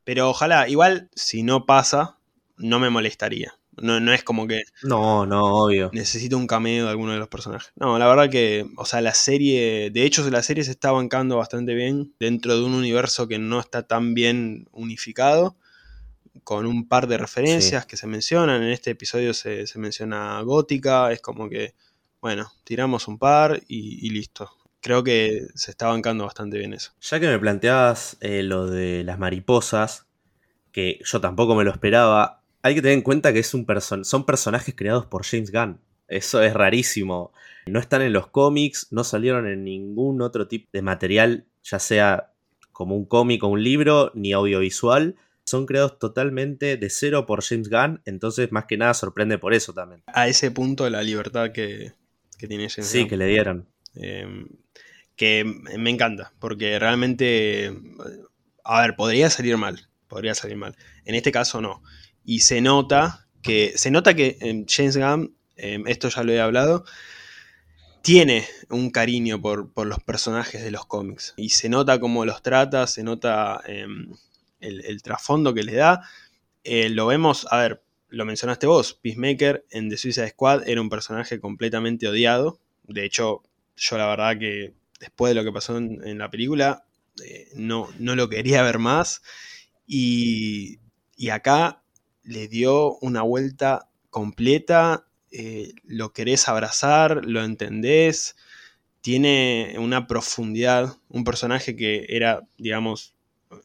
Pero 0.05 0.31
ojalá, 0.31 0.71
igual, 0.71 1.11
si 1.15 1.43
no 1.43 1.67
pasa, 1.67 2.17
no 2.57 2.81
me 2.81 2.89
molestaría. 2.89 3.53
No, 3.81 4.01
no 4.01 4.13
es 4.13 4.23
como 4.23 4.47
que. 4.47 4.65
No, 4.83 5.25
no, 5.25 5.65
obvio. 5.65 5.91
Necesito 5.93 6.37
un 6.37 6.47
cameo 6.47 6.85
de 6.85 6.91
alguno 6.91 7.13
de 7.13 7.19
los 7.19 7.29
personajes. 7.29 7.73
No, 7.77 7.99
la 7.99 8.07
verdad 8.07 8.29
que. 8.31 8.67
O 8.77 8.85
sea, 8.85 9.01
la 9.01 9.15
serie. 9.15 9.91
De 9.91 10.05
hecho, 10.05 10.29
la 10.31 10.43
serie 10.43 10.65
se 10.65 10.73
está 10.73 10.93
bancando 10.93 11.39
bastante 11.39 11.75
bien. 11.75 12.15
Dentro 12.21 12.55
de 12.55 12.65
un 12.65 12.75
universo 12.75 13.29
que 13.29 13.39
no 13.39 13.61
está 13.61 13.87
tan 13.87 14.15
bien 14.15 14.69
unificado. 14.73 15.57
Con 16.45 16.67
un 16.67 16.89
par 16.89 17.07
de 17.07 17.19
referencias 17.19 17.87
que 17.87 17.97
se 17.97 18.07
mencionan. 18.07 18.63
En 18.63 18.71
este 18.71 18.91
episodio 18.91 19.33
se, 19.33 19.65
menciona 19.77 20.41
Gótica. 20.43 21.11
Es 21.11 21.23
como 21.23 21.49
que. 21.49 21.75
Bueno, 22.21 22.53
tiramos 22.65 23.09
un 23.09 23.19
par 23.19 23.63
y, 23.67 24.09
listo. 24.11 24.51
creo 24.81 25.03
que 25.03 25.47
se 25.55 25.73
está 25.73 25.89
bancando 25.89 26.25
bastante 26.25 26.59
bien 26.59 26.73
eso. 26.73 26.93
Ya 27.01 27.19
que 27.19 27.27
me 27.27 27.39
planteabas 27.39 28.17
eh, 28.21 28.45
lo 28.45 28.67
de 28.67 29.03
las 29.03 29.19
mariposas, 29.19 30.07
que 30.71 31.01
yo 31.05 31.21
tampoco 31.21 31.57
me 31.57 31.65
lo 31.65 31.73
esperaba, 31.73 32.42
hay 32.63 32.75
que 32.75 32.83
tener 32.83 32.97
en 32.97 33.03
cuenta 33.03 33.33
que 33.33 33.41
es 33.41 33.55
un 33.55 33.67
son 34.05 34.25
personajes 34.25 34.75
creados 34.75 35.07
por 35.07 35.25
James 35.25 35.51
Gunn. 35.51 35.81
Eso 36.09 36.43
es 36.43 36.55
rarísimo. 36.55 37.33
No 37.67 37.81
están 37.81 38.03
en 38.03 38.13
los 38.13 38.29
cómics, 38.29 38.89
no 38.91 39.03
salieron 39.05 39.47
en 39.47 39.65
ningún 39.65 40.23
otro 40.23 40.47
tipo 40.47 40.69
de 40.73 40.83
material, 40.83 41.47
ya 41.63 41.79
sea 41.79 42.33
como 42.71 42.97
un 42.97 43.05
cómic 43.05 43.43
o 43.43 43.49
un 43.49 43.63
libro, 43.63 44.13
ni 44.15 44.33
audiovisual. 44.33 45.17
Son 45.45 45.67
creados 45.67 45.99
totalmente 45.99 46.77
de 46.77 46.91
cero 46.91 47.27
por 47.27 47.43
James 47.43 47.69
Gunn, 47.69 48.01
entonces 48.05 48.53
más 48.53 48.67
que 48.67 48.77
nada 48.77 48.95
sorprende 48.95 49.39
por 49.39 49.55
eso 49.55 49.73
también. 49.73 50.03
A 50.07 50.29
ese 50.29 50.51
punto 50.51 50.89
la 50.89 51.03
libertad 51.03 51.51
que, 51.53 51.93
tiene 52.39 52.69
James 52.69 52.87
Sí, 52.87 53.09
que 53.09 53.17
le 53.17 53.27
dieron. 53.27 53.67
Eh, 53.95 54.47
que 55.17 55.45
me 55.45 55.91
encanta, 55.91 56.33
porque 56.39 56.79
realmente, 56.79 57.73
a 58.65 58.81
ver, 58.81 58.97
podría 58.97 59.31
salir 59.31 59.57
mal, 59.57 59.89
podría 60.09 60.35
salir 60.35 60.57
mal. 60.57 60.77
En 61.05 61.15
este 61.15 61.33
caso 61.33 61.61
no. 61.61 61.83
Y 62.25 62.41
se 62.41 62.61
nota 62.61 63.27
que, 63.43 63.73
se 63.77 63.91
nota 63.91 64.15
que 64.15 64.39
em, 64.41 64.65
James 64.69 64.97
Gunn, 64.97 65.37
em, 65.57 65.87
esto 65.87 66.09
ya 66.09 66.23
lo 66.23 66.33
he 66.33 66.41
hablado, 66.41 66.85
tiene 68.03 68.47
un 68.69 68.91
cariño 68.91 69.41
por, 69.41 69.87
los 69.87 70.03
personajes 70.03 70.63
de 70.63 70.71
los 70.71 70.87
cómics. 70.87 71.35
Y 71.37 71.51
se 71.51 71.69
nota 71.69 72.01
cómo 72.01 72.25
los 72.25 72.43
trata, 72.43 72.87
se 72.87 73.03
nota 73.03 73.61
em, 73.67 74.13
el, 74.61 75.03
trasfondo 75.03 75.55
que 75.55 75.63
le 75.63 75.75
da. 75.75 76.03
Eh, 76.65 76.89
lo 76.89 77.07
vemos, 77.07 77.47
a 77.51 77.59
ver, 77.59 77.83
lo 78.09 78.25
mencionaste 78.25 78.67
vos, 78.67 78.95
Peacemaker 78.95 79.65
en 79.71 79.89
The 79.89 79.97
Suicide 79.97 80.31
Squad 80.31 80.69
era 80.69 80.81
un 80.81 80.91
personaje 80.91 81.41
completamente 81.41 82.09
odiado. 82.09 82.61
De 82.85 83.05
hecho, 83.05 83.43
yo 83.77 83.99
la 83.99 84.07
verdad 84.07 84.39
que 84.39 84.75
después 85.01 85.31
de 85.31 85.35
lo 85.35 85.45
que 85.45 85.53
pasó 85.53 85.77
en, 85.79 86.19
la 86.19 86.31
película, 86.31 86.85
eh, 87.25 87.49
no, 87.55 87.89
no, 87.99 88.15
lo 88.15 88.29
quería 88.29 88.63
ver 88.63 88.79
más. 88.79 89.23
Y, 89.87 90.79
acá 91.31 91.82
le 92.23 92.49
dio 92.49 92.97
una 92.99 93.23
vuelta 93.23 93.89
completa, 94.11 95.07
eh, 95.31 95.73
lo 95.85 96.13
querés 96.13 96.49
abrazar, 96.49 97.25
lo 97.25 97.43
entendés, 97.43 98.37
tiene 99.01 99.75
una 99.79 100.07
profundidad, 100.07 100.97
un 101.09 101.25
personaje 101.25 101.75
que 101.75 102.07
era, 102.09 102.47
digamos, 102.59 103.15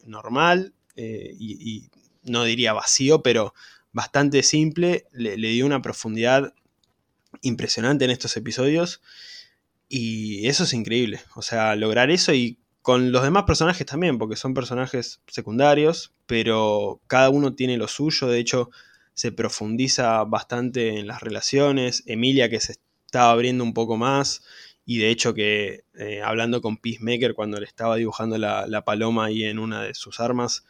normal 0.05 0.73
eh, 0.95 1.35
y, 1.37 1.89
no 2.23 2.43
diría 2.43 2.73
vacío, 2.73 3.21
pero 3.21 3.53
bastante 3.93 4.43
simple, 4.43 5.05
le, 5.13 5.37
dio 5.37 5.65
una 5.65 5.81
profundidad 5.81 6.53
impresionante 7.41 8.03
en 8.03 8.11
estos 8.11 8.35
episodios 8.35 9.01
y 9.87 10.45
eso 10.47 10.65
es 10.65 10.73
increíble. 10.73 11.21
O 11.35 11.41
sea, 11.41 11.75
lograr 11.77 12.11
eso 12.11 12.33
y 12.33 12.57
con 12.87 13.11
los 13.11 13.21
demás 13.21 13.43
personajes 13.43 13.85
también, 13.85 14.17
porque 14.17 14.37
son 14.37 14.53
personajes 14.53 15.19
secundarios, 15.27 16.13
pero 16.25 17.01
cada 17.07 17.29
uno 17.29 17.53
tiene 17.53 17.75
lo 17.75 17.89
suyo. 17.89 18.27
De 18.27 18.39
hecho, 18.39 18.69
se 19.13 19.33
profundiza 19.33 20.23
bastante 20.23 20.97
en 20.97 21.05
las 21.05 21.19
relaciones. 21.19 22.03
Emilia 22.05 22.49
que 22.49 22.61
se 22.61 22.75
estaba 23.05 23.31
abriendo 23.31 23.65
un 23.65 23.73
poco 23.73 23.97
más. 23.97 24.41
Y 24.85 24.99
de 24.99 25.09
hecho 25.09 25.33
que 25.33 25.83
eh, 25.99 26.21
hablando 26.23 26.61
con 26.61 26.77
Peacemaker 26.77 27.33
cuando 27.33 27.59
le 27.59 27.65
estaba 27.65 27.97
dibujando 27.97 28.37
la, 28.37 28.83
paloma 28.85 29.25
ahí 29.25 29.43
en 29.43 29.59
una 29.59 29.83
de 29.83 29.93
sus 29.93 30.21
armas, 30.21 30.63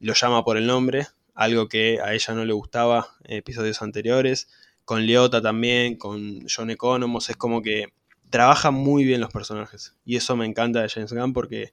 lo 0.00 0.14
llama 0.14 0.42
por 0.42 0.56
el 0.56 0.66
nombre, 0.66 1.06
algo 1.36 1.68
que 1.68 2.00
a 2.00 2.14
ella 2.14 2.34
no 2.34 2.44
le 2.44 2.52
gustaba 2.52 3.14
en 3.22 3.36
episodios 3.36 3.80
anteriores. 3.80 4.48
Con 4.84 5.06
Leota 5.06 5.40
también, 5.40 5.94
con 5.98 6.48
John 6.48 6.70
Economos, 6.70 7.30
es 7.30 7.36
como 7.36 7.62
que 7.62 7.92
trabaja 8.30 8.70
muy 8.70 9.04
bien 9.04 9.20
los 9.20 9.32
personajes. 9.32 9.96
Y 10.04 10.16
eso 10.16 10.36
me 10.36 10.46
encanta 10.46 10.82
de 10.82 10.88
James 10.88 11.12
Gunn 11.12 11.32
porque 11.32 11.72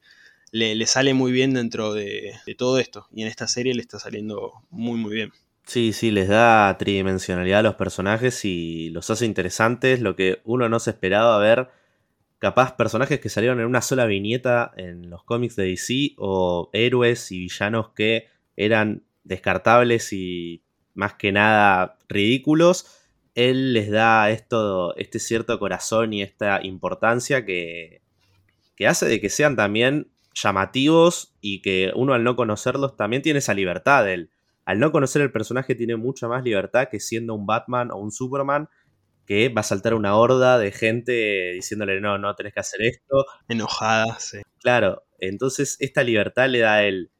le, 0.51 0.85
sale 0.85 1.13
muy 1.13 1.31
bien 1.31 1.53
dentro 1.53 1.93
de, 1.93 2.33
todo 2.57 2.79
esto. 2.79 3.07
Y 3.11 3.21
en 3.21 3.27
esta 3.27 3.47
serie 3.47 3.73
le 3.73 3.81
está 3.81 3.99
saliendo 3.99 4.53
muy, 4.69 4.97
muy 4.97 5.13
bien. 5.13 5.31
Sí, 5.65 5.93
sí, 5.93 6.11
les 6.11 6.29
da 6.29 6.77
tridimensionalidad 6.77 7.59
a 7.59 7.63
los 7.63 7.75
personajes 7.75 8.45
y 8.45 8.89
los 8.91 9.09
hace 9.09 9.25
interesantes, 9.25 10.01
lo 10.01 10.15
que 10.15 10.41
uno 10.45 10.69
no 10.69 10.79
se 10.79 10.91
esperaba 10.91 11.37
ver. 11.39 11.69
Capaz 12.39 12.75
personajes 12.75 13.19
que 13.19 13.29
salieron 13.29 13.59
en 13.59 13.65
una 13.65 13.81
sola 13.81 14.05
viñeta 14.05 14.71
en 14.77 15.09
los 15.09 15.23
cómics 15.23 15.55
de 15.55 15.65
DC 15.65 16.13
o 16.17 16.69
héroes 16.71 17.31
y 17.31 17.39
villanos 17.39 17.89
que 17.89 18.27
eran 18.55 19.03
descartables 19.23 20.13
y 20.13 20.61
más 20.93 21.15
que 21.15 21.31
nada 21.31 21.97
ridículos 22.07 22.96
él 23.37 23.73
les 23.73 23.91
da 23.91 24.31
esto, 24.31 24.95
este 24.97 25.19
cierto 25.19 25.59
corazón 25.59 26.11
y 26.11 26.23
esta 26.23 26.59
importancia 26.65 27.45
que, 27.45 28.01
que 28.75 28.87
hace 28.87 29.05
de 29.05 29.21
que 29.21 29.29
sean 29.29 29.55
también 29.55 30.11
llamativos 30.33 31.35
y 31.39 31.61
que 31.61 31.91
uno 31.95 32.15
al 32.15 32.23
no 32.23 32.35
conocerlos 32.35 32.97
también 32.97 33.21
tiene 33.21 33.37
esa 33.37 33.53
libertad. 33.53 34.09
Él, 34.09 34.31
al 34.65 34.79
no 34.79 34.91
conocer 34.91 35.21
el 35.21 35.31
personaje 35.31 35.75
tiene 35.75 35.97
mucha 35.97 36.27
más 36.27 36.43
libertad 36.43 36.87
que 36.89 36.99
siendo 36.99 37.35
un 37.35 37.45
Batman 37.45 37.91
o 37.91 37.97
un 37.97 38.11
Superman 38.11 38.69
que 39.27 39.49
va 39.49 39.61
a 39.61 39.63
saltar 39.63 39.93
una 39.93 40.15
horda 40.15 40.57
de 40.57 40.71
gente 40.71 41.51
diciéndole 41.53 42.01
no, 42.01 42.17
no 42.17 42.33
tenés 42.33 42.55
que 42.55 42.61
hacer 42.61 42.81
esto. 42.81 43.27
Enojada, 43.47 44.17
sí. 44.19 44.39
Claro, 44.61 45.03
entonces 45.19 45.77
esta 45.79 46.01
libertad 46.01 46.49
le 46.49 46.59
da 46.61 46.73
a 46.73 46.83
él 46.85 47.11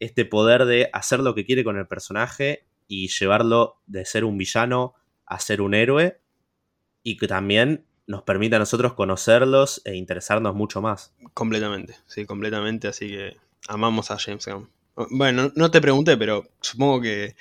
este 0.00 0.24
poder 0.24 0.64
de 0.64 0.88
hacer 0.94 1.20
lo 1.20 1.34
que 1.34 1.44
quiere 1.44 1.62
con 1.62 1.76
el 1.76 1.86
personaje 1.86 2.64
y 2.86 3.08
llevarlo 3.08 3.82
de 3.86 4.06
ser 4.06 4.24
un 4.24 4.38
villano 4.38 4.94
a 5.28 5.38
ser 5.38 5.60
un 5.60 5.74
héroe 5.74 6.20
y 7.02 7.16
que 7.16 7.28
también 7.28 7.84
nos 8.06 8.22
permite 8.22 8.56
a 8.56 8.58
nosotros 8.58 8.94
conocerlos 8.94 9.82
e 9.84 9.94
interesarnos 9.94 10.54
mucho 10.54 10.80
más. 10.80 11.14
Completamente, 11.34 11.94
sí, 12.06 12.24
completamente, 12.24 12.88
así 12.88 13.08
que 13.08 13.36
amamos 13.68 14.10
a 14.10 14.18
James 14.18 14.46
Gunn. 14.46 14.68
Bueno, 15.10 15.52
no 15.54 15.70
te 15.70 15.80
pregunté, 15.80 16.16
pero 16.16 16.48
supongo 16.60 17.02
que, 17.02 17.36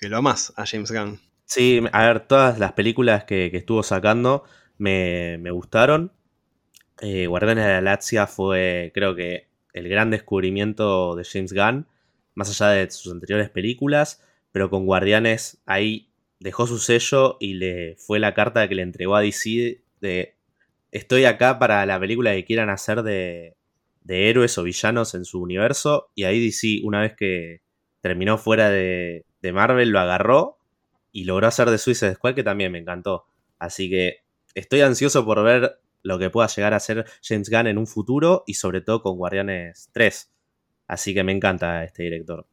lo 0.00 0.16
amas 0.16 0.52
a 0.56 0.64
James 0.64 0.90
Gunn. 0.90 1.20
Sí, 1.44 1.82
a 1.92 2.06
ver, 2.06 2.20
todas 2.20 2.58
las 2.58 2.72
películas 2.72 3.24
que, 3.24 3.50
estuvo 3.52 3.82
sacando 3.82 4.44
me, 4.78 5.38
gustaron. 5.50 6.12
Eh, 7.00 7.26
Guardianes 7.26 7.64
de 7.64 7.70
la 7.70 7.76
Galaxia 7.76 8.26
fue, 8.26 8.92
creo 8.94 9.14
que, 9.14 9.50
el 9.72 9.88
gran 9.88 10.10
descubrimiento 10.10 11.16
de 11.16 11.24
James 11.24 11.52
Gunn, 11.52 11.86
más 12.34 12.50
allá 12.50 12.72
de 12.72 12.90
sus 12.90 13.10
anteriores 13.10 13.48
películas, 13.50 14.22
pero 14.52 14.68
con 14.70 14.84
Guardianes 14.84 15.62
ahí 15.64 16.11
dejó 16.42 16.66
su 16.66 16.78
sello 16.78 17.36
y 17.40 17.54
le 17.54 17.96
fue 17.96 18.18
la 18.18 18.34
carta 18.34 18.68
que 18.68 18.74
le 18.74 18.82
entregó 18.82 19.16
a 19.16 19.22
DC 19.22 19.82
de 20.00 20.34
estoy 20.90 21.24
acá 21.24 21.58
para 21.58 21.84
la 21.86 21.98
película 21.98 22.32
que 22.32 22.44
quieran 22.44 22.68
hacer 22.68 23.02
de, 23.02 23.56
de 24.02 24.28
héroes 24.28 24.56
o 24.58 24.62
villanos 24.62 25.14
en 25.14 25.24
su 25.24 25.40
universo. 25.40 26.10
Y 26.14 26.24
ahí 26.24 26.44
DC, 26.44 26.80
una 26.84 27.00
vez 27.00 27.14
que 27.16 27.62
terminó 28.00 28.38
fuera 28.38 28.70
de, 28.70 29.24
de 29.40 29.52
Marvel, 29.52 29.90
lo 29.90 30.00
agarró 30.00 30.58
y 31.12 31.24
logró 31.24 31.46
hacer 31.46 31.70
de 31.70 31.78
Suicide 31.78 32.14
Squad, 32.14 32.34
que 32.34 32.42
también 32.42 32.72
me 32.72 32.78
encantó. 32.78 33.26
Así 33.58 33.88
que 33.88 34.18
estoy 34.54 34.80
ansioso 34.80 35.24
por 35.24 35.42
ver 35.42 35.78
lo 36.02 36.18
que 36.18 36.30
pueda 36.30 36.48
llegar 36.48 36.74
a 36.74 36.80
ser 36.80 37.06
James 37.22 37.48
Gunn 37.48 37.68
en 37.68 37.78
un 37.78 37.86
futuro 37.86 38.44
y 38.46 38.54
sobre 38.54 38.80
todo 38.80 39.02
con 39.02 39.16
Guardianes 39.16 39.88
3. 39.92 40.30
Así 40.88 41.14
que 41.14 41.22
me 41.22 41.32
encanta 41.32 41.84
este 41.84 42.02
director. 42.02 42.46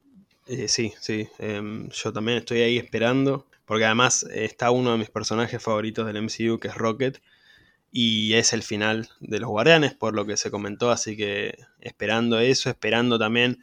Eh, 0.47 0.67
sí, 0.67 0.93
sí. 0.99 1.27
Em, 1.39 1.89
yo 1.89 2.13
también 2.13 2.39
estoy 2.39 2.61
ahí 2.61 2.77
esperando. 2.77 3.47
Porque 3.69 3.85
además 3.85 4.25
está 4.33 4.71
uno 4.71 4.93
de 4.93 4.97
mis 4.97 5.11
personajes 5.11 5.61
favoritos 5.61 6.07
del 6.07 6.23
MCU, 6.23 6.59
que 6.59 6.69
es 6.69 6.73
Rocket. 6.73 7.21
Y 7.91 8.33
es 8.33 8.51
el 8.53 8.63
final 8.63 9.09
de 9.19 9.39
los 9.39 9.47
Guardianes, 9.47 9.93
por 9.93 10.15
lo 10.15 10.25
que 10.25 10.37
se 10.37 10.49
comentó. 10.49 10.89
Así 10.89 11.15
que 11.15 11.55
esperando 11.79 12.39
eso, 12.39 12.71
esperando 12.71 13.19
también 13.19 13.59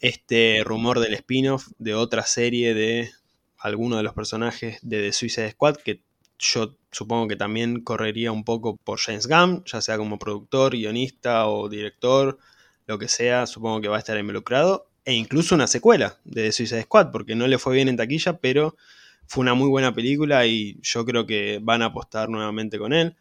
este 0.00 0.62
rumor 0.64 1.00
del 1.00 1.12
spin-off 1.12 1.68
de 1.76 1.92
otra 1.92 2.24
serie 2.24 2.72
de 2.72 3.10
alguno 3.58 3.98
de 3.98 4.04
los 4.04 4.14
personajes 4.14 4.78
de 4.80 5.02
The 5.02 5.12
Suicide 5.12 5.50
Squad, 5.50 5.76
que 5.84 6.00
yo 6.38 6.78
supongo 6.90 7.28
que 7.28 7.36
también 7.36 7.82
correría 7.82 8.32
un 8.32 8.42
poco 8.42 8.78
por 8.78 8.98
James 8.98 9.26
Gunn, 9.26 9.64
ya 9.66 9.82
sea 9.82 9.98
como 9.98 10.18
productor, 10.18 10.72
guionista 10.72 11.46
o 11.46 11.68
director, 11.68 12.38
lo 12.86 12.98
que 12.98 13.08
sea, 13.08 13.46
supongo 13.46 13.82
que 13.82 13.88
va 13.88 13.96
a 13.96 13.98
estar 13.98 14.16
involucrado. 14.16 14.88
E 15.04 15.12
incluso 15.12 15.54
una 15.54 15.66
secuela 15.66 16.16
de 16.24 16.44
The 16.44 16.52
Suicide 16.52 16.82
Squad, 16.84 17.10
porque 17.10 17.34
no 17.34 17.46
le 17.46 17.58
fue 17.58 17.74
bien 17.74 17.88
en 17.88 17.98
taquilla, 17.98 18.38
pero 18.38 18.78
fue 19.26 19.42
una 19.42 19.54
muy 19.54 19.68
buena 19.68 19.94
película 19.94 20.46
y 20.46 20.78
yo 20.82 21.04
creo 21.04 21.26
que 21.26 21.60
van 21.62 21.82
a 21.82 21.86
apostar 21.86 22.28
nuevamente 22.28 22.78
con 22.78 22.92
él. 22.92 23.16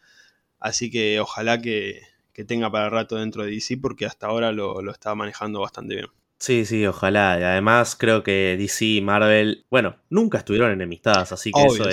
Así 0.59 0.89
que 0.89 1.19
ojalá 1.19 1.61
que, 1.61 2.01
tenga 2.47 2.71
para 2.71 2.89
rato 2.89 3.15
dentro 3.15 3.43
de 3.43 3.51
DC 3.51 3.77
porque 3.77 4.05
hasta 4.05 4.27
ahora 4.27 4.51
lo, 4.51 4.81
lo 4.81 4.91
está 4.91 5.15
manejando 5.15 5.61
bastante 5.61 5.95
bien. 5.95 6.07
Sí, 6.37 6.65
sí, 6.65 6.85
ojalá. 6.85 7.39
Y 7.39 7.43
además 7.43 7.95
creo 7.95 8.23
que 8.23 8.55
DC 8.57 8.85
y 8.85 9.01
Marvel, 9.01 9.65
bueno, 9.69 9.97
nunca 10.09 10.39
estuvieron 10.39 10.71
enemistadas, 10.71 11.31
así 11.31 11.51
que 11.51 11.63
eso, 11.63 11.89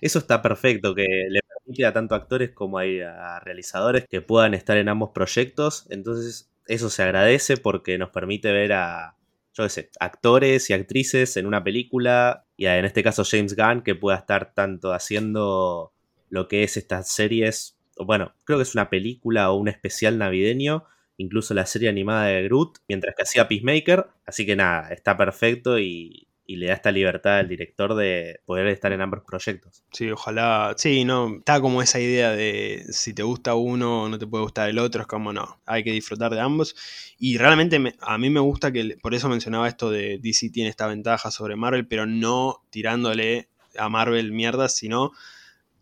eso 0.00 0.18
está 0.18 0.42
perfecto, 0.42 0.94
que 0.94 1.06
le 1.28 1.40
permite 1.42 1.86
a 1.86 1.92
tanto 1.92 2.14
actores 2.14 2.50
como 2.50 2.78
a 2.78 3.40
realizadores 3.40 4.06
que 4.08 4.20
puedan 4.20 4.54
estar 4.54 4.76
en 4.76 4.88
ambos 4.88 5.10
proyectos. 5.10 5.86
Entonces 5.90 6.50
eso 6.66 6.90
se 6.90 7.02
agradece 7.02 7.56
porque 7.56 7.98
nos 7.98 8.10
permite 8.10 8.52
ver 8.52 8.74
a, 8.74 9.17
yo 9.62 9.66
qué 9.66 9.70
sé, 9.70 9.90
actores 10.00 10.70
y 10.70 10.72
actrices 10.72 11.36
en 11.36 11.46
una 11.46 11.64
película, 11.64 12.46
y 12.56 12.66
en 12.66 12.84
este 12.84 13.02
caso 13.02 13.24
James 13.24 13.56
Gunn, 13.56 13.82
que 13.82 13.94
pueda 13.94 14.18
estar 14.18 14.54
tanto 14.54 14.92
haciendo 14.92 15.92
lo 16.30 16.48
que 16.48 16.62
es 16.62 16.76
estas 16.76 17.10
series 17.10 17.78
bueno, 18.04 18.34
creo 18.44 18.58
que 18.58 18.62
es 18.62 18.74
una 18.74 18.90
película 18.90 19.50
o 19.50 19.56
un 19.56 19.68
especial 19.68 20.18
navideño, 20.18 20.84
incluso 21.16 21.54
la 21.54 21.66
serie 21.66 21.88
animada 21.88 22.26
de 22.26 22.44
Groot, 22.44 22.78
mientras 22.88 23.14
que 23.16 23.22
hacía 23.22 23.48
Peacemaker, 23.48 24.06
así 24.26 24.46
que 24.46 24.56
nada, 24.56 24.90
está 24.90 25.16
perfecto 25.16 25.78
y, 25.78 26.27
y 26.48 26.56
le 26.56 26.68
da 26.68 26.72
esta 26.72 26.90
libertad 26.90 27.40
al 27.40 27.48
director 27.48 27.94
de 27.94 28.40
poder 28.46 28.68
estar 28.68 28.90
en 28.90 29.02
ambos 29.02 29.20
proyectos. 29.22 29.84
Sí, 29.92 30.10
ojalá. 30.10 30.74
Sí, 30.78 31.04
no. 31.04 31.36
Está 31.36 31.60
como 31.60 31.82
esa 31.82 32.00
idea 32.00 32.30
de 32.30 32.86
si 32.88 33.12
te 33.12 33.22
gusta 33.22 33.54
uno, 33.54 34.08
no 34.08 34.18
te 34.18 34.26
puede 34.26 34.44
gustar 34.44 34.70
el 34.70 34.78
otro. 34.78 35.02
Es 35.02 35.06
como 35.06 35.34
no. 35.34 35.60
Hay 35.66 35.84
que 35.84 35.92
disfrutar 35.92 36.32
de 36.32 36.40
ambos. 36.40 36.74
Y 37.18 37.36
realmente 37.36 37.94
a 38.00 38.16
mí 38.16 38.30
me 38.30 38.40
gusta 38.40 38.72
que. 38.72 38.96
Por 39.02 39.14
eso 39.14 39.28
mencionaba 39.28 39.68
esto 39.68 39.90
de 39.90 40.18
DC 40.22 40.48
tiene 40.48 40.70
esta 40.70 40.86
ventaja 40.86 41.30
sobre 41.30 41.54
Marvel, 41.54 41.86
pero 41.86 42.06
no 42.06 42.62
tirándole 42.70 43.50
a 43.76 43.90
Marvel 43.90 44.32
mierda, 44.32 44.70
sino. 44.70 45.12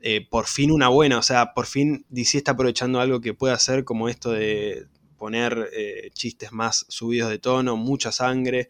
Eh, 0.01 0.27
por 0.29 0.47
fin 0.47 0.73
una 0.73 0.89
buena, 0.89 1.19
o 1.19 1.23
sea, 1.23 1.55
por 1.55 1.67
fin 1.67 2.05
DC 2.11 2.39
está 2.39 2.53
aprovechando 2.53 3.01
algo 3.01 3.21
que 3.21 3.35
puede 3.35 3.55
hacer 3.55 3.85
como 3.85 4.09
esto 4.09 4.31
de 4.31 4.87
poner 5.17 5.71
eh, 5.73 6.11
chistes 6.13 6.53
más 6.53 6.85
subidos 6.89 7.31
de 7.31 7.39
tono, 7.39 7.77
mucha 7.77 8.13
sangre, 8.13 8.69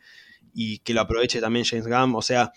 y 0.57 0.79
que 0.79 0.95
lo 0.95 1.03
aproveche 1.03 1.39
también 1.41 1.67
James 1.67 1.87
Gunn. 1.87 2.15
O 2.17 2.23
sea, 2.23 2.53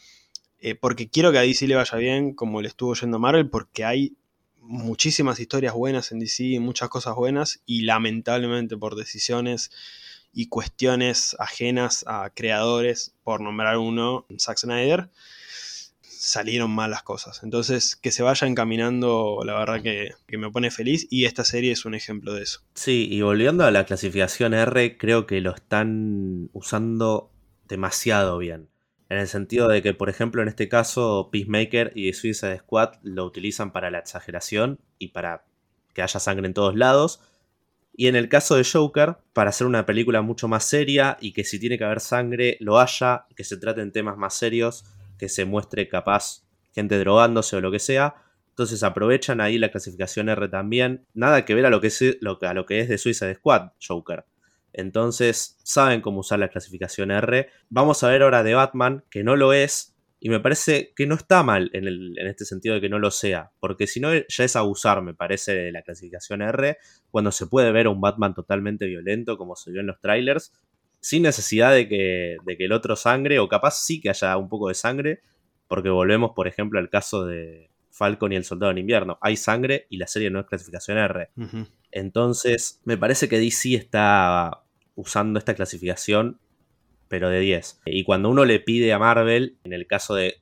eh, 0.59 0.73
porque 0.73 1.09
quiero 1.09 1.33
que 1.33 1.37
a 1.37 1.41
DC 1.41 1.67
le 1.67 1.75
vaya 1.75 1.97
bien 1.97 2.33
como 2.33 2.61
le 2.61 2.69
estuvo 2.69 2.95
yendo 2.95 3.19
Marvel, 3.19 3.49
porque 3.49 3.83
hay 3.83 4.15
muchísimas 4.61 5.39
historias 5.39 5.73
buenas 5.73 6.13
en 6.13 6.19
DC, 6.19 6.59
muchas 6.61 6.87
cosas 6.87 7.15
buenas, 7.15 7.61
y 7.65 7.81
lamentablemente 7.81 8.77
por 8.77 8.95
decisiones 8.95 9.69
y 10.31 10.47
cuestiones 10.47 11.35
ajenas 11.39 12.05
a 12.07 12.29
creadores, 12.33 13.15
por 13.23 13.41
nombrar 13.41 13.77
uno, 13.77 14.25
Zack 14.39 14.59
Snyder, 14.59 15.09
salieron 16.01 16.71
mal 16.71 16.91
las 16.91 17.03
cosas. 17.03 17.41
Entonces, 17.43 17.97
que 17.97 18.11
se 18.11 18.23
vaya 18.23 18.47
encaminando, 18.47 19.41
la 19.43 19.59
verdad 19.59 19.81
que, 19.81 20.11
que, 20.25 20.37
me 20.37 20.51
pone 20.51 20.71
feliz 20.71 21.05
y 21.09 21.25
esta 21.25 21.43
serie 21.43 21.73
es 21.73 21.83
un 21.83 21.95
ejemplo 21.95 22.33
de 22.33 22.43
eso. 22.43 22.61
Sí, 22.75 23.09
y 23.11 23.21
volviendo 23.21 23.65
a 23.65 23.71
la 23.71 23.85
clasificación 23.85 24.53
R, 24.53 24.97
creo 24.97 25.25
que 25.25 25.41
lo 25.41 25.53
están 25.53 26.49
usando 26.53 27.31
demasiado 27.69 28.37
bien. 28.39 28.69
En 29.09 29.17
el 29.17 29.27
sentido 29.27 29.67
de 29.67 29.81
que, 29.81 29.93
por 29.93 30.09
ejemplo, 30.09 30.41
en 30.41 30.49
este 30.49 30.67
caso, 30.67 31.29
Peacemaker 31.31 31.93
y 31.95 32.13
Suicide 32.13 32.59
Squad 32.59 32.95
lo 33.01 33.25
utilizan 33.25 33.71
para 33.71 33.89
la 33.89 33.99
exageración 33.99 34.79
y 34.99 35.09
para 35.09 35.45
que 35.93 36.01
haya 36.01 36.19
sangre 36.19 36.47
en 36.47 36.53
todos 36.53 36.75
lados. 36.75 37.21
Y 37.95 38.07
en 38.07 38.15
el 38.15 38.29
caso 38.29 38.55
de 38.55 38.63
Joker, 38.63 39.17
para 39.33 39.49
hacer 39.49 39.65
una 39.65 39.85
película 39.85 40.21
mucho 40.21 40.47
más 40.47 40.63
seria 40.63 41.17
y 41.19 41.33
que 41.33 41.43
si 41.43 41.59
tiene 41.59 41.77
que 41.77 41.85
haber 41.85 42.01
sangre, 42.01 42.57
lo 42.59 42.79
haya, 42.79 43.25
que 43.35 43.43
se 43.43 43.57
traten 43.57 43.91
temas 43.91 44.17
más 44.17 44.35
serios, 44.35 44.85
que 45.17 45.27
se 45.27 45.45
muestre 45.45 45.89
capaz 45.89 46.43
gente 46.73 46.99
drogándose 46.99 47.55
o 47.55 47.61
lo 47.61 47.71
que 47.71 47.79
sea. 47.79 48.15
Entonces 48.49 48.83
aprovechan 48.83 49.41
ahí 49.41 49.57
la 49.57 49.71
clasificación 49.71 50.29
R 50.29 50.49
también. 50.49 51.05
Nada 51.13 51.45
que 51.45 51.55
ver 51.55 51.65
a 51.65 51.69
lo 51.69 51.81
que 51.81 51.87
es, 51.87 52.01
a 52.01 52.53
lo 52.53 52.65
que 52.65 52.79
es 52.79 52.89
de 52.89 52.97
Suicide 52.97 53.35
Squad, 53.35 53.71
Joker. 53.85 54.25
Entonces 54.73 55.57
saben 55.63 56.01
cómo 56.01 56.19
usar 56.19 56.39
la 56.39 56.49
clasificación 56.49 57.11
R. 57.11 57.49
Vamos 57.69 58.03
a 58.03 58.09
ver 58.09 58.23
ahora 58.23 58.43
de 58.43 58.53
Batman, 58.53 59.03
que 59.09 59.23
no 59.23 59.35
lo 59.35 59.53
es, 59.53 59.95
y 60.19 60.29
me 60.29 60.39
parece 60.39 60.93
que 60.95 61.07
no 61.07 61.15
está 61.15 61.43
mal 61.43 61.69
en, 61.73 61.87
en, 61.87 62.27
este 62.27 62.43
sentido 62.43 62.75
de 62.75 62.81
que 62.81 62.89
no 62.89 62.99
lo 62.99 63.09
sea, 63.09 63.51
porque 63.59 63.87
si 63.87 63.99
no 63.99 64.09
ya 64.13 64.43
es 64.43 64.55
abusar, 64.55 65.01
me 65.01 65.13
parece, 65.13 65.53
de 65.53 65.71
la 65.71 65.81
clasificación 65.81 66.41
R, 66.41 66.77
cuando 67.09 67.31
se 67.31 67.47
puede 67.47 67.71
ver 67.71 67.87
a 67.87 67.89
un 67.89 68.01
Batman 68.01 68.33
totalmente 68.33 68.85
violento, 68.85 69.37
como 69.37 69.55
se 69.55 69.71
vio 69.71 69.79
en 69.79 69.87
los 69.87 70.01
trailers, 70.01 70.51
sin 70.99 71.23
necesidad 71.23 71.71
de 71.71 71.87
que, 71.87 72.37
de 72.45 72.57
que 72.57 72.65
el 72.65 72.73
otro 72.73 72.97
sangre, 72.97 73.39
o 73.39 73.47
capaz 73.47 73.81
sí 73.81 74.01
que 74.01 74.09
haya 74.09 74.35
un 74.35 74.49
poco 74.49 74.67
de 74.67 74.73
sangre, 74.73 75.21
porque 75.67 75.89
volvemos, 75.89 76.31
por 76.35 76.47
ejemplo, 76.47 76.79
al 76.79 76.89
caso 76.89 77.25
de 77.25 77.69
Falcon 77.91 78.31
y 78.31 78.35
el 78.35 78.43
Soldado 78.43 78.71
en 78.71 78.77
Invierno. 78.79 79.17
Hay 79.21 79.35
sangre 79.35 79.87
y 79.89 79.97
la 79.97 80.07
serie 80.07 80.29
no 80.29 80.39
es 80.39 80.45
clasificación 80.45 80.97
R. 80.97 81.29
Entonces, 81.91 82.81
me 82.85 82.97
parece 82.97 83.27
que 83.29 83.39
DC 83.39 83.75
está 83.75 84.63
usando 84.95 85.39
esta 85.39 85.55
clasificación, 85.55 86.39
pero 87.07 87.29
de 87.29 87.39
10. 87.39 87.81
Y 87.85 88.03
cuando 88.03 88.29
uno 88.29 88.45
le 88.45 88.59
pide 88.59 88.93
a 88.93 88.99
Marvel, 88.99 89.57
en 89.63 89.73
el 89.73 89.87
caso 89.87 90.15
de 90.15 90.41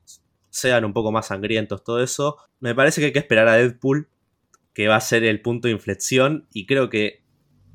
sean 0.50 0.86
un 0.86 0.93
poco 0.93 1.12
más 1.12 1.28
sangrientos, 1.28 1.84
todo 1.84 2.02
eso, 2.02 2.38
me 2.60 2.74
parece 2.74 3.00
que 3.00 3.08
hay 3.08 3.14
que 3.14 3.20
esperar 3.20 3.48
a 3.48 3.58
Deadpool, 3.58 4.10
que 4.74 4.88
va 4.88 4.95
a 4.95 5.02
ser 5.02 5.24
el 5.24 5.41
punto 5.41 5.68
de 5.68 5.74
inflexión, 5.74 6.48
y 6.52 6.66
creo 6.66 6.89
que, 6.89 7.22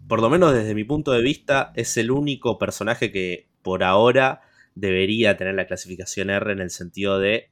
por 0.09 0.21
lo 0.21 0.29
menos 0.29 0.53
desde 0.53 0.75
mi 0.75 0.83
punto 0.83 1.13
de 1.13 1.23
vista, 1.23 1.73
es 1.77 1.97
el 1.97 2.11
único 2.11 2.59
personaje 2.59 3.13
que 3.13 3.49
por 3.63 3.85
ahora 3.85 4.43
debería 4.75 5.37
tener 5.37 5.55
la 5.55 5.67
clasificación 5.67 6.31
R 6.31 6.53
en 6.53 6.61
el 6.61 6.71
sentido 6.71 7.21
de 7.21 7.52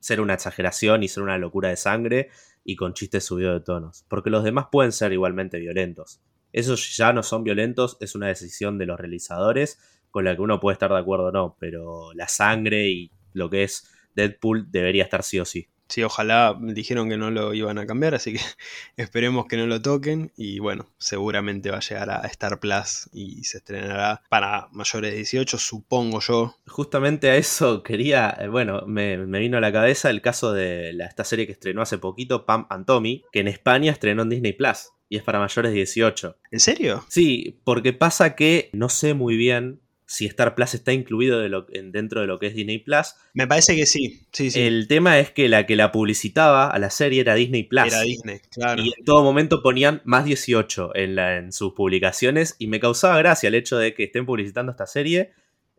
ser 0.00 0.20
una 0.20 0.34
exageración 0.34 1.02
y 1.02 1.08
ser 1.08 1.22
una 1.22 1.38
locura 1.38 1.68
de 1.68 1.76
sangre 1.76 2.30
y 2.64 2.76
con 2.76 2.94
chistes 2.94 3.24
subidos 3.24 3.60
de 3.60 3.64
tonos. 3.64 4.04
Porque 4.08 4.30
los 4.30 4.44
demás 4.44 4.66
pueden 4.70 4.92
ser 4.92 5.12
igualmente 5.12 5.58
violentos. 5.58 6.20
Esos 6.52 6.96
ya 6.96 7.12
no 7.12 7.22
son 7.22 7.44
violentos, 7.44 7.96
es 8.00 8.14
una 8.14 8.28
decisión 8.28 8.78
de 8.78 8.86
los 8.86 8.98
realizadores 8.98 9.78
con 10.10 10.24
la 10.24 10.34
que 10.34 10.42
uno 10.42 10.60
puede 10.60 10.74
estar 10.74 10.90
de 10.90 10.98
acuerdo 10.98 11.26
o 11.26 11.32
no, 11.32 11.56
pero 11.58 12.12
la 12.14 12.28
sangre 12.28 12.88
y 12.88 13.12
lo 13.32 13.50
que 13.50 13.64
es 13.64 13.90
Deadpool 14.14 14.70
debería 14.70 15.04
estar 15.04 15.22
sí 15.22 15.38
o 15.38 15.44
sí. 15.44 15.68
Sí, 15.88 16.02
ojalá 16.02 16.56
dijeron 16.60 17.08
que 17.08 17.16
no 17.16 17.30
lo 17.30 17.54
iban 17.54 17.78
a 17.78 17.86
cambiar, 17.86 18.14
así 18.14 18.34
que 18.34 18.40
esperemos 18.96 19.46
que 19.46 19.56
no 19.56 19.66
lo 19.66 19.80
toquen. 19.80 20.32
Y 20.36 20.58
bueno, 20.58 20.86
seguramente 20.98 21.70
va 21.70 21.78
a 21.78 21.80
llegar 21.80 22.10
a 22.10 22.20
Star 22.26 22.60
Plus 22.60 23.08
y 23.12 23.44
se 23.44 23.58
estrenará 23.58 24.22
para 24.28 24.68
mayores 24.72 25.10
de 25.10 25.16
18, 25.16 25.58
supongo 25.58 26.20
yo. 26.20 26.56
Justamente 26.66 27.30
a 27.30 27.36
eso 27.36 27.82
quería, 27.82 28.36
eh, 28.38 28.48
bueno, 28.48 28.82
me, 28.86 29.16
vino 29.16 29.56
a 29.56 29.60
la 29.60 29.72
cabeza 29.72 30.10
el 30.10 30.20
caso 30.20 30.52
de 30.52 30.92
la, 30.92 31.06
esta 31.06 31.24
serie 31.24 31.46
que 31.46 31.52
estrenó 31.52 31.80
hace 31.80 31.98
poquito, 31.98 32.44
Pam 32.44 32.66
and 32.68 32.84
Tommy, 32.84 33.24
que 33.32 33.40
en 33.40 33.48
España 33.48 33.90
estrenó 33.90 34.22
en 34.22 34.28
Disney 34.28 34.52
Plus 34.52 34.90
y 35.08 35.16
es 35.16 35.22
para 35.22 35.38
mayores 35.38 35.72
de 35.72 35.76
18. 35.76 36.36
¿En 36.50 36.60
serio? 36.60 37.04
Sí, 37.08 37.60
porque 37.64 37.92
pasa 37.92 38.34
que 38.34 38.68
no 38.72 38.88
sé 38.88 39.14
muy 39.14 39.36
bien 39.36 39.80
si 40.08 40.24
Star 40.24 40.54
Plus 40.54 40.72
está 40.72 40.94
incluido 40.94 41.38
dentro 41.68 42.22
de 42.22 42.26
lo 42.26 42.38
que 42.38 42.46
es 42.46 42.54
Disney 42.54 42.78
Plus. 42.78 43.14
Me 43.34 43.46
parece 43.46 43.76
que 43.76 43.84
sí. 43.84 44.26
sí, 44.32 44.50
sí. 44.50 44.60
El 44.62 44.88
tema 44.88 45.18
es 45.18 45.30
que 45.30 45.50
la 45.50 45.66
que 45.66 45.76
la 45.76 45.92
publicitaba 45.92 46.70
a 46.70 46.78
la 46.78 46.88
serie 46.88 47.20
era 47.20 47.34
Disney 47.34 47.64
Plus. 47.64 47.86
Era 47.88 48.00
Disney, 48.00 48.40
claro. 48.50 48.82
Y 48.82 48.94
en 48.96 49.04
todo 49.04 49.22
momento 49.22 49.62
ponían 49.62 50.00
más 50.04 50.24
18 50.24 50.96
en, 50.96 51.18
en 51.18 51.52
sus 51.52 51.74
publicaciones 51.74 52.56
y 52.58 52.68
me 52.68 52.80
causaba 52.80 53.18
gracia 53.18 53.48
el 53.48 53.54
hecho 53.54 53.76
de 53.76 53.92
que 53.92 54.04
estén 54.04 54.24
publicitando 54.24 54.72
esta 54.72 54.86
serie 54.86 55.32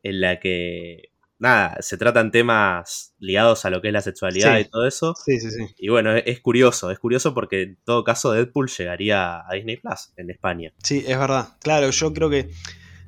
en 0.03 0.21
la 0.21 0.39
que 0.39 1.09
nada, 1.39 1.77
se 1.79 1.97
tratan 1.97 2.31
temas 2.31 3.15
ligados 3.17 3.65
a 3.65 3.71
lo 3.71 3.81
que 3.81 3.87
es 3.87 3.93
la 3.93 4.01
sexualidad 4.01 4.59
y 4.59 4.65
todo 4.65 4.85
eso. 4.85 5.15
Sí, 5.25 5.39
sí, 5.39 5.49
sí. 5.49 5.65
Y 5.79 5.89
bueno, 5.89 6.15
es, 6.15 6.39
curioso, 6.39 6.91
es 6.91 6.99
curioso 6.99 7.33
porque 7.33 7.63
en 7.63 7.77
todo 7.83 8.03
caso 8.03 8.31
Deadpool 8.31 8.69
llegaría 8.69 9.39
a 9.39 9.53
Disney 9.55 9.77
Plus 9.77 10.11
en 10.17 10.29
España. 10.29 10.71
Sí, 10.83 11.03
es 11.07 11.17
verdad. 11.17 11.57
Claro, 11.61 11.89
yo 11.89 12.13
creo 12.13 12.29
que 12.29 12.51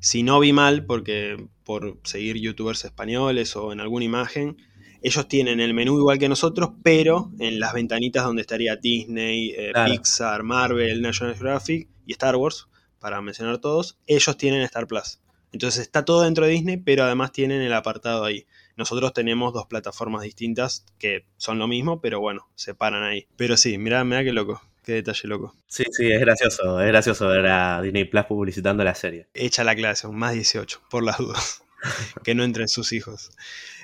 si 0.01 0.23
no 0.23 0.39
vi 0.39 0.51
mal, 0.51 0.85
porque 0.85 1.37
por 1.63 1.99
seguir 2.03 2.37
youtubers 2.37 2.83
españoles 2.83 3.55
o 3.55 3.71
en 3.71 3.79
alguna 3.79 4.03
imagen, 4.03 4.57
ellos 5.03 5.27
tienen 5.27 5.59
el 5.59 5.73
menú 5.73 5.97
igual 5.97 6.17
que 6.17 6.27
nosotros, 6.27 6.71
pero 6.83 7.31
en 7.39 7.59
las 7.59 7.73
ventanitas 7.73 8.25
donde 8.25 8.41
estaría 8.41 8.75
Disney, 8.75 9.51
eh, 9.55 9.71
Pixar, 9.85 10.43
Marvel, 10.43 11.01
National 11.01 11.35
Geographic 11.35 11.87
y 12.05 12.11
Star 12.13 12.35
Wars, 12.35 12.67
para 12.99 13.21
mencionar 13.21 13.59
todos, 13.59 13.99
ellos 14.07 14.37
tienen 14.37 14.61
Star 14.63 14.87
Plus. 14.87 15.19
Entonces 15.51 15.81
está 15.81 16.03
todo 16.03 16.23
dentro 16.23 16.45
de 16.45 16.51
Disney, 16.51 16.77
pero 16.77 17.03
además 17.03 17.31
tienen 17.31 17.61
el 17.61 17.73
apartado 17.73 18.23
ahí. 18.23 18.47
Nosotros 18.77 19.13
tenemos 19.13 19.53
dos 19.53 19.67
plataformas 19.67 20.23
distintas 20.23 20.85
que 20.97 21.25
son 21.37 21.59
lo 21.59 21.67
mismo, 21.67 22.01
pero 22.01 22.19
bueno, 22.19 22.49
se 22.55 22.73
paran 22.73 23.03
ahí. 23.03 23.27
Pero 23.35 23.57
sí, 23.57 23.77
mirá, 23.77 24.03
mirá 24.03 24.23
qué 24.23 24.33
loco. 24.33 24.61
Qué 24.83 24.93
detalle 24.93 25.27
loco. 25.27 25.55
Sí, 25.67 25.83
sí, 25.91 26.11
es 26.11 26.19
gracioso. 26.19 26.81
Es 26.81 26.87
gracioso 26.87 27.27
ver 27.27 27.45
a 27.47 27.81
Disney 27.81 28.05
Plus 28.05 28.25
publicitando 28.25 28.83
la 28.83 28.95
serie. 28.95 29.27
Echa 29.33 29.63
la 29.63 29.75
clase, 29.75 30.07
más 30.07 30.33
18, 30.33 30.81
por 30.89 31.03
las 31.03 31.17
dudas. 31.17 31.63
que 32.23 32.35
no 32.35 32.43
entren 32.43 32.67
sus 32.67 32.93
hijos. 32.93 33.31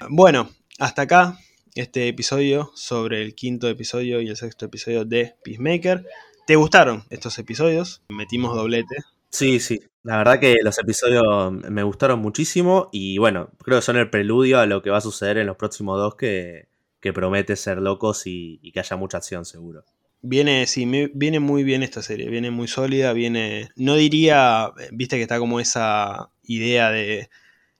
Bueno, 0.09 0.49
hasta 0.79 1.03
acá 1.03 1.37
este 1.75 2.07
episodio 2.07 2.71
sobre 2.75 3.21
el 3.21 3.35
quinto 3.35 3.67
episodio 3.69 4.21
y 4.21 4.29
el 4.29 4.37
sexto 4.37 4.65
episodio 4.65 5.05
de 5.05 5.35
Peacemaker. 5.43 6.05
¿Te 6.45 6.55
gustaron 6.55 7.03
estos 7.09 7.37
episodios? 7.39 8.01
Metimos 8.09 8.55
doblete. 8.55 8.95
Sí, 9.29 9.59
sí. 9.59 9.81
La 10.03 10.17
verdad 10.17 10.39
que 10.39 10.57
los 10.63 10.77
episodios 10.79 11.51
me 11.51 11.83
gustaron 11.83 12.19
muchísimo 12.19 12.89
y 12.91 13.17
bueno, 13.17 13.49
creo 13.63 13.79
que 13.79 13.81
son 13.81 13.97
el 13.97 14.09
preludio 14.09 14.59
a 14.59 14.65
lo 14.65 14.81
que 14.81 14.89
va 14.89 14.97
a 14.97 15.01
suceder 15.01 15.37
en 15.37 15.47
los 15.47 15.57
próximos 15.57 15.99
dos 15.99 16.15
que, 16.15 16.69
que 17.01 17.11
promete 17.11 17.55
ser 17.55 17.79
locos 17.79 18.25
y, 18.25 18.59
y 18.61 18.71
que 18.71 18.79
haya 18.79 18.95
mucha 18.95 19.17
acción 19.17 19.43
seguro. 19.45 19.83
Viene, 20.21 20.65
sí, 20.65 20.85
viene 21.13 21.39
muy 21.39 21.63
bien 21.63 21.83
esta 21.83 22.01
serie, 22.01 22.29
viene 22.29 22.49
muy 22.49 22.67
sólida, 22.67 23.13
viene, 23.13 23.69
no 23.75 23.95
diría, 23.95 24.71
viste 24.91 25.15
que 25.15 25.21
está 25.21 25.37
como 25.37 25.59
esa 25.59 26.31
idea 26.43 26.89
de, 26.89 27.29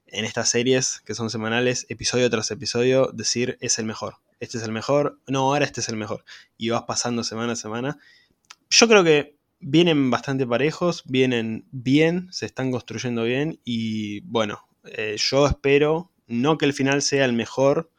en 0.05 0.23
estas 0.25 0.49
series 0.49 1.01
que 1.05 1.15
son 1.15 1.29
semanales, 1.29 1.85
episodio 1.89 2.29
tras 2.29 2.51
episodio, 2.51 3.11
decir 3.11 3.57
es 3.59 3.79
el 3.79 3.85
mejor, 3.85 4.17
este 4.39 4.59
es 4.59 4.63
el 4.63 4.71
mejor, 4.71 5.19
no, 5.27 5.39
ahora 5.39 5.65
este 5.65 5.81
es 5.81 5.89
el 5.89 5.97
mejor, 5.97 6.23
y 6.57 6.69
vas 6.69 6.83
pasando 6.83 7.23
semana 7.23 7.53
a 7.53 7.55
semana. 7.55 7.97
Yo 8.69 8.87
creo 8.87 9.03
que 9.03 9.35
vienen 9.59 10.11
bastante 10.11 10.45
parejos, 10.45 11.03
vienen 11.07 11.65
bien, 11.71 12.27
se 12.31 12.45
están 12.45 12.71
construyendo 12.71 13.23
bien, 13.23 13.59
y 13.65 14.21
bueno, 14.21 14.67
eh, 14.85 15.15
yo 15.17 15.47
espero, 15.47 16.11
no 16.27 16.57
que 16.57 16.65
el 16.65 16.73
final 16.73 17.01
sea 17.01 17.25
el 17.25 17.33
mejor, 17.33 17.89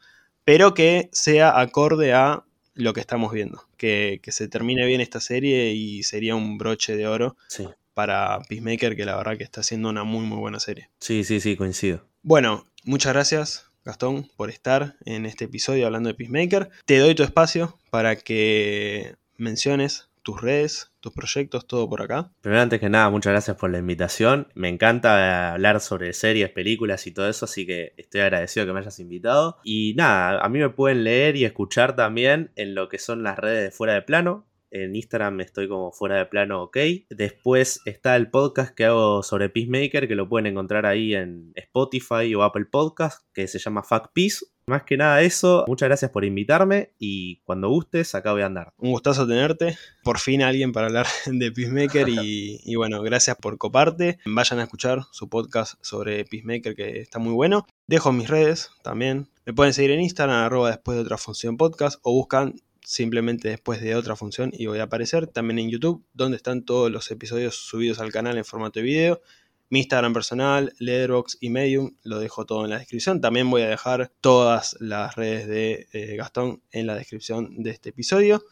pero 0.44 0.74
que 0.74 1.10
sea 1.12 1.58
acorde 1.60 2.14
a 2.14 2.44
lo 2.78 2.92
que 2.94 3.00
estamos 3.00 3.32
viendo. 3.32 3.64
Que, 3.76 4.20
que 4.22 4.32
se 4.32 4.48
termine 4.48 4.86
bien 4.86 5.00
esta 5.00 5.20
serie 5.20 5.72
y 5.72 6.02
sería 6.04 6.34
un 6.36 6.56
broche 6.58 6.96
de 6.96 7.06
oro 7.06 7.36
Sí. 7.48 7.66
para 7.92 8.40
Peacemaker, 8.48 8.96
que 8.96 9.04
la 9.04 9.16
verdad 9.16 9.36
que 9.36 9.44
está 9.44 9.60
haciendo 9.60 9.88
una 9.90 10.04
muy 10.04 10.24
muy 10.24 10.38
buena 10.38 10.60
serie. 10.60 10.88
Sí, 11.00 11.24
sí, 11.24 11.40
sí, 11.40 11.56
coincido. 11.56 12.06
Bueno, 12.22 12.64
muchas 12.84 13.12
gracias 13.12 13.64
Gastón 13.84 14.28
por 14.36 14.50
estar 14.50 14.96
en 15.04 15.26
este 15.26 15.46
episodio 15.46 15.86
hablando 15.86 16.08
de 16.08 16.14
Peacemaker. 16.14 16.70
Te 16.84 16.98
doy 16.98 17.14
tu 17.14 17.22
espacio 17.22 17.78
para 17.90 18.16
que 18.16 19.14
menciones 19.36 20.08
tus 20.22 20.40
redes, 20.40 20.87
tus 21.00 21.12
proyectos, 21.12 21.66
todo 21.66 21.88
por 21.88 22.02
acá. 22.02 22.30
Primero, 22.40 22.62
antes 22.62 22.80
que 22.80 22.88
nada, 22.88 23.10
muchas 23.10 23.32
gracias 23.32 23.56
por 23.56 23.70
la 23.70 23.78
invitación. 23.78 24.48
Me 24.54 24.68
encanta 24.68 25.52
hablar 25.52 25.80
sobre 25.80 26.12
series, 26.12 26.50
películas 26.50 27.06
y 27.06 27.12
todo 27.12 27.28
eso, 27.28 27.44
así 27.44 27.66
que 27.66 27.94
estoy 27.96 28.22
agradecido 28.22 28.66
que 28.66 28.72
me 28.72 28.80
hayas 28.80 28.98
invitado. 28.98 29.58
Y 29.62 29.94
nada, 29.96 30.40
a 30.40 30.48
mí 30.48 30.58
me 30.58 30.70
pueden 30.70 31.04
leer 31.04 31.36
y 31.36 31.44
escuchar 31.44 31.94
también 31.96 32.50
en 32.56 32.74
lo 32.74 32.88
que 32.88 32.98
son 32.98 33.22
las 33.22 33.38
redes 33.38 33.64
de 33.64 33.70
Fuera 33.70 33.94
de 33.94 34.02
Plano. 34.02 34.47
En 34.70 34.94
Instagram 34.94 35.40
estoy 35.40 35.68
como 35.68 35.92
Fuera 35.92 36.16
de 36.16 36.26
Plano 36.26 36.62
OK. 36.62 36.76
Después 37.10 37.80
está 37.84 38.16
el 38.16 38.30
podcast 38.30 38.74
que 38.74 38.84
hago 38.84 39.22
sobre 39.22 39.48
Peacemaker, 39.48 40.08
que 40.08 40.14
lo 40.14 40.28
pueden 40.28 40.46
encontrar 40.46 40.86
ahí 40.86 41.14
en 41.14 41.52
Spotify 41.54 42.34
o 42.34 42.42
Apple 42.42 42.66
Podcast, 42.66 43.24
que 43.32 43.48
se 43.48 43.58
llama 43.58 43.82
Fuck 43.82 44.12
Peace. 44.12 44.44
Más 44.66 44.82
que 44.82 44.98
nada 44.98 45.22
eso, 45.22 45.64
muchas 45.66 45.88
gracias 45.88 46.10
por 46.10 46.26
invitarme 46.26 46.92
y 46.98 47.40
cuando 47.44 47.70
gustes, 47.70 48.14
acá 48.14 48.32
voy 48.32 48.42
a 48.42 48.46
andar. 48.46 48.74
Un 48.76 48.90
gustazo 48.90 49.26
tenerte. 49.26 49.78
Por 50.04 50.18
fin 50.18 50.42
alguien 50.42 50.72
para 50.72 50.88
hablar 50.88 51.06
de 51.24 51.50
Peacemaker 51.50 52.06
y, 52.10 52.60
y, 52.64 52.74
bueno, 52.74 53.00
gracias 53.00 53.36
por 53.36 53.56
coparte. 53.56 54.18
Vayan 54.26 54.58
a 54.58 54.64
escuchar 54.64 55.04
su 55.10 55.30
podcast 55.30 55.74
sobre 55.80 56.22
Peacemaker 56.26 56.74
que 56.74 57.00
está 57.00 57.18
muy 57.18 57.32
bueno. 57.32 57.66
Dejo 57.86 58.12
mis 58.12 58.28
redes 58.28 58.70
también. 58.82 59.30
Me 59.46 59.54
pueden 59.54 59.72
seguir 59.72 59.92
en 59.92 60.02
Instagram, 60.02 60.44
arroba 60.44 60.68
después 60.68 60.96
de 60.96 61.02
otra 61.04 61.16
función 61.16 61.56
podcast 61.56 61.98
o 62.02 62.12
buscan 62.12 62.60
simplemente 62.88 63.50
después 63.50 63.82
de 63.82 63.94
otra 63.94 64.16
función 64.16 64.50
y 64.54 64.64
voy 64.64 64.78
a 64.78 64.84
aparecer 64.84 65.26
también 65.26 65.58
en 65.58 65.68
YouTube 65.68 66.06
donde 66.14 66.38
están 66.38 66.64
todos 66.64 66.90
los 66.90 67.10
episodios 67.10 67.54
subidos 67.54 67.98
al 67.98 68.10
canal 68.10 68.38
en 68.38 68.46
formato 68.46 68.80
de 68.80 68.84
video. 68.84 69.20
Mi 69.68 69.80
Instagram 69.80 70.14
personal, 70.14 70.72
Letterboxd 70.78 71.36
y 71.42 71.50
Medium, 71.50 71.96
lo 72.02 72.18
dejo 72.18 72.46
todo 72.46 72.64
en 72.64 72.70
la 72.70 72.78
descripción. 72.78 73.20
También 73.20 73.50
voy 73.50 73.60
a 73.60 73.68
dejar 73.68 74.10
todas 74.22 74.74
las 74.80 75.16
redes 75.16 75.46
de 75.48 75.86
eh, 75.92 76.16
Gastón 76.16 76.62
en 76.72 76.86
la 76.86 76.94
descripción 76.94 77.62
de 77.62 77.72
este 77.72 77.90
episodio. 77.90 78.42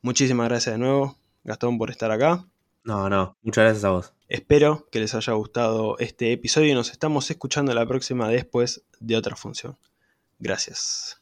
Muchísimas 0.00 0.48
gracias 0.48 0.76
de 0.76 0.78
nuevo, 0.78 1.18
Gastón, 1.44 1.76
por 1.76 1.90
estar 1.90 2.10
acá. 2.10 2.48
No, 2.84 3.10
no, 3.10 3.36
muchas 3.42 3.64
gracias 3.64 3.84
a 3.84 3.90
vos. 3.90 4.14
Espero 4.26 4.88
que 4.90 5.00
les 5.00 5.14
haya 5.14 5.34
gustado 5.34 5.98
este 5.98 6.32
episodio 6.32 6.72
y 6.72 6.74
nos 6.74 6.90
estamos 6.92 7.30
escuchando 7.30 7.74
la 7.74 7.84
próxima 7.84 8.30
después 8.30 8.86
de 9.00 9.16
otra 9.18 9.36
función. 9.36 9.76
Gracias. 10.38 11.21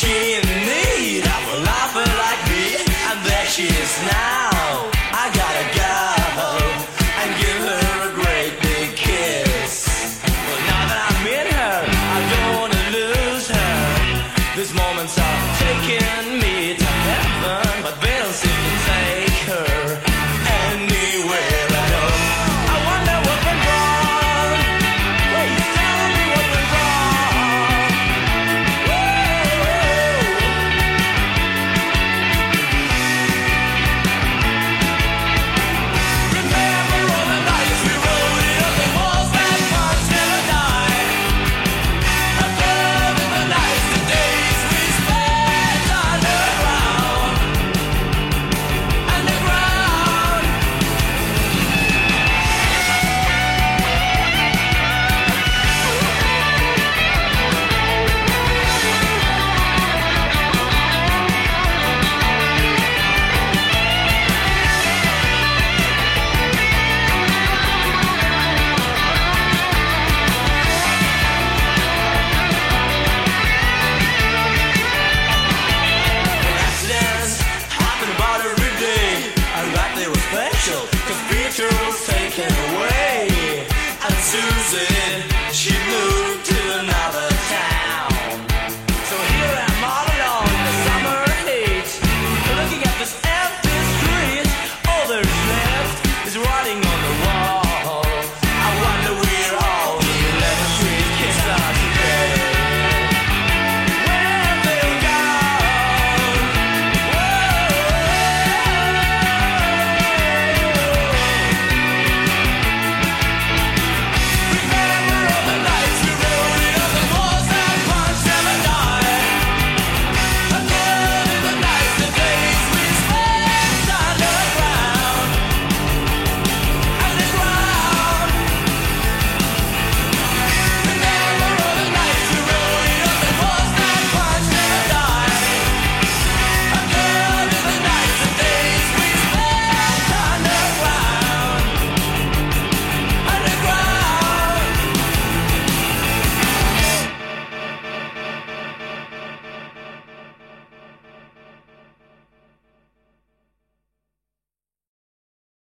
she 0.00 0.29